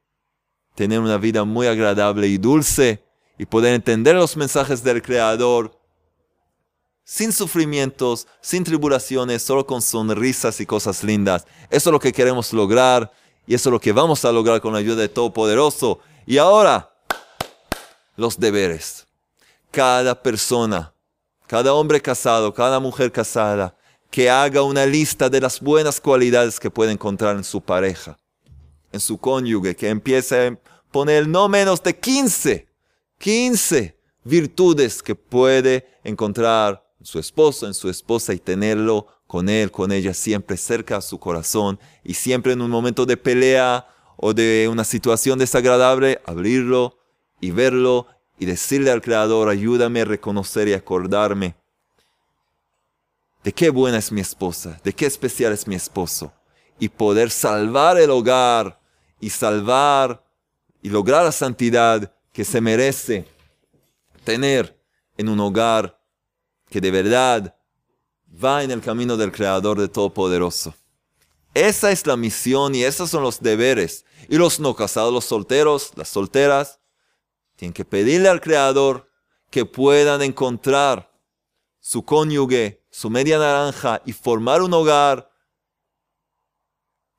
tener 0.75 0.99
una 0.99 1.17
vida 1.17 1.43
muy 1.43 1.67
agradable 1.67 2.27
y 2.27 2.37
dulce 2.37 3.03
y 3.37 3.45
poder 3.45 3.73
entender 3.73 4.15
los 4.15 4.37
mensajes 4.37 4.83
del 4.83 5.01
Creador 5.01 5.77
sin 7.03 7.31
sufrimientos, 7.31 8.27
sin 8.41 8.65
tribulaciones, 8.65 9.41
solo 9.41 9.65
con 9.65 9.81
sonrisas 9.81 10.59
y 10.59 10.65
cosas 10.65 11.05
lindas. 11.05 11.45
Eso 11.69 11.89
es 11.89 11.93
lo 11.93 11.99
que 12.01 12.11
queremos 12.11 12.51
lograr 12.51 13.11
y 13.45 13.55
eso 13.55 13.69
es 13.69 13.71
lo 13.71 13.79
que 13.79 13.93
vamos 13.93 14.25
a 14.25 14.31
lograr 14.33 14.59
con 14.59 14.73
la 14.73 14.79
ayuda 14.79 15.01
de 15.01 15.07
Todopoderoso. 15.07 15.99
Y 16.25 16.37
ahora, 16.37 16.91
los 18.17 18.37
deberes. 18.37 19.07
Cada 19.71 20.21
persona, 20.21 20.93
cada 21.47 21.73
hombre 21.73 22.01
casado, 22.01 22.53
cada 22.53 22.81
mujer 22.81 23.09
casada, 23.09 23.76
que 24.09 24.29
haga 24.29 24.63
una 24.63 24.85
lista 24.85 25.29
de 25.29 25.41
las 25.41 25.59
buenas 25.59 25.99
cualidades 25.99 26.59
que 26.59 26.71
puede 26.71 26.91
encontrar 26.91 27.35
en 27.35 27.43
su 27.43 27.61
pareja, 27.61 28.17
en 28.91 28.99
su 28.99 29.17
cónyuge, 29.17 29.75
que 29.75 29.89
empiece 29.89 30.47
a 30.47 30.59
poner 30.91 31.27
no 31.27 31.49
menos 31.49 31.83
de 31.83 31.97
15, 31.97 32.67
15 33.19 33.97
virtudes 34.23 35.03
que 35.03 35.15
puede 35.15 35.87
encontrar 36.03 36.83
en 36.99 37.05
su 37.05 37.19
esposo, 37.19 37.67
en 37.67 37.73
su 37.73 37.89
esposa 37.89 38.33
y 38.33 38.39
tenerlo 38.39 39.07
con 39.27 39.49
él, 39.49 39.71
con 39.71 39.91
ella, 39.91 40.13
siempre 40.13 40.57
cerca 40.57 40.97
a 40.97 41.01
su 41.01 41.19
corazón 41.19 41.79
y 42.03 42.13
siempre 42.13 42.53
en 42.53 42.61
un 42.61 42.71
momento 42.71 43.05
de 43.05 43.17
pelea 43.17 43.87
o 44.15 44.33
de 44.33 44.67
una 44.71 44.83
situación 44.83 45.37
desagradable, 45.37 46.21
abrirlo 46.25 46.97
y 47.39 47.51
verlo 47.51 48.07
y 48.39 48.45
decirle 48.45 48.91
al 48.91 49.01
Creador, 49.01 49.49
ayúdame 49.49 50.01
a 50.01 50.05
reconocer 50.05 50.67
y 50.67 50.73
acordarme 50.73 51.55
de 53.47 53.53
qué 53.53 53.69
buena 53.69 53.97
es 53.97 54.11
mi 54.11 54.19
esposa, 54.19 54.77
de 54.83 54.91
qué 54.91 55.05
especial 55.05 55.53
es 55.53 55.67
mi 55.67 55.75
esposo, 55.75 56.33
y 56.79 56.89
poder 56.89 57.29
salvar 57.29 57.97
el 57.97 58.11
hogar 58.11 58.77
y 59.21 59.29
salvar 59.29 60.21
y 60.81 60.89
lograr 60.89 61.23
la 61.23 61.31
santidad 61.31 62.13
que 62.33 62.43
se 62.43 62.59
merece 62.59 63.25
tener 64.25 64.77
en 65.15 65.29
un 65.29 65.39
hogar 65.39 65.97
que 66.69 66.81
de 66.81 66.91
verdad 66.91 67.55
va 68.43 68.63
en 68.63 68.71
el 68.71 68.81
camino 68.81 69.15
del 69.15 69.31
Creador 69.31 69.79
de 69.79 69.87
Todopoderoso. 69.87 70.75
Esa 71.53 71.91
es 71.91 72.05
la 72.05 72.17
misión 72.17 72.75
y 72.75 72.83
esos 72.83 73.09
son 73.09 73.23
los 73.23 73.39
deberes. 73.39 74.03
Y 74.27 74.35
los 74.35 74.59
no 74.59 74.75
casados, 74.75 75.13
los 75.13 75.23
solteros, 75.23 75.93
las 75.95 76.09
solteras, 76.09 76.81
tienen 77.55 77.71
que 77.71 77.85
pedirle 77.85 78.27
al 78.27 78.41
Creador 78.41 79.09
que 79.49 79.63
puedan 79.63 80.21
encontrar 80.21 81.13
su 81.79 82.03
cónyuge, 82.03 82.83
su 82.97 83.11
media 83.11 83.37
naranja 83.37 84.01
y 84.07 84.11
formar 84.11 84.63
un 84.63 84.73
hogar 84.73 85.29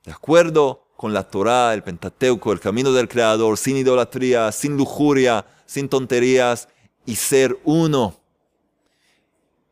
de 0.02 0.10
acuerdo 0.10 0.88
con 0.96 1.12
la 1.12 1.22
Torah, 1.22 1.72
el 1.72 1.84
Pentateuco, 1.84 2.52
el 2.52 2.58
camino 2.58 2.90
del 2.90 3.06
Creador, 3.06 3.56
sin 3.56 3.76
idolatría, 3.76 4.50
sin 4.50 4.76
lujuria, 4.76 5.46
sin 5.66 5.88
tonterías 5.88 6.66
y 7.06 7.14
ser 7.14 7.60
uno. 7.62 8.18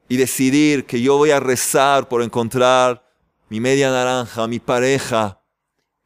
Y 0.09 0.17
decidir 0.17 0.87
que 0.87 1.03
yo 1.03 1.17
voy 1.17 1.33
a 1.33 1.41
rezar 1.41 2.07
por 2.07 2.23
encontrar 2.23 3.05
mi 3.49 3.59
media 3.59 3.91
naranja, 3.91 4.47
mi 4.47 4.61
pareja. 4.61 5.43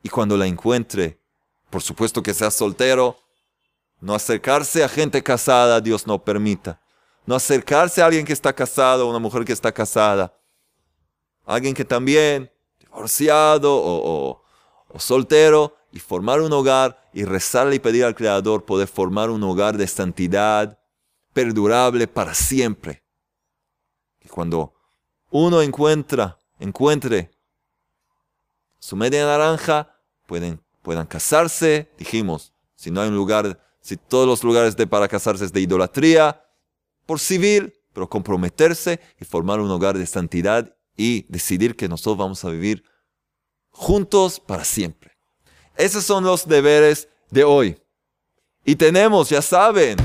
Y 0.02 0.08
cuando 0.08 0.38
la 0.38 0.46
encuentre, 0.46 1.20
por 1.68 1.82
supuesto 1.82 2.22
que 2.22 2.32
sea 2.32 2.50
soltero, 2.50 3.18
no 4.00 4.14
acercarse 4.14 4.82
a 4.82 4.88
gente 4.88 5.22
casada, 5.22 5.78
Dios 5.82 6.06
no 6.06 6.24
permita. 6.24 6.80
No 7.30 7.36
acercarse 7.36 8.02
a 8.02 8.06
alguien 8.06 8.26
que 8.26 8.32
está 8.32 8.52
casado, 8.52 9.08
una 9.08 9.20
mujer 9.20 9.44
que 9.44 9.52
está 9.52 9.70
casada. 9.70 10.36
Alguien 11.46 11.74
que 11.74 11.84
también, 11.84 12.50
divorciado 12.80 13.72
o, 13.72 14.42
o 14.88 14.98
soltero, 14.98 15.76
y 15.92 16.00
formar 16.00 16.40
un 16.40 16.52
hogar 16.52 17.08
y 17.12 17.22
rezarle 17.24 17.76
y 17.76 17.78
pedir 17.78 18.04
al 18.04 18.16
Creador 18.16 18.64
poder 18.64 18.88
formar 18.88 19.30
un 19.30 19.44
hogar 19.44 19.76
de 19.76 19.86
santidad 19.86 20.76
perdurable 21.32 22.08
para 22.08 22.34
siempre. 22.34 23.04
Y 24.20 24.26
cuando 24.26 24.74
uno 25.30 25.62
encuentra, 25.62 26.36
encuentre 26.58 27.30
su 28.80 28.96
media 28.96 29.24
naranja, 29.24 29.96
pueden, 30.26 30.60
puedan 30.82 31.06
casarse, 31.06 31.92
dijimos, 31.96 32.52
si 32.74 32.90
no 32.90 33.00
hay 33.00 33.08
un 33.08 33.14
lugar 33.14 33.56
si 33.80 33.96
todos 33.96 34.26
los 34.26 34.42
lugares 34.42 34.76
de 34.76 34.88
para 34.88 35.06
casarse 35.06 35.44
es 35.44 35.52
de 35.52 35.60
idolatría, 35.60 36.44
por 37.10 37.18
civil, 37.18 37.74
pero 37.92 38.08
comprometerse 38.08 39.00
y 39.20 39.24
formar 39.24 39.58
un 39.58 39.68
hogar 39.68 39.98
de 39.98 40.06
santidad 40.06 40.76
y 40.96 41.26
decidir 41.28 41.74
que 41.74 41.88
nosotros 41.88 42.18
vamos 42.18 42.44
a 42.44 42.50
vivir 42.50 42.84
juntos 43.70 44.38
para 44.38 44.62
siempre. 44.62 45.18
Esos 45.76 46.04
son 46.04 46.22
los 46.22 46.46
deberes 46.46 47.08
de 47.28 47.42
hoy. 47.42 47.76
Y 48.64 48.76
tenemos, 48.76 49.28
ya 49.28 49.42
saben, 49.42 49.96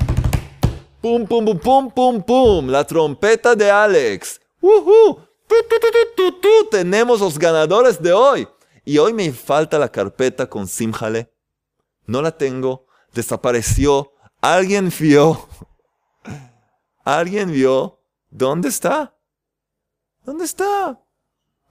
pum, 1.00 1.28
pum, 1.28 1.46
pum, 1.60 1.92
pum, 1.92 2.24
pum, 2.24 2.68
la 2.70 2.84
trompeta 2.84 3.54
de 3.54 3.70
Alex. 3.70 4.42
Uh 4.60 5.20
tenemos 6.72 7.20
los 7.20 7.38
ganadores 7.38 8.02
de 8.02 8.14
hoy. 8.14 8.48
Y 8.84 8.98
hoy 8.98 9.14
me 9.14 9.32
falta 9.32 9.78
la 9.78 9.92
carpeta 9.92 10.50
con 10.50 10.68
Simjale. 10.68 11.32
No 12.08 12.24
la 12.24 12.36
tengo 12.36 12.88
desapareció. 13.14 14.12
Alguien 14.42 14.92
vio. 15.00 15.48
Alguien 17.06 17.52
vio. 17.52 18.02
¿Dónde 18.32 18.68
está? 18.68 19.16
¿Dónde 20.26 20.44
está? 20.44 21.00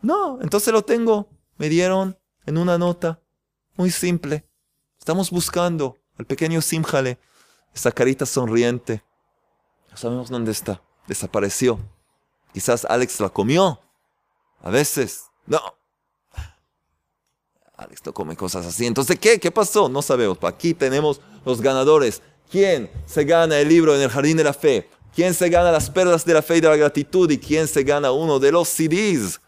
No, 0.01 0.41
entonces 0.41 0.73
lo 0.73 0.83
tengo. 0.83 1.29
Me 1.59 1.69
dieron 1.69 2.17
en 2.47 2.57
una 2.57 2.79
nota. 2.79 3.21
Muy 3.77 3.91
simple. 3.91 4.49
Estamos 4.99 5.31
buscando 5.31 5.99
al 6.19 6.25
pequeño 6.25 6.63
Simjale. 6.63 7.19
Esa 7.75 7.91
carita 7.91 8.25
sonriente. 8.25 9.03
No 9.91 9.97
sabemos 9.97 10.31
dónde 10.31 10.53
está. 10.53 10.81
Desapareció. 11.09 11.81
Quizás 12.53 12.85
Alex 12.85 13.19
la 13.19 13.29
comió. 13.29 13.81
A 14.63 14.71
veces. 14.71 15.25
No. 15.47 15.61
Alex 17.77 18.07
no 18.07 18.15
come 18.15 18.37
cosas 18.37 18.65
así. 18.67 18.87
Entonces, 18.87 19.19
¿qué? 19.19 19.41
¿Qué 19.41 19.51
pasó? 19.51 19.89
No 19.89 20.01
sabemos. 20.01 20.39
Aquí 20.43 20.75
tenemos 20.75 21.21
los 21.45 21.61
ganadores. 21.61 22.23
¿Quién 22.49 22.89
se 23.07 23.25
gana 23.25 23.59
el 23.59 23.69
libro 23.69 23.97
en 23.97 24.03
el 24.03 24.11
jardín 24.11 24.37
de 24.37 24.45
la 24.45 24.53
fe? 24.53 24.89
¿Quién 25.15 25.33
se 25.33 25.49
gana 25.49 25.71
las 25.71 25.89
perlas 25.89 26.25
de 26.25 26.35
la 26.35 26.43
fe 26.43 26.57
y 26.57 26.61
de 26.61 26.69
la 26.69 26.77
gratitud? 26.77 27.31
¿Y 27.31 27.39
quién 27.39 27.69
se 27.69 27.85
gana 27.85 28.11
uno 28.11 28.41
de 28.41 28.51
los 28.51 28.69
CDs? 28.69 29.41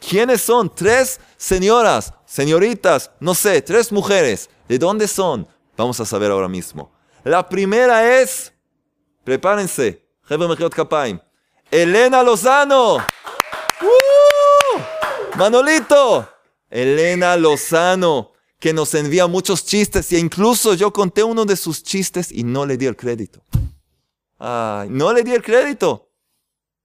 ¿Quiénes 0.00 0.40
son? 0.40 0.74
Tres 0.74 1.20
señoras, 1.36 2.14
señoritas, 2.24 3.10
no 3.20 3.34
sé, 3.34 3.60
tres 3.60 3.92
mujeres. 3.92 4.48
¿De 4.66 4.78
dónde 4.78 5.06
son? 5.06 5.46
Vamos 5.76 6.00
a 6.00 6.06
saber 6.06 6.30
ahora 6.30 6.48
mismo. 6.48 6.90
La 7.22 7.46
primera 7.46 8.20
es, 8.20 8.50
prepárense, 9.24 10.02
Elena 11.70 12.22
Lozano. 12.22 12.96
¡Uh! 12.96 14.80
Manolito, 15.36 16.26
Elena 16.70 17.36
Lozano, 17.36 18.32
que 18.58 18.72
nos 18.72 18.94
envía 18.94 19.26
muchos 19.26 19.66
chistes 19.66 20.10
e 20.12 20.18
incluso 20.18 20.72
yo 20.72 20.94
conté 20.94 21.22
uno 21.22 21.44
de 21.44 21.56
sus 21.56 21.82
chistes 21.82 22.32
y 22.32 22.42
no 22.42 22.64
le 22.64 22.78
di 22.78 22.86
el 22.86 22.96
crédito. 22.96 23.42
No 24.38 25.12
le 25.12 25.22
di 25.22 25.32
el 25.32 25.42
crédito. 25.42 26.10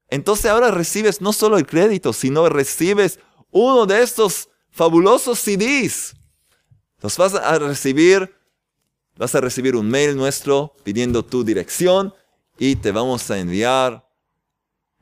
Entonces 0.10 0.46
ahora 0.46 0.72
recibes 0.72 1.22
no 1.22 1.34
solo 1.34 1.58
el 1.58 1.66
crédito, 1.66 2.14
sino 2.14 2.48
recibes 2.50 3.20
uno 3.52 3.86
de 3.86 4.02
estos 4.02 4.50
fabulosos 4.70 5.40
CDs. 5.40 6.16
Los 7.02 7.18
vas 7.18 7.36
a 7.36 7.60
recibir, 7.60 8.36
vas 9.18 9.36
a 9.36 9.42
recibir 9.42 9.76
un 9.76 9.90
mail 9.90 10.16
nuestro 10.16 10.74
pidiendo 10.84 11.24
tu 11.24 11.44
dirección 11.44 12.14
y 12.58 12.76
te 12.76 12.92
vamos 12.92 13.30
a 13.30 13.40
enviar 13.40 14.08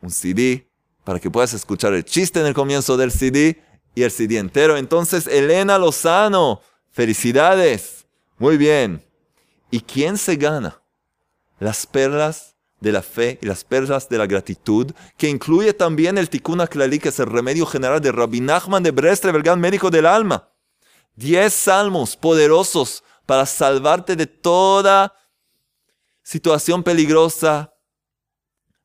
un 0.01 0.09
CD 0.09 0.69
para 1.03 1.19
que 1.19 1.29
puedas 1.29 1.53
escuchar 1.53 1.93
el 1.93 2.05
chiste 2.05 2.39
en 2.39 2.45
el 2.45 2.53
comienzo 2.53 2.97
del 2.97 3.11
CD 3.11 3.61
y 3.93 4.03
el 4.03 4.11
CD 4.11 4.37
entero. 4.37 4.77
Entonces, 4.77 5.27
Elena 5.27 5.77
Lozano, 5.77 6.61
felicidades. 6.91 8.05
Muy 8.37 8.57
bien. 8.57 9.03
¿Y 9.69 9.81
quién 9.81 10.17
se 10.17 10.35
gana? 10.35 10.80
Las 11.61 11.85
perlas 11.85 12.55
de 12.79 12.91
la 12.91 13.03
fe 13.03 13.37
y 13.39 13.45
las 13.45 13.63
perlas 13.63 14.09
de 14.09 14.17
la 14.17 14.25
gratitud, 14.25 14.91
que 15.15 15.29
incluye 15.29 15.75
también 15.75 16.17
el 16.17 16.27
Tikkun 16.27 16.65
Klali, 16.65 16.97
que 16.97 17.09
es 17.09 17.19
el 17.19 17.27
remedio 17.27 17.67
general 17.67 18.01
de 18.01 18.11
Rabbi 18.11 18.41
Nachman 18.41 18.81
de 18.81 18.89
Brestre, 18.89 19.29
el 19.29 19.43
gran 19.43 19.59
médico 19.59 19.91
del 19.91 20.07
alma. 20.07 20.49
Diez 21.15 21.53
salmos 21.53 22.17
poderosos 22.17 23.03
para 23.27 23.45
salvarte 23.45 24.15
de 24.15 24.25
toda 24.25 25.13
situación 26.23 26.81
peligrosa, 26.81 27.75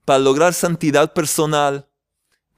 para 0.05 0.19
lograr 0.19 0.53
santidad 0.53 1.15
personal, 1.15 1.89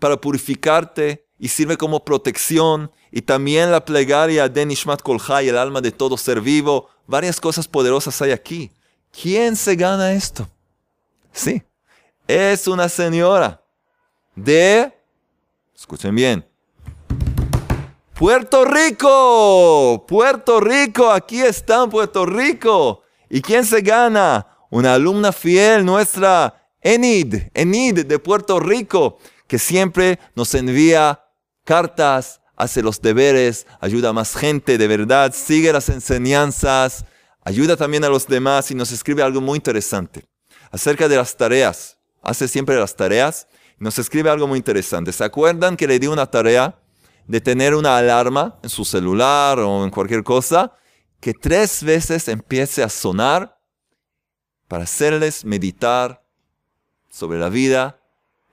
para 0.00 0.20
purificarte 0.20 1.28
y 1.38 1.46
sirve 1.46 1.76
como 1.76 2.04
protección. 2.04 2.90
Y 3.12 3.22
también 3.22 3.70
la 3.70 3.84
plegaria 3.84 4.48
de 4.48 4.66
Nishmat 4.66 5.00
Kolhai, 5.00 5.48
el 5.48 5.56
alma 5.56 5.80
de 5.80 5.92
todo 5.92 6.16
ser 6.16 6.40
vivo. 6.40 6.88
Varias 7.06 7.40
cosas 7.40 7.68
poderosas 7.68 8.20
hay 8.20 8.32
aquí. 8.32 8.72
¿Quién 9.10 9.56
se 9.56 9.74
gana 9.74 10.12
esto? 10.12 10.48
Sí, 11.32 11.62
es 12.26 12.66
una 12.66 12.88
señora 12.88 13.62
de, 14.34 14.92
escuchen 15.74 16.14
bien, 16.14 16.48
Puerto 18.18 18.64
Rico. 18.64 20.04
Puerto 20.08 20.58
Rico, 20.58 21.08
aquí 21.12 21.40
está 21.40 21.86
Puerto 21.86 22.26
Rico. 22.26 23.02
¿Y 23.30 23.40
quién 23.40 23.64
se 23.64 23.80
gana? 23.80 24.44
Una 24.70 24.94
alumna 24.94 25.30
fiel 25.30 25.84
nuestra, 25.84 26.68
Enid, 26.80 27.36
Enid 27.54 28.06
de 28.06 28.18
Puerto 28.18 28.58
Rico, 28.58 29.18
que 29.46 29.58
siempre 29.60 30.18
nos 30.34 30.52
envía 30.56 31.24
cartas, 31.62 32.40
hace 32.56 32.82
los 32.82 33.00
deberes, 33.00 33.68
ayuda 33.80 34.08
a 34.08 34.12
más 34.12 34.34
gente 34.34 34.78
de 34.78 34.88
verdad, 34.88 35.32
sigue 35.32 35.72
las 35.72 35.88
enseñanzas, 35.88 37.04
ayuda 37.48 37.78
también 37.78 38.04
a 38.04 38.10
los 38.10 38.26
demás 38.26 38.70
y 38.70 38.74
nos 38.74 38.92
escribe 38.92 39.22
algo 39.22 39.40
muy 39.40 39.56
interesante 39.56 40.28
acerca 40.70 41.08
de 41.08 41.16
las 41.16 41.34
tareas. 41.34 41.96
hace 42.22 42.46
siempre 42.46 42.76
las 42.76 42.94
tareas, 42.94 43.46
nos 43.78 43.98
escribe 43.98 44.28
algo 44.28 44.46
muy 44.46 44.58
interesante. 44.58 45.12
¿Se 45.12 45.24
acuerdan 45.24 45.76
que 45.76 45.86
le 45.86 45.98
di 45.98 46.08
una 46.08 46.26
tarea 46.26 46.78
de 47.26 47.40
tener 47.40 47.74
una 47.74 47.96
alarma 47.96 48.58
en 48.62 48.68
su 48.68 48.84
celular 48.84 49.60
o 49.60 49.84
en 49.84 49.90
cualquier 49.90 50.24
cosa 50.24 50.72
que 51.20 51.32
tres 51.32 51.82
veces 51.82 52.28
empiece 52.28 52.82
a 52.82 52.90
sonar 52.90 53.58
para 54.66 54.84
hacerles 54.84 55.44
meditar 55.44 56.22
sobre 57.08 57.38
la 57.38 57.48
vida 57.48 57.98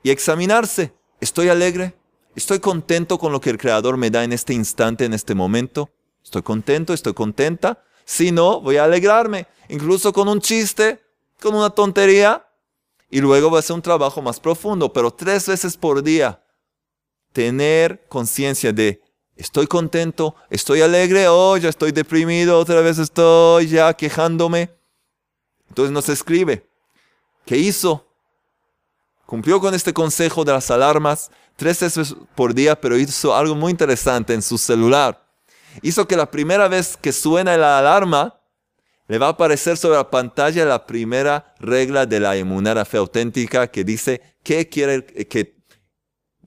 y 0.02 0.10
examinarse? 0.10 0.94
¿Estoy 1.20 1.50
alegre? 1.50 1.94
¿Estoy 2.34 2.60
contento 2.60 3.18
con 3.18 3.30
lo 3.30 3.42
que 3.42 3.50
el 3.50 3.58
Creador 3.58 3.98
me 3.98 4.10
da 4.10 4.24
en 4.24 4.32
este 4.32 4.54
instante, 4.54 5.04
en 5.04 5.12
este 5.12 5.34
momento? 5.34 5.90
¿Estoy 6.24 6.40
contento? 6.42 6.94
¿Estoy 6.94 7.12
contenta? 7.12 7.82
Si 8.06 8.30
no, 8.30 8.60
voy 8.60 8.76
a 8.76 8.84
alegrarme, 8.84 9.48
incluso 9.68 10.12
con 10.12 10.28
un 10.28 10.40
chiste, 10.40 11.02
con 11.40 11.56
una 11.56 11.70
tontería, 11.70 12.46
y 13.10 13.20
luego 13.20 13.50
va 13.50 13.58
a 13.58 13.62
ser 13.62 13.74
un 13.74 13.82
trabajo 13.82 14.22
más 14.22 14.38
profundo, 14.38 14.92
pero 14.92 15.10
tres 15.10 15.48
veces 15.48 15.76
por 15.76 16.02
día, 16.04 16.40
tener 17.32 18.06
conciencia 18.08 18.72
de, 18.72 19.02
estoy 19.34 19.66
contento, 19.66 20.36
estoy 20.50 20.82
alegre, 20.82 21.26
oh, 21.28 21.56
ya 21.56 21.68
estoy 21.68 21.90
deprimido, 21.90 22.60
otra 22.60 22.80
vez 22.80 22.98
estoy 22.98 23.66
ya 23.66 23.92
quejándome. 23.92 24.70
Entonces 25.68 25.92
nos 25.92 26.08
escribe, 26.08 26.64
¿qué 27.44 27.56
hizo? 27.56 28.06
Cumplió 29.26 29.60
con 29.60 29.74
este 29.74 29.92
consejo 29.92 30.44
de 30.44 30.52
las 30.52 30.70
alarmas 30.70 31.32
tres 31.56 31.80
veces 31.80 32.14
por 32.36 32.54
día, 32.54 32.80
pero 32.80 32.96
hizo 32.96 33.34
algo 33.34 33.56
muy 33.56 33.72
interesante 33.72 34.32
en 34.32 34.42
su 34.42 34.58
celular. 34.58 35.25
Hizo 35.82 36.06
que 36.06 36.16
la 36.16 36.30
primera 36.30 36.68
vez 36.68 36.96
que 36.96 37.12
suena 37.12 37.56
la 37.56 37.78
alarma, 37.78 38.40
le 39.08 39.18
va 39.18 39.26
a 39.26 39.30
aparecer 39.30 39.76
sobre 39.76 39.96
la 39.96 40.10
pantalla 40.10 40.64
la 40.64 40.86
primera 40.86 41.54
regla 41.60 42.06
de 42.06 42.20
la 42.20 42.36
emunera 42.36 42.84
fe 42.84 42.96
auténtica 42.96 43.68
que 43.68 43.84
dice 43.84 44.20
que 44.42 44.68
quiere 44.68 45.04
que 45.04 45.56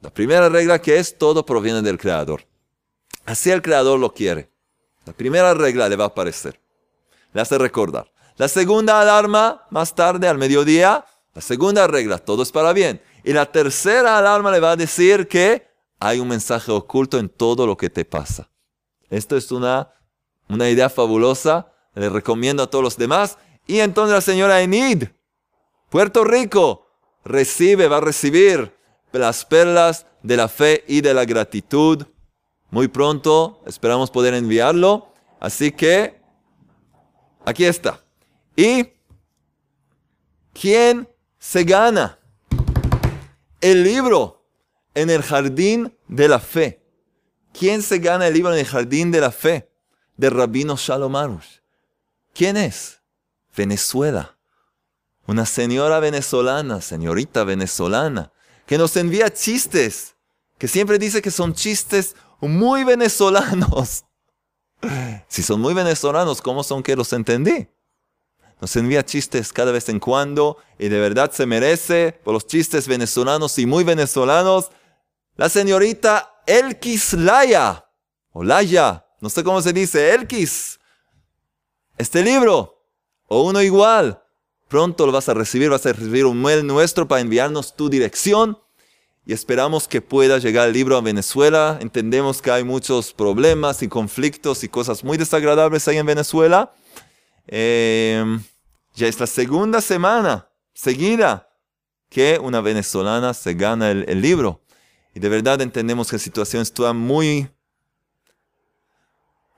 la 0.01 0.09
primera 0.09 0.49
regla 0.49 0.81
que 0.81 0.97
es 0.97 1.17
todo 1.17 1.45
proviene 1.45 1.81
del 1.81 1.97
creador. 1.97 2.45
Así 3.25 3.51
el 3.51 3.61
creador 3.61 3.99
lo 3.99 4.13
quiere. 4.13 4.49
La 5.05 5.13
primera 5.13 5.53
regla 5.53 5.89
le 5.89 5.95
va 5.95 6.05
a 6.05 6.07
aparecer. 6.07 6.59
Le 7.33 7.41
hace 7.41 7.57
recordar. 7.57 8.11
La 8.37 8.47
segunda 8.47 9.01
alarma, 9.01 9.65
más 9.69 9.93
tarde, 9.93 10.27
al 10.27 10.37
mediodía, 10.37 11.05
la 11.33 11.41
segunda 11.41 11.87
regla, 11.87 12.17
todo 12.17 12.43
es 12.43 12.51
para 12.51 12.73
bien. 12.73 13.01
Y 13.23 13.33
la 13.33 13.45
tercera 13.45 14.17
alarma 14.17 14.51
le 14.51 14.59
va 14.59 14.71
a 14.71 14.75
decir 14.75 15.27
que 15.27 15.67
hay 15.99 16.19
un 16.19 16.29
mensaje 16.29 16.71
oculto 16.71 17.19
en 17.19 17.27
todo 17.27 17.67
lo 17.67 17.75
que 17.75 17.89
te 17.89 18.05
pasa. 18.05 18.48
Esto 19.09 19.37
es 19.37 19.51
una, 19.51 19.93
una 20.47 20.69
idea 20.69 20.89
fabulosa, 20.89 21.71
le 21.95 22.09
recomiendo 22.09 22.63
a 22.63 22.69
todos 22.69 22.83
los 22.83 22.97
demás. 22.97 23.37
Y 23.67 23.79
entonces 23.79 24.13
la 24.13 24.21
señora 24.21 24.61
Enid, 24.61 25.05
Puerto 25.89 26.23
Rico, 26.23 26.87
recibe, 27.23 27.87
va 27.87 27.97
a 27.97 28.01
recibir 28.01 28.75
las 29.11 29.45
perlas 29.45 30.05
de 30.23 30.37
la 30.37 30.47
fe 30.47 30.83
y 30.87 31.01
de 31.01 31.13
la 31.13 31.25
gratitud. 31.25 32.05
Muy 32.69 32.87
pronto 32.87 33.61
esperamos 33.65 34.11
poder 34.11 34.33
enviarlo. 34.33 35.07
Así 35.39 35.71
que 35.71 36.21
aquí 37.45 37.65
está. 37.65 38.03
¿Y 38.55 38.89
quién 40.53 41.09
se 41.37 41.63
gana 41.63 42.19
el 43.61 43.83
libro 43.83 44.45
en 44.93 45.09
el 45.09 45.21
jardín 45.21 45.95
de 46.07 46.27
la 46.27 46.39
fe. 46.39 46.78
¿Quién 47.53 47.81
se 47.81 47.99
gana 47.99 48.27
el 48.27 48.33
libro 48.33 48.53
en 48.53 48.59
el 48.59 48.65
jardín 48.65 49.11
de 49.11 49.21
la 49.21 49.31
fe? 49.31 49.69
De 50.17 50.29
Rabino 50.29 50.75
Shalom 50.75 51.15
Arush. 51.15 51.59
¿Quién 52.33 52.57
es? 52.57 53.01
Venezuela. 53.55 54.37
Una 55.25 55.45
señora 55.45 55.99
venezolana, 55.99 56.81
señorita 56.81 57.43
venezolana, 57.43 58.31
que 58.65 58.77
nos 58.77 58.95
envía 58.97 59.31
chistes, 59.31 60.15
que 60.57 60.67
siempre 60.67 60.97
dice 60.97 61.21
que 61.21 61.31
son 61.31 61.53
chistes 61.53 62.15
muy 62.39 62.83
venezolanos. 62.83 64.05
Si 65.27 65.43
son 65.43 65.59
muy 65.59 65.73
venezolanos, 65.73 66.41
¿cómo 66.41 66.63
son 66.63 66.81
que 66.81 66.95
los 66.95 67.11
entendí? 67.11 67.67
Nos 68.61 68.75
envía 68.77 69.03
chistes 69.05 69.51
cada 69.51 69.73
vez 69.73 69.89
en 69.89 69.99
cuando 69.99 70.57
y 70.77 70.87
de 70.87 70.99
verdad 70.99 71.31
se 71.31 71.45
merece 71.45 72.17
por 72.23 72.33
los 72.33 72.47
chistes 72.47 72.87
venezolanos 72.87 73.59
y 73.59 73.65
muy 73.65 73.83
venezolanos. 73.83 74.71
La 75.35 75.49
señorita 75.49 76.38
Elkis 76.49 77.13
Laya, 77.13 77.85
o 78.31 78.43
Laya, 78.43 79.05
no 79.21 79.29
sé 79.29 79.43
cómo 79.43 79.61
se 79.61 79.73
dice, 79.73 80.13
Elkis. 80.13 80.79
Este 81.97 82.23
libro, 82.23 82.83
o 83.27 83.43
uno 83.43 83.61
igual, 83.61 84.23
pronto 84.67 85.05
lo 85.05 85.11
vas 85.11 85.29
a 85.29 85.33
recibir, 85.33 85.69
vas 85.69 85.85
a 85.85 85.93
recibir 85.93 86.25
un 86.25 86.41
mail 86.41 86.65
nuestro 86.65 87.07
para 87.07 87.21
enviarnos 87.21 87.75
tu 87.75 87.89
dirección 87.89 88.57
y 89.29 89.33
esperamos 89.33 89.87
que 89.87 90.01
pueda 90.01 90.39
llegar 90.39 90.67
el 90.69 90.73
libro 90.73 90.97
a 90.97 91.01
Venezuela. 91.01 91.77
Entendemos 91.81 92.41
que 92.41 92.49
hay 92.49 92.63
muchos 92.63 93.13
problemas 93.13 93.83
y 93.83 93.87
conflictos 93.87 94.63
y 94.63 94.69
cosas 94.69 95.03
muy 95.03 95.17
desagradables 95.17 95.87
ahí 95.87 95.97
en 95.97 96.05
Venezuela. 96.07 96.73
Em, 97.45 98.41
ya 98.95 99.07
es 99.07 99.19
la 99.19 99.27
segunda 99.27 99.81
semana 99.81 100.49
seguida 100.73 101.47
que 102.09 102.39
una 102.41 102.61
venezolana 102.61 103.35
se 103.35 103.53
gana 103.53 103.91
el, 103.91 104.19
libro. 104.19 104.61
Y 105.13 105.19
de 105.19 105.29
verdad 105.29 105.61
entendemos 105.61 106.09
que 106.09 106.15
la 106.15 106.21
situación 106.21 106.61
está 106.61 106.93
muy, 106.93 107.49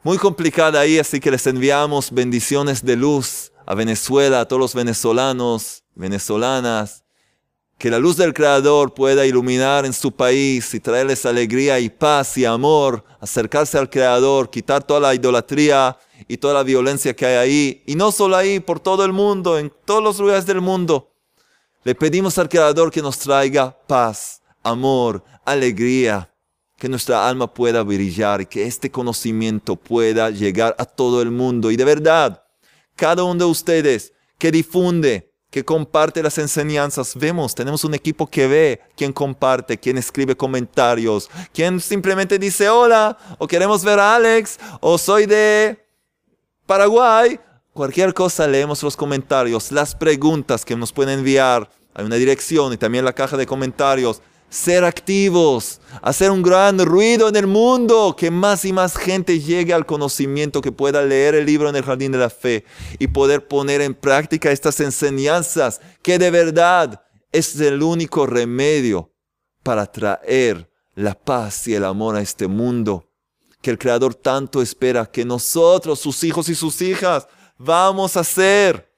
muy 0.03 0.17
complicada 0.17 0.79
ahí, 0.79 0.99
así 0.99 1.19
que 1.19 1.31
les 1.31 1.45
enviamos 1.47 2.11
bendiciones 2.11 2.83
de 2.83 2.95
luz 2.95 3.51
a 3.65 3.75
Venezuela, 3.75 4.41
a 4.41 4.47
todos 4.47 4.59
los 4.59 4.75
venezolanos, 4.75 5.83
venezolanas, 5.95 7.03
que 7.81 7.89
la 7.89 7.97
luz 7.97 8.15
del 8.15 8.33
Creador 8.33 8.93
pueda 8.93 9.25
iluminar 9.25 9.87
en 9.87 9.93
su 9.93 10.11
país 10.11 10.71
y 10.75 10.79
traerles 10.79 11.25
alegría 11.25 11.79
y 11.79 11.89
paz 11.89 12.37
y 12.37 12.45
amor, 12.45 13.03
acercarse 13.19 13.75
al 13.75 13.89
Creador, 13.89 14.51
quitar 14.51 14.83
toda 14.83 14.99
la 14.99 15.15
idolatría 15.15 15.97
y 16.27 16.37
toda 16.37 16.53
la 16.53 16.61
violencia 16.61 17.15
que 17.15 17.25
hay 17.25 17.35
ahí. 17.37 17.83
Y 17.87 17.95
no 17.95 18.11
solo 18.11 18.35
ahí, 18.35 18.59
por 18.59 18.79
todo 18.79 19.03
el 19.03 19.13
mundo, 19.13 19.57
en 19.57 19.73
todos 19.83 20.03
los 20.03 20.19
lugares 20.19 20.45
del 20.45 20.61
mundo. 20.61 21.11
Le 21.83 21.95
pedimos 21.95 22.37
al 22.37 22.49
Creador 22.49 22.91
que 22.91 23.01
nos 23.01 23.17
traiga 23.17 23.75
paz, 23.87 24.40
amor, 24.63 25.23
alegría, 25.45 26.31
que 26.77 26.89
nuestra 26.89 27.27
alma 27.27 27.53
pueda 27.53 27.83
brillar 27.83 28.47
que 28.47 28.65
este 28.65 28.89
conocimiento 28.89 29.75
pueda 29.75 30.31
llegar 30.31 30.75
a 30.79 30.85
todo 30.85 31.21
el 31.21 31.29
mundo. 31.29 31.69
Y 31.69 31.77
de 31.77 31.85
verdad, 31.85 32.43
cada 32.95 33.23
uno 33.23 33.45
de 33.45 33.51
ustedes 33.51 34.13
que 34.39 34.51
difunde, 34.51 35.31
que 35.51 35.63
comparte 35.63 36.23
las 36.23 36.37
enseñanzas, 36.37 37.15
vemos, 37.15 37.53
tenemos 37.53 37.83
un 37.83 37.93
equipo 37.93 38.25
que 38.25 38.47
ve, 38.47 38.81
quien 38.95 39.13
comparte, 39.13 39.77
quien 39.77 39.97
escribe 39.97 40.35
comentarios, 40.35 41.29
quien 41.53 41.79
simplemente 41.79 42.39
dice 42.39 42.69
hola, 42.69 43.17
o 43.37 43.47
queremos 43.47 43.83
ver 43.83 43.99
a 43.99 44.15
Alex, 44.15 44.57
o 44.79 44.97
soy 44.97 45.25
de 45.25 45.85
Paraguay, 46.65 47.39
cualquier 47.73 48.13
cosa 48.13 48.47
leemos 48.47 48.81
los 48.81 48.95
comentarios, 48.95 49.71
las 49.71 49.93
preguntas 49.93 50.65
que 50.65 50.75
nos 50.75 50.91
pueden 50.91 51.19
enviar. 51.19 51.69
Hay 51.93 52.05
una 52.05 52.15
dirección 52.15 52.71
y 52.73 52.77
también 52.77 53.03
la 53.03 53.13
caja 53.13 53.35
de 53.35 53.45
comentarios. 53.45 54.21
Ser 54.51 54.83
activos, 54.83 55.81
hacer 56.03 56.29
un 56.29 56.43
gran 56.43 56.77
ruido 56.77 57.27
en 57.27 57.35
el 57.35 57.47
mundo, 57.47 58.15
que 58.15 58.29
más 58.29 58.63
y 58.65 58.71
más 58.71 58.95
gente 58.95 59.39
llegue 59.39 59.73
al 59.73 59.87
conocimiento, 59.87 60.61
que 60.61 60.71
pueda 60.71 61.01
leer 61.01 61.33
el 61.33 61.47
libro 61.47 61.69
en 61.69 61.75
el 61.75 61.83
jardín 61.83 62.11
de 62.11 62.19
la 62.19 62.29
fe 62.29 62.65
y 62.99 63.07
poder 63.07 63.47
poner 63.47 63.81
en 63.81 63.95
práctica 63.95 64.51
estas 64.51 64.79
enseñanzas, 64.79 65.81
que 66.03 66.19
de 66.19 66.29
verdad 66.29 67.01
es 67.31 67.59
el 67.59 67.81
único 67.81 68.27
remedio 68.27 69.11
para 69.63 69.89
traer 69.89 70.69
la 70.93 71.15
paz 71.15 71.67
y 71.67 71.73
el 71.73 71.85
amor 71.85 72.15
a 72.17 72.21
este 72.21 72.47
mundo 72.47 73.07
que 73.61 73.69
el 73.69 73.77
Creador 73.77 74.15
tanto 74.15 74.61
espera 74.61 75.05
que 75.05 75.23
nosotros, 75.23 75.99
sus 75.99 76.23
hijos 76.23 76.49
y 76.49 76.55
sus 76.55 76.81
hijas, 76.81 77.27
vamos 77.57 78.17
a 78.17 78.21
hacer. 78.21 78.89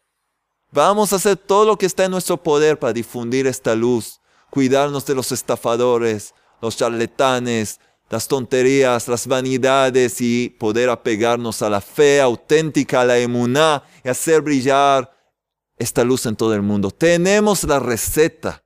Vamos 0.71 1.13
a 1.13 1.17
hacer 1.17 1.37
todo 1.37 1.65
lo 1.65 1.77
que 1.77 1.85
está 1.85 2.05
en 2.05 2.11
nuestro 2.11 2.41
poder 2.41 2.79
para 2.79 2.93
difundir 2.93 3.45
esta 3.45 3.75
luz, 3.75 4.19
cuidarnos 4.53 5.03
de 5.07 5.15
los 5.15 5.31
estafadores, 5.31 6.35
los 6.61 6.77
charlatanes, 6.77 7.79
las 8.11 8.27
tonterías, 8.27 9.07
las 9.07 9.25
vanidades 9.25 10.21
y 10.21 10.49
poder 10.59 10.91
apegarnos 10.91 11.63
a 11.63 11.71
la 11.71 11.81
fe 11.81 12.21
auténtica, 12.21 13.01
a 13.01 13.05
la 13.05 13.17
emuná 13.17 13.81
y 14.03 14.09
hacer 14.09 14.43
brillar 14.43 15.11
esta 15.75 16.03
luz 16.03 16.27
en 16.27 16.35
todo 16.35 16.53
el 16.53 16.61
mundo. 16.61 16.91
Tenemos 16.91 17.63
la 17.63 17.79
receta 17.79 18.63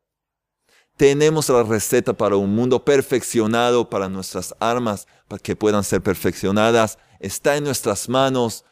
tenemos 0.98 1.48
la 1.50 1.62
receta 1.62 2.14
para 2.14 2.36
un 2.36 2.54
mundo 2.56 2.84
perfeccionado, 2.84 3.88
para 3.88 4.10
nuestras 4.10 4.56
armas, 4.60 5.08
para 5.28 5.40
que 5.40 5.56
puedan 5.56 5.84
ser 5.84 6.02
perfeccionadas. 6.02 6.98
Está 7.20 7.56
en 7.56 7.66
nuestras 7.66 8.10
manos, 8.10 8.66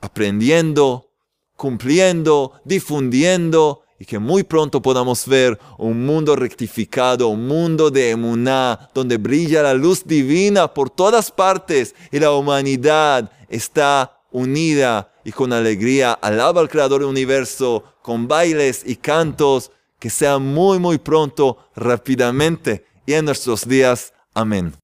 aprendiendo, 0.00 1.10
cumpliendo, 1.56 2.52
difundiendo, 2.64 3.82
y 3.98 4.04
que 4.04 4.18
muy 4.18 4.42
pronto 4.42 4.82
podamos 4.82 5.26
ver 5.26 5.58
un 5.78 6.04
mundo 6.04 6.36
rectificado, 6.36 7.28
un 7.28 7.46
mundo 7.46 7.90
de 7.90 8.10
emuná, 8.10 8.90
donde 8.94 9.16
brilla 9.16 9.62
la 9.62 9.74
luz 9.74 10.04
divina 10.04 10.72
por 10.72 10.90
todas 10.90 11.30
partes 11.30 11.94
y 12.10 12.18
la 12.18 12.32
humanidad 12.32 13.30
está 13.48 14.20
unida 14.30 15.12
y 15.24 15.32
con 15.32 15.52
alegría 15.52 16.12
alaba 16.12 16.60
al 16.60 16.68
Creador 16.68 17.00
del 17.00 17.10
universo, 17.10 17.84
con 18.02 18.28
bailes 18.28 18.82
y 18.84 18.96
cantos 18.96 19.70
que 19.98 20.10
sea 20.10 20.38
muy, 20.38 20.78
muy 20.78 20.98
pronto, 20.98 21.58
rápidamente 21.74 22.84
y 23.06 23.14
en 23.14 23.24
nuestros 23.24 23.66
días. 23.66 24.12
Amén. 24.34 24.74